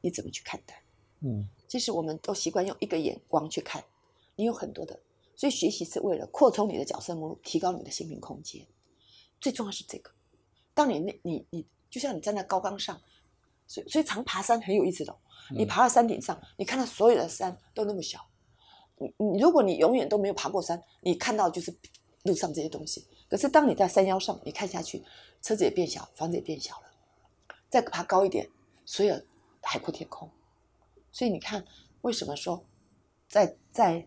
[0.00, 0.82] 你怎么去看待？
[1.20, 3.84] 嗯其实我们都习惯用一个眼光去看，
[4.36, 5.00] 你有很多的，
[5.34, 8.64] 所以学习是为了扩充你的角色目录，提高你的心灵空间。
[9.40, 10.12] 最重要是这个，
[10.72, 13.00] 当你那你你就像你站在高岗上，
[13.66, 15.16] 所以所以常爬山很有意思的哦、
[15.50, 18.24] 你嗯爬到山顶上，你看到所有的山都那么小，
[18.98, 21.74] 你你如果你永远都没有爬过山，你看到就是
[22.22, 23.06] 路上这些东西。
[23.28, 25.02] 可是当你在山腰上，你看下去，
[25.42, 26.84] 车子也变小，房子也变小了，
[27.68, 28.48] 再爬高一点，
[28.84, 29.20] 所有
[29.62, 30.30] 海阔天空。
[31.10, 31.64] 所以你看，
[32.02, 32.64] 为什么说
[33.28, 34.06] 在在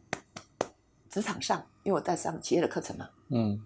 [1.09, 3.61] 职场上，因为我在上企业的课程嘛，嗯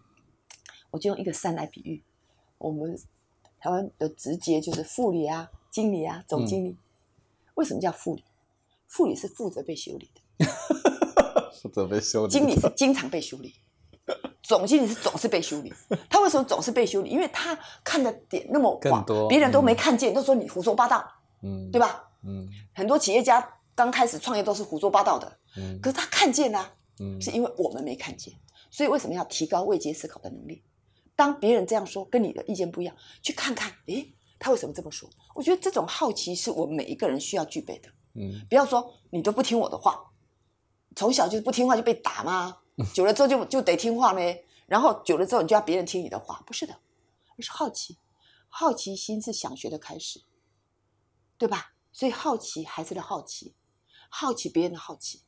[0.90, 2.04] 我就用一个山来比喻，
[2.58, 2.98] 我们
[3.60, 6.78] 台湾的直接就是副理啊、经理啊、总经理。
[7.56, 8.24] 为什么叫副理？
[8.88, 10.46] 副理是负责被修理的，
[11.62, 13.54] 负责被修理，经理是经常被修理，
[14.42, 15.72] 总经理是总是被修理。
[16.10, 17.10] 他为什么总是被修理？
[17.10, 21.06] 因为他看的点那么广，别人都没嗯看见，都说你胡说八道，
[21.44, 22.04] 嗯，对吧？
[22.24, 28.34] 嗯很多企业家刚开始创业都是胡说八道的，嗯可是他看见啦、嗯是因为我们没看见。
[28.70, 30.64] 所以为什么要提高未接思考的能力？
[31.16, 35.10] 当别人这样说，跟你的意见不一样，去看看，诶，他为什么这么说？
[35.36, 37.90] 我觉得这种好奇是我们每一个人需要具备的。
[38.16, 40.00] 嗯不要说你都不听我的话，
[40.96, 42.60] 从小就是不听话就被打吗？
[42.94, 44.38] 久了之后就就得听话呢？
[44.66, 46.42] 然后久了之后你就要别人听你的话？
[46.46, 46.80] 不是的，
[47.38, 47.98] 而是好奇，
[48.50, 50.22] 好奇心是想学的开始，
[51.38, 51.74] 对吧？
[51.92, 53.54] 所以好奇孩子的好奇，
[54.10, 55.22] 好奇别人的好奇，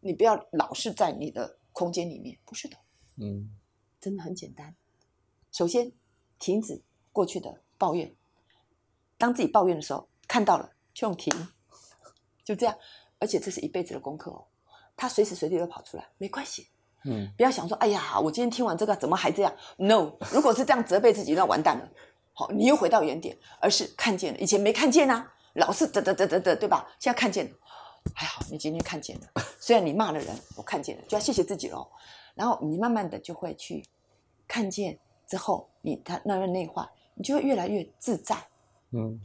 [0.00, 2.76] 你不要老是在你的空间里面，不是的，
[3.16, 3.50] 嗯
[4.00, 4.76] 真的很简单。
[5.50, 5.92] 首先，
[6.38, 6.82] 停止
[7.12, 8.14] 过去的抱怨。
[9.16, 11.32] 当自己抱怨的时候，看到了就用停，
[12.44, 12.78] 就这样。
[13.18, 14.46] 而且这是一辈子的功课哦，
[14.96, 16.68] 他随时随地都跑出来，没关系。
[17.06, 21.88] 嗯不要想说，哎呀，我今天听完这个怎么还这样？No，如果是这样责备自己，那完蛋了。
[22.32, 26.88] 好，你又回到原点，而是看见了，以前没看见啊，老是得得得得得，对吧？
[26.98, 27.56] 现在看见了，
[28.14, 29.26] 还好你今天看见了，
[29.60, 31.86] 虽然你骂了人，我看见了，就要谢谢自己喽。
[32.34, 33.84] 然后你慢慢的就会去
[34.48, 38.36] 看见之后，你他那个内化，你就会越来越自在。
[38.92, 39.20] 嗯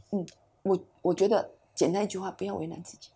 [0.62, 3.08] 我我觉得简单一句话，不要为难自己，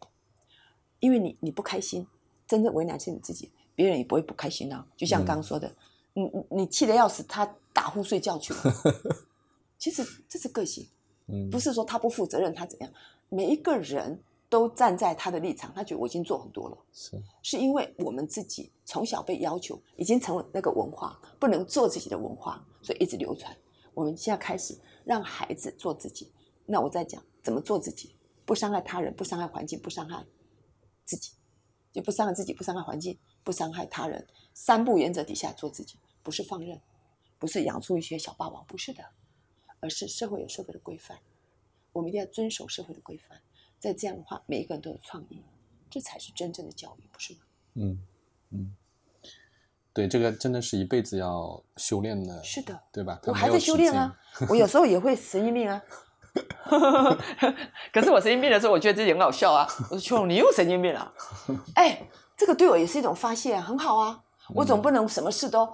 [0.98, 2.06] 因为你你不开心，
[2.46, 4.86] 真正为难是你自己，别人也不会不开心啊。
[4.96, 5.74] 就像刚刚说的，
[6.12, 8.60] 你你你气得要死，他打呼睡觉去了。
[9.78, 10.86] 其实这是个性，
[11.26, 12.90] 嗯，不是说他不负责任，他怎样。
[13.28, 14.18] 每一个人
[14.48, 16.78] 都站在他的立场，他觉得我已经做很多了。
[16.92, 23.54] 是是因为我们自己从小被要求，已经成为那个文化，不能做自己的文化，所以一直流传。
[23.92, 26.30] 我们现在开始让孩子做自己。
[26.66, 28.14] 那我在讲怎么做自己，
[28.44, 30.24] 不伤害他人，不伤害环境，不伤害
[31.04, 31.32] 自己，
[31.94, 34.26] 就不伤害自己，不伤害环境，不伤害他人。
[34.52, 36.80] 三不原则底下做自己，不是放任，
[37.38, 39.04] 不是养出一些小霸王，不是的，
[39.78, 41.20] 而是社会有社会的规范，
[41.92, 43.40] 我们一定要遵守社会的规范。
[43.78, 45.40] 在这样的话，每一个人都有创意，
[45.88, 47.40] 这才是真正的教育，不是吗？
[47.74, 47.98] 嗯
[48.50, 48.76] 嗯，
[49.92, 53.20] 对，这个真的是一辈子要修炼的，是的，对吧？
[53.26, 54.18] 我还在修炼啊，
[54.48, 55.80] 我有时候也会神经病啊。
[57.92, 59.66] 可是我神经病的时候，我觉得自己很好笑啊。
[59.90, 61.12] 我说：“秋你又神经病了。
[61.76, 62.02] ”哎，
[62.36, 64.20] 这个对我也是一种发泄，很好啊。
[64.54, 65.72] 我总不能什么事都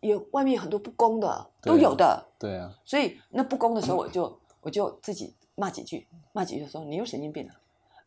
[0.00, 2.26] 有，外面有很多不公的，都有的。
[2.38, 2.70] 对啊。
[2.84, 7.54] 所以那不公的时候，我就我就自己骂几句，骂几句说：“你又神经病了。”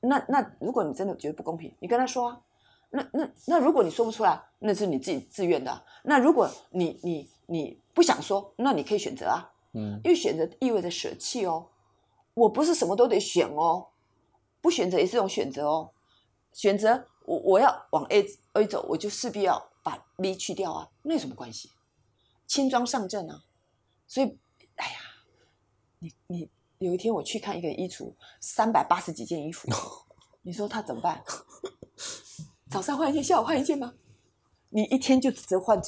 [0.01, 2.39] 那那如果你真的觉得不公平，你跟他说啊。
[2.91, 5.81] 那那那如果你说不出来，那是你自己自愿的。
[6.03, 9.49] 那如果你你你不想说，那你可以选择啊。
[9.74, 11.70] 嗯，因为选择意味着舍弃哦，
[12.34, 13.88] 我不是什么都得选哦，
[14.62, 15.91] 不选择也是一种选择哦。
[16.52, 21.70] 选择我我要往 A A 走，我就势必要把 B 去掉啊，那有什么关系？
[22.48, 23.44] 轻装上阵啊。
[24.08, 24.40] 所以，
[24.76, 25.00] 哎呀，
[26.00, 29.70] 你你有一天我去看一个衣橱，三百八十几件衣服，
[30.41, 31.24] 你说他怎么办？
[32.72, 33.94] 早上换一件，下午换一件吗？
[34.70, 35.82] 你一天就只能换，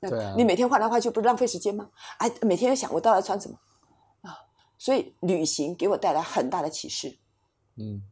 [0.00, 1.88] 对你每天换来换去，不是浪费时间吗？
[2.18, 3.58] 哎，每天要想我到底穿什么
[4.20, 4.36] 啊？
[4.76, 7.18] 所以旅行给我带来很大的启示。
[7.76, 8.02] 嗯，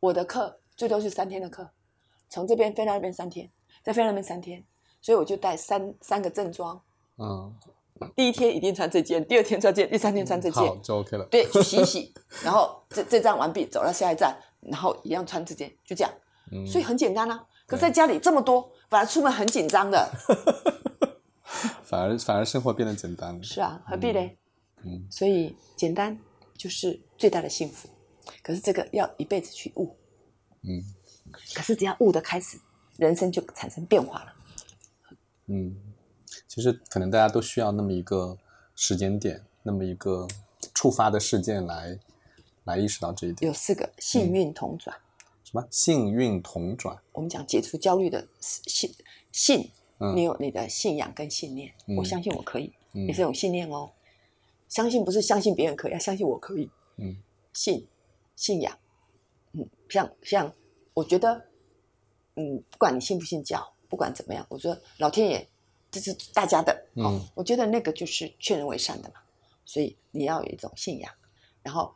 [0.00, 1.70] 我的课最多是三天的课，
[2.28, 3.50] 从这边飞到那边三天，
[3.82, 4.62] 再飞到那边三天，
[5.00, 6.78] 所以我就带三三个正装。
[7.16, 7.54] 嗯，
[8.14, 11.24] 第一天一定穿这件，第二天穿这件，第三天穿这件，好就 OK 了。
[11.30, 12.12] 对，去洗洗，
[12.44, 16.12] 然后这这站完毕，走到下一站，然后一样穿这件，就这样。
[16.52, 17.46] 嗯，所以很简单啊。
[17.66, 20.08] 可在家里这么多，反而出门很紧张的。
[21.82, 23.42] 反而反而生活变得简单了。
[23.42, 24.36] 是啊，何必嘞？
[24.84, 26.18] 嗯，所以简单
[26.56, 27.88] 就是最大的幸福。
[28.42, 29.96] 可是这个要一辈子去悟。
[30.62, 30.82] 嗯。
[31.54, 32.58] 可是只要悟的开始，
[32.98, 34.32] 人生就产生变化了。
[35.46, 35.76] 嗯，
[36.46, 38.36] 其实可能大家都需要那么一个
[38.74, 40.26] 时间点，那么一个
[40.72, 41.98] 触发的事件来
[42.64, 43.48] 来意识到这一点。
[43.48, 44.96] 有四个幸运同转。
[44.96, 45.02] 什
[45.56, 46.98] 么幸运同转？
[47.12, 48.94] 我们讲解除焦虑的信
[49.32, 49.70] 信，
[50.14, 51.72] 你有你的信仰跟信念。
[51.96, 53.90] 我相信我可以，也是一种信念哦。
[54.68, 56.70] 相信不是相信别人可以，要相信我可以。
[56.98, 57.16] 嗯，
[57.54, 57.86] 信
[58.36, 58.78] 信仰，
[59.52, 60.52] 嗯，像像
[60.92, 61.46] 我觉得，
[62.34, 65.48] 嗯，不管你信不信教，不管怎么样，我说老天爷
[65.90, 69.14] 这是大家的，嗯，我觉得那个就是劝人为善的嘛。
[69.64, 71.12] 所以你要有一种信仰，
[71.62, 71.94] 然后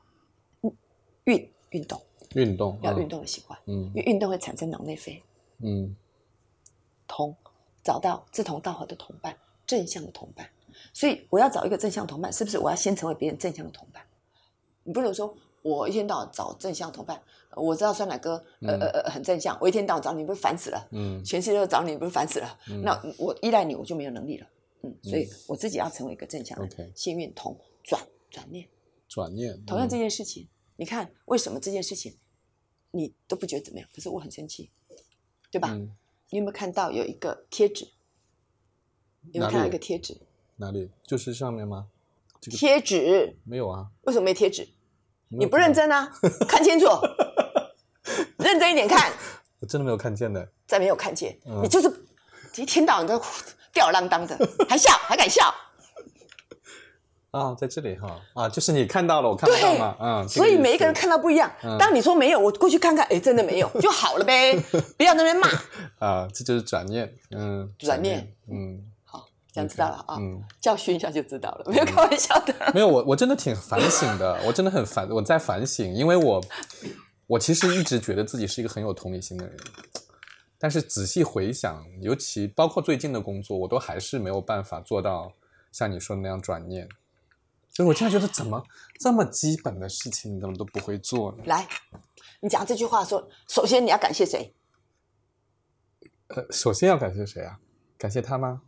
[1.24, 2.00] 运运动。
[2.34, 5.22] 运动要运动的习惯，嗯，因为运动会产生脑内啡，
[5.58, 5.94] 嗯，
[7.06, 7.34] 同
[7.82, 9.36] 找到志同道合的同伴，
[9.66, 10.48] 正向的同伴。
[10.92, 14.02] 所以我要找一个正向同伴，是不是我要先成为别人正向的同伴？
[14.84, 17.20] 你不能说我一天到晚找正向同伴，
[17.56, 20.88] 我知道酸奶哥呃呃呃很正向，我一天到晚找你不是烦死了？
[20.92, 22.58] 嗯，全世界都找你不是烦死了？
[22.82, 24.46] 那我依赖你我就没有能力了。
[24.82, 28.00] 嗯，所以我自己要成为一个正向的，幸运同转
[28.30, 28.66] 转念，
[29.08, 29.62] 转念。
[29.66, 30.48] 同样这件事情。
[30.80, 32.16] 你看，为什么这件事情
[32.92, 33.86] 你都不觉得怎么样？
[33.94, 34.70] 可是我很生气，
[35.50, 35.68] 对吧？
[36.30, 37.84] 你有没有看到有一个贴纸？
[39.32, 40.16] 有没有看到一个贴纸？
[40.56, 40.90] 哪里？
[41.06, 41.88] 就是上面吗？
[42.40, 43.90] 贴纸没有啊？
[44.04, 44.66] 为什么没贴纸？
[45.28, 46.10] 你不认真啊？
[46.48, 46.86] 看清楚，
[48.42, 49.12] 认真一点看。
[49.58, 50.50] 我真的没有看见的。
[50.66, 52.06] 再没有看见，你就是
[52.56, 53.20] 一天到晚都
[53.74, 54.34] 吊儿郎当的，
[54.66, 55.54] 还笑，还敢笑。
[57.30, 61.50] 啊，在这里哈啊，就是你看到了，我看不到嘛，嗯，所以每一个人看到不一样。
[61.78, 64.58] 当你说没有，我过去看看，哎，真的没有，就好了呗，
[64.98, 65.48] 不要那边骂。
[66.00, 72.52] 啊，这就是转念，嗯，转念，嗯，好，这样知道了啊，嗯，教训一下就知道了，没有开玩笑的。
[72.74, 76.42] 没有，我我真的挺反省的，我真的很反，我在反省，因为我
[77.28, 79.56] 我其实一直觉得自己是一个很有同理心的人，
[80.58, 85.32] 但是仔细回想，尤其包括最近的工作，我都还是没有办法做到
[85.70, 86.88] 像你说的那样转念。
[87.72, 88.62] 所以我现在觉得，怎么
[88.98, 91.44] 这么基本的事情，你怎么都不会做呢？
[91.46, 91.66] 来，
[92.40, 94.54] 你讲这句话说，首先你要感谢谁？
[96.28, 97.58] 呃，首先要感谢谁啊？
[97.96, 98.62] 感谢他吗？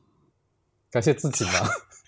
[0.91, 1.53] 感谢自己吗？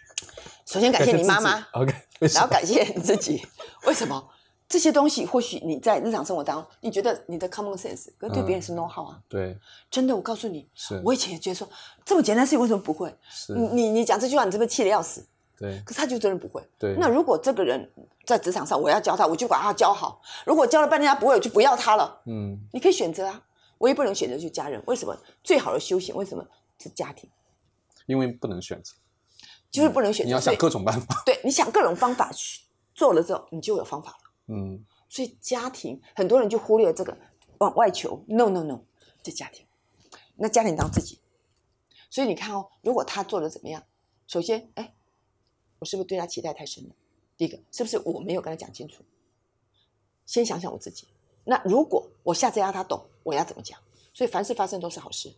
[0.67, 1.95] 首先感谢你妈妈，OK，
[2.35, 3.41] 然后感谢你自己。
[3.87, 4.31] 为什么？
[4.67, 9.21] 这些东西或许你在日常生活当中，你觉得你的 common sense，可是对别人是 know how 啊。
[9.29, 9.57] 对，
[9.91, 11.69] 真的，我告诉你，是我以前也觉得说
[12.05, 13.15] 这么简单事情为什么不会？
[13.31, 15.25] 是，你你你讲这句话，你是不是气得要死？
[15.57, 16.63] 对，可是他就真的不会。
[16.79, 17.91] 对，那如果这个人
[18.27, 20.21] 在职场上，我要教他，我就把他教好。
[20.45, 22.21] 如果教了半天他不会，我就不要他了。
[22.27, 23.43] 嗯，你可以选择啊，
[23.79, 24.83] 我也不能选择去家人。
[24.87, 25.17] 为什么？
[25.43, 26.45] 最好的修行为什么
[26.79, 27.31] 是家庭？
[28.07, 28.95] 因为不能选择，
[29.71, 30.29] 就是不能选择。
[30.29, 31.23] 你要想各种办法。
[31.25, 32.63] 对，你想各种方法去
[32.95, 34.31] 做了之后，你就有方法了。
[34.49, 37.17] 嗯，所以家庭很多人就忽略了这个，
[37.59, 38.25] 往外求。
[38.27, 38.81] No No No，
[39.23, 39.65] 这家庭，
[40.37, 41.21] 那家庭当自己。
[42.11, 43.83] 所以你看哦，如果他做的怎么样？
[44.27, 44.95] 首先，哎，
[45.85, 46.95] 我是不是对他期待太深了？
[47.37, 49.05] 第一个，是不是我没有跟他讲清楚？
[50.25, 51.07] 先想想我自己。
[51.45, 53.79] 那如果我下次要他懂，我要怎么讲？
[54.15, 55.31] 所以凡事发生都是好事。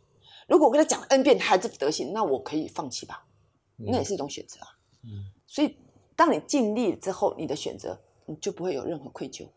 [0.46, 3.26] 如果我跟他讲了 n 遍，他还这副德行，那我可以放弃吧？
[3.74, 4.78] 那也是一种选择啊。
[5.02, 5.32] 嗯。
[5.48, 5.76] 所以，
[6.14, 9.48] 当你尽力之后，你的选择你就不会有任何愧疚。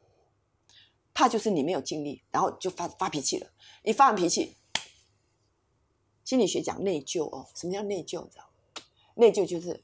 [1.14, 3.52] 怕就是你没有尽力，然后就发发脾气了。
[3.84, 4.56] 你发完脾气，
[6.26, 7.46] 心理学讲内疚哦。
[7.54, 8.24] 什么叫内疚？
[8.24, 8.50] 你知道？
[9.16, 9.84] 内疚就是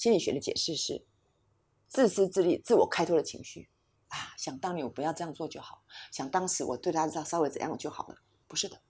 [0.00, 1.04] 心理学的解释是
[1.86, 3.68] 自私自利、自我开脱的情绪
[4.08, 4.32] 啊。
[4.38, 8.16] 想当年我不要这样做就好，想当时我对他稍微怎样就好了。
[8.48, 8.80] 不是的，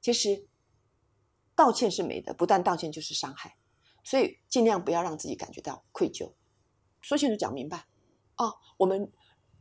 [0.00, 0.48] 其实
[1.54, 3.58] 道歉是美的，不但道歉就是伤害，
[4.02, 6.32] 所以尽量不要让自己感觉到愧疚，
[7.02, 7.84] 说清楚讲明白
[8.38, 8.54] 哦。
[8.78, 9.12] 我们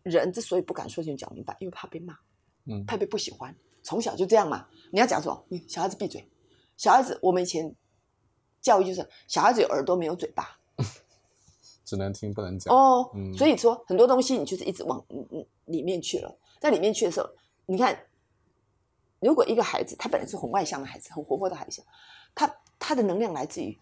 [0.04, 2.18] 人之所以不敢说清楚讲明白，因为怕被骂，
[2.64, 3.54] 嗯，怕被不喜欢，
[3.84, 4.70] 从小就这样嘛。
[4.94, 5.46] 你要讲什么？
[5.50, 6.32] 你小孩子闭嘴。
[6.78, 7.76] 小孩子，我们以前
[8.62, 10.58] 教育就是小孩子有耳朵没有嘴巴，
[11.86, 13.10] 只能听不能讲哦。
[13.38, 17.30] 所以说很多东西你就是一直往嗯嗯里面去了，在里面去的时候，
[17.66, 18.06] 你看。
[19.22, 21.84] 如果一个孩子他本来是很外向的孩子，很活泼的孩子，
[22.34, 22.50] 他
[22.80, 23.78] 他的能量来自于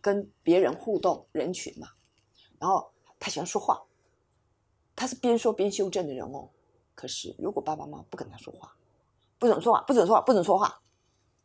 [0.00, 1.90] 跟别人互动、人群嘛，
[2.58, 2.90] 然后
[3.20, 3.80] 他喜欢说话，
[4.96, 6.48] 他是边说边修正的人哦。
[6.96, 8.74] 可是如果爸爸妈妈不跟他说话，
[9.38, 10.80] 不准说话，不准说话，不准说话，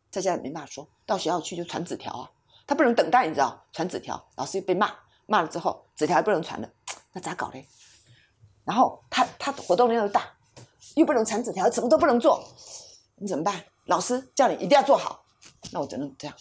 [0.09, 2.31] 在家里没办法说，到学校去就传纸条啊，
[2.68, 4.91] 他不能等待，你知道，传纸条，老师又被骂，
[5.26, 6.69] 骂了之后纸条还不能传了，
[7.14, 7.65] 那咋搞嘞？
[8.65, 10.23] 然后他他活动量又大，
[10.95, 12.44] 又不能传纸条，什么都不能做。
[13.15, 13.64] 你怎么办？
[13.85, 15.23] 老师叫你一定要做好，
[15.72, 16.35] 那我只能这样。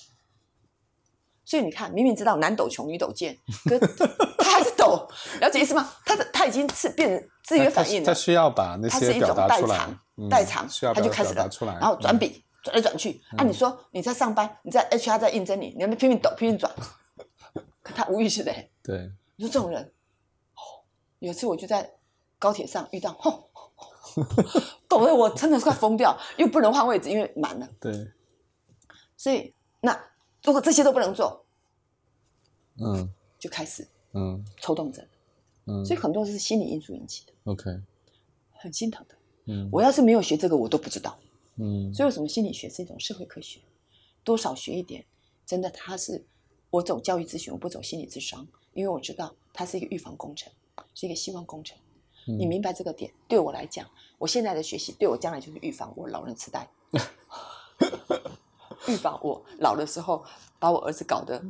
[1.44, 3.78] 所以你看，明明知道男抖穷，女抖贱，可
[4.38, 5.08] 他还是抖，
[5.40, 5.88] 了解意思吗？
[6.04, 8.06] 他的他已经是变成自愿反应了。
[8.06, 9.86] 他需要把那些表达出来，
[10.28, 11.48] 代偿，他就开始了，
[11.78, 13.22] 然后转笔转来转去。
[13.36, 16.72] 啊，你说你在上班，你在 HR 在应征你，你要拼命抖，拼命转，
[17.82, 18.52] 可他无意识的。
[18.82, 19.92] 对，你说这种人，
[21.20, 21.94] 有一次我就在
[22.38, 23.50] 高铁上遇到，吼。
[24.88, 27.68] 抖得我真的是快疯掉，又不能换位置，因为满了。
[27.78, 28.10] 对，
[29.16, 29.92] 所以那
[30.42, 31.44] 如果这些都不能做，
[32.80, 35.04] 嗯，就开始嗯抽动症，
[35.66, 37.32] 嗯，所以很多是心理因素引起的。
[37.44, 37.78] OK，
[38.52, 39.14] 很心疼的。
[39.46, 41.18] 嗯，我要是没有学这个，我都不知道。
[41.56, 43.60] 嗯，所以为什么心理学是一种社会科学？
[44.22, 45.04] 多少学一点，
[45.46, 46.24] 真的，它是
[46.70, 50.52] 我走教育咨询，我不走心理智商，因为我知道它是一个预防工程，
[50.94, 51.78] 是一个希望工程。
[52.24, 53.12] 你明白这个点？
[53.28, 53.88] 对我来讲，
[54.18, 56.68] 我现在的学习对我将来就是预防我老人痴呆，
[58.88, 60.24] 预防我老的时候
[60.58, 61.40] 把我儿子搞得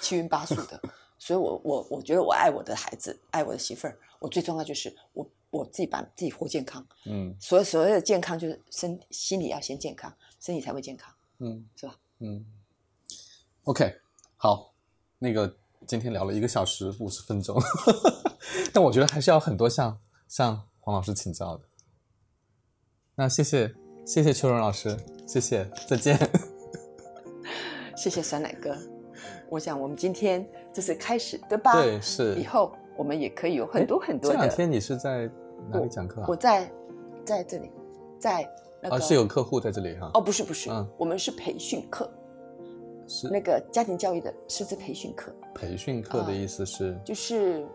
[0.00, 0.80] 七晕八素的。
[1.18, 6.86] 所以，我我我觉得我爱我的孩子，爱我的媳妇儿，我最重要就是我我自己把自己活健康。
[7.06, 11.12] 嗯，所所谓的健康就是身心理要先健康，身体才会健康。
[11.38, 11.96] 嗯，是吧？
[12.18, 12.44] 嗯。
[13.64, 13.94] OK，
[14.36, 14.72] 好，
[15.18, 15.56] 那个
[15.86, 17.60] 今天聊了一个小时五十分钟。
[18.72, 21.64] 但我觉得还是要很多向向黄老师请教的。
[23.14, 23.74] 那谢谢
[24.06, 24.96] 谢谢秋荣老师，
[25.26, 26.18] 谢谢再见。
[27.96, 28.76] 谢谢酸奶哥，
[29.50, 31.72] 我想我们今天这是开始，对吧？
[31.82, 32.36] 对，是。
[32.36, 34.32] 以后我们也可以有很多很多。
[34.32, 35.30] 这两天你是在
[35.70, 36.24] 哪里讲课？
[36.28, 36.70] 我在
[37.24, 37.70] 在这里，
[38.18, 38.46] 在
[38.82, 40.10] 那个是有客户在这里哈。
[40.14, 42.10] 哦，不是不是，嗯，我们是培训课，
[43.06, 45.32] 是那个家庭教育的师资培训课。
[45.54, 46.98] 培训课的意思是？
[47.04, 47.66] 就是。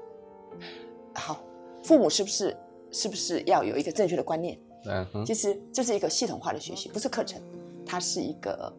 [1.15, 1.41] 好，
[1.83, 2.55] 父母是不是
[2.91, 4.59] 是不是要有一个正确的观念？
[4.85, 7.41] 嗯，其实这是一个系统化的学习，不是课程，
[7.85, 8.71] 它是一个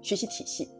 [0.00, 0.70] 学习体系。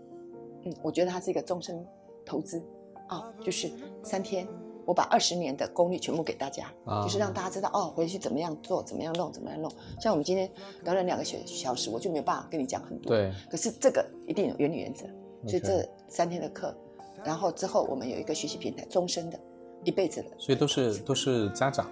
[0.65, 1.85] 嗯，我觉得它是一个终身
[2.25, 2.63] 投资
[3.09, 3.71] 啊，就是
[4.03, 4.47] 三天，
[4.89, 9.71] 我把二十年的功力全部给大家，就是让大家知道哦，回去怎么样做，怎么样弄，怎么样弄。
[10.01, 10.51] 像我们今天
[10.83, 13.11] 短短两个小小时，我就没有办法跟你讲很多。
[13.11, 13.31] 对。
[13.51, 15.05] 可是这个一定有原理原则，
[15.47, 16.75] 所以这三天的课，
[17.23, 19.39] 然后之后我们有一个学习平台，终身的。
[19.85, 21.89] 一辈子的，所以都是都是家长，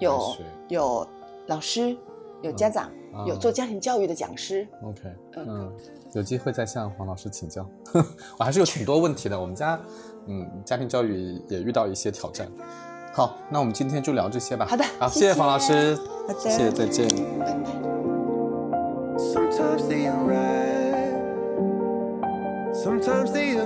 [0.00, 0.36] 有
[0.68, 1.08] 有
[1.46, 1.96] 老师，
[2.42, 2.92] 有家长，
[3.26, 4.68] 有做家庭教育的讲师。
[4.82, 5.00] OK，
[5.36, 5.72] 嗯，
[6.12, 7.66] 有机会再向黄老师请教。
[8.38, 9.40] 我还是有挺多问题的。
[9.40, 9.80] 我们家，
[10.26, 12.46] 嗯，家庭教育也遇到一些挑战。
[13.12, 14.66] 好，那我们今天就聊这些吧。
[14.68, 15.98] 好的，好，谢谢黄老师，
[16.38, 17.08] 谢谢，再见。
[22.72, 23.56] Sometimes they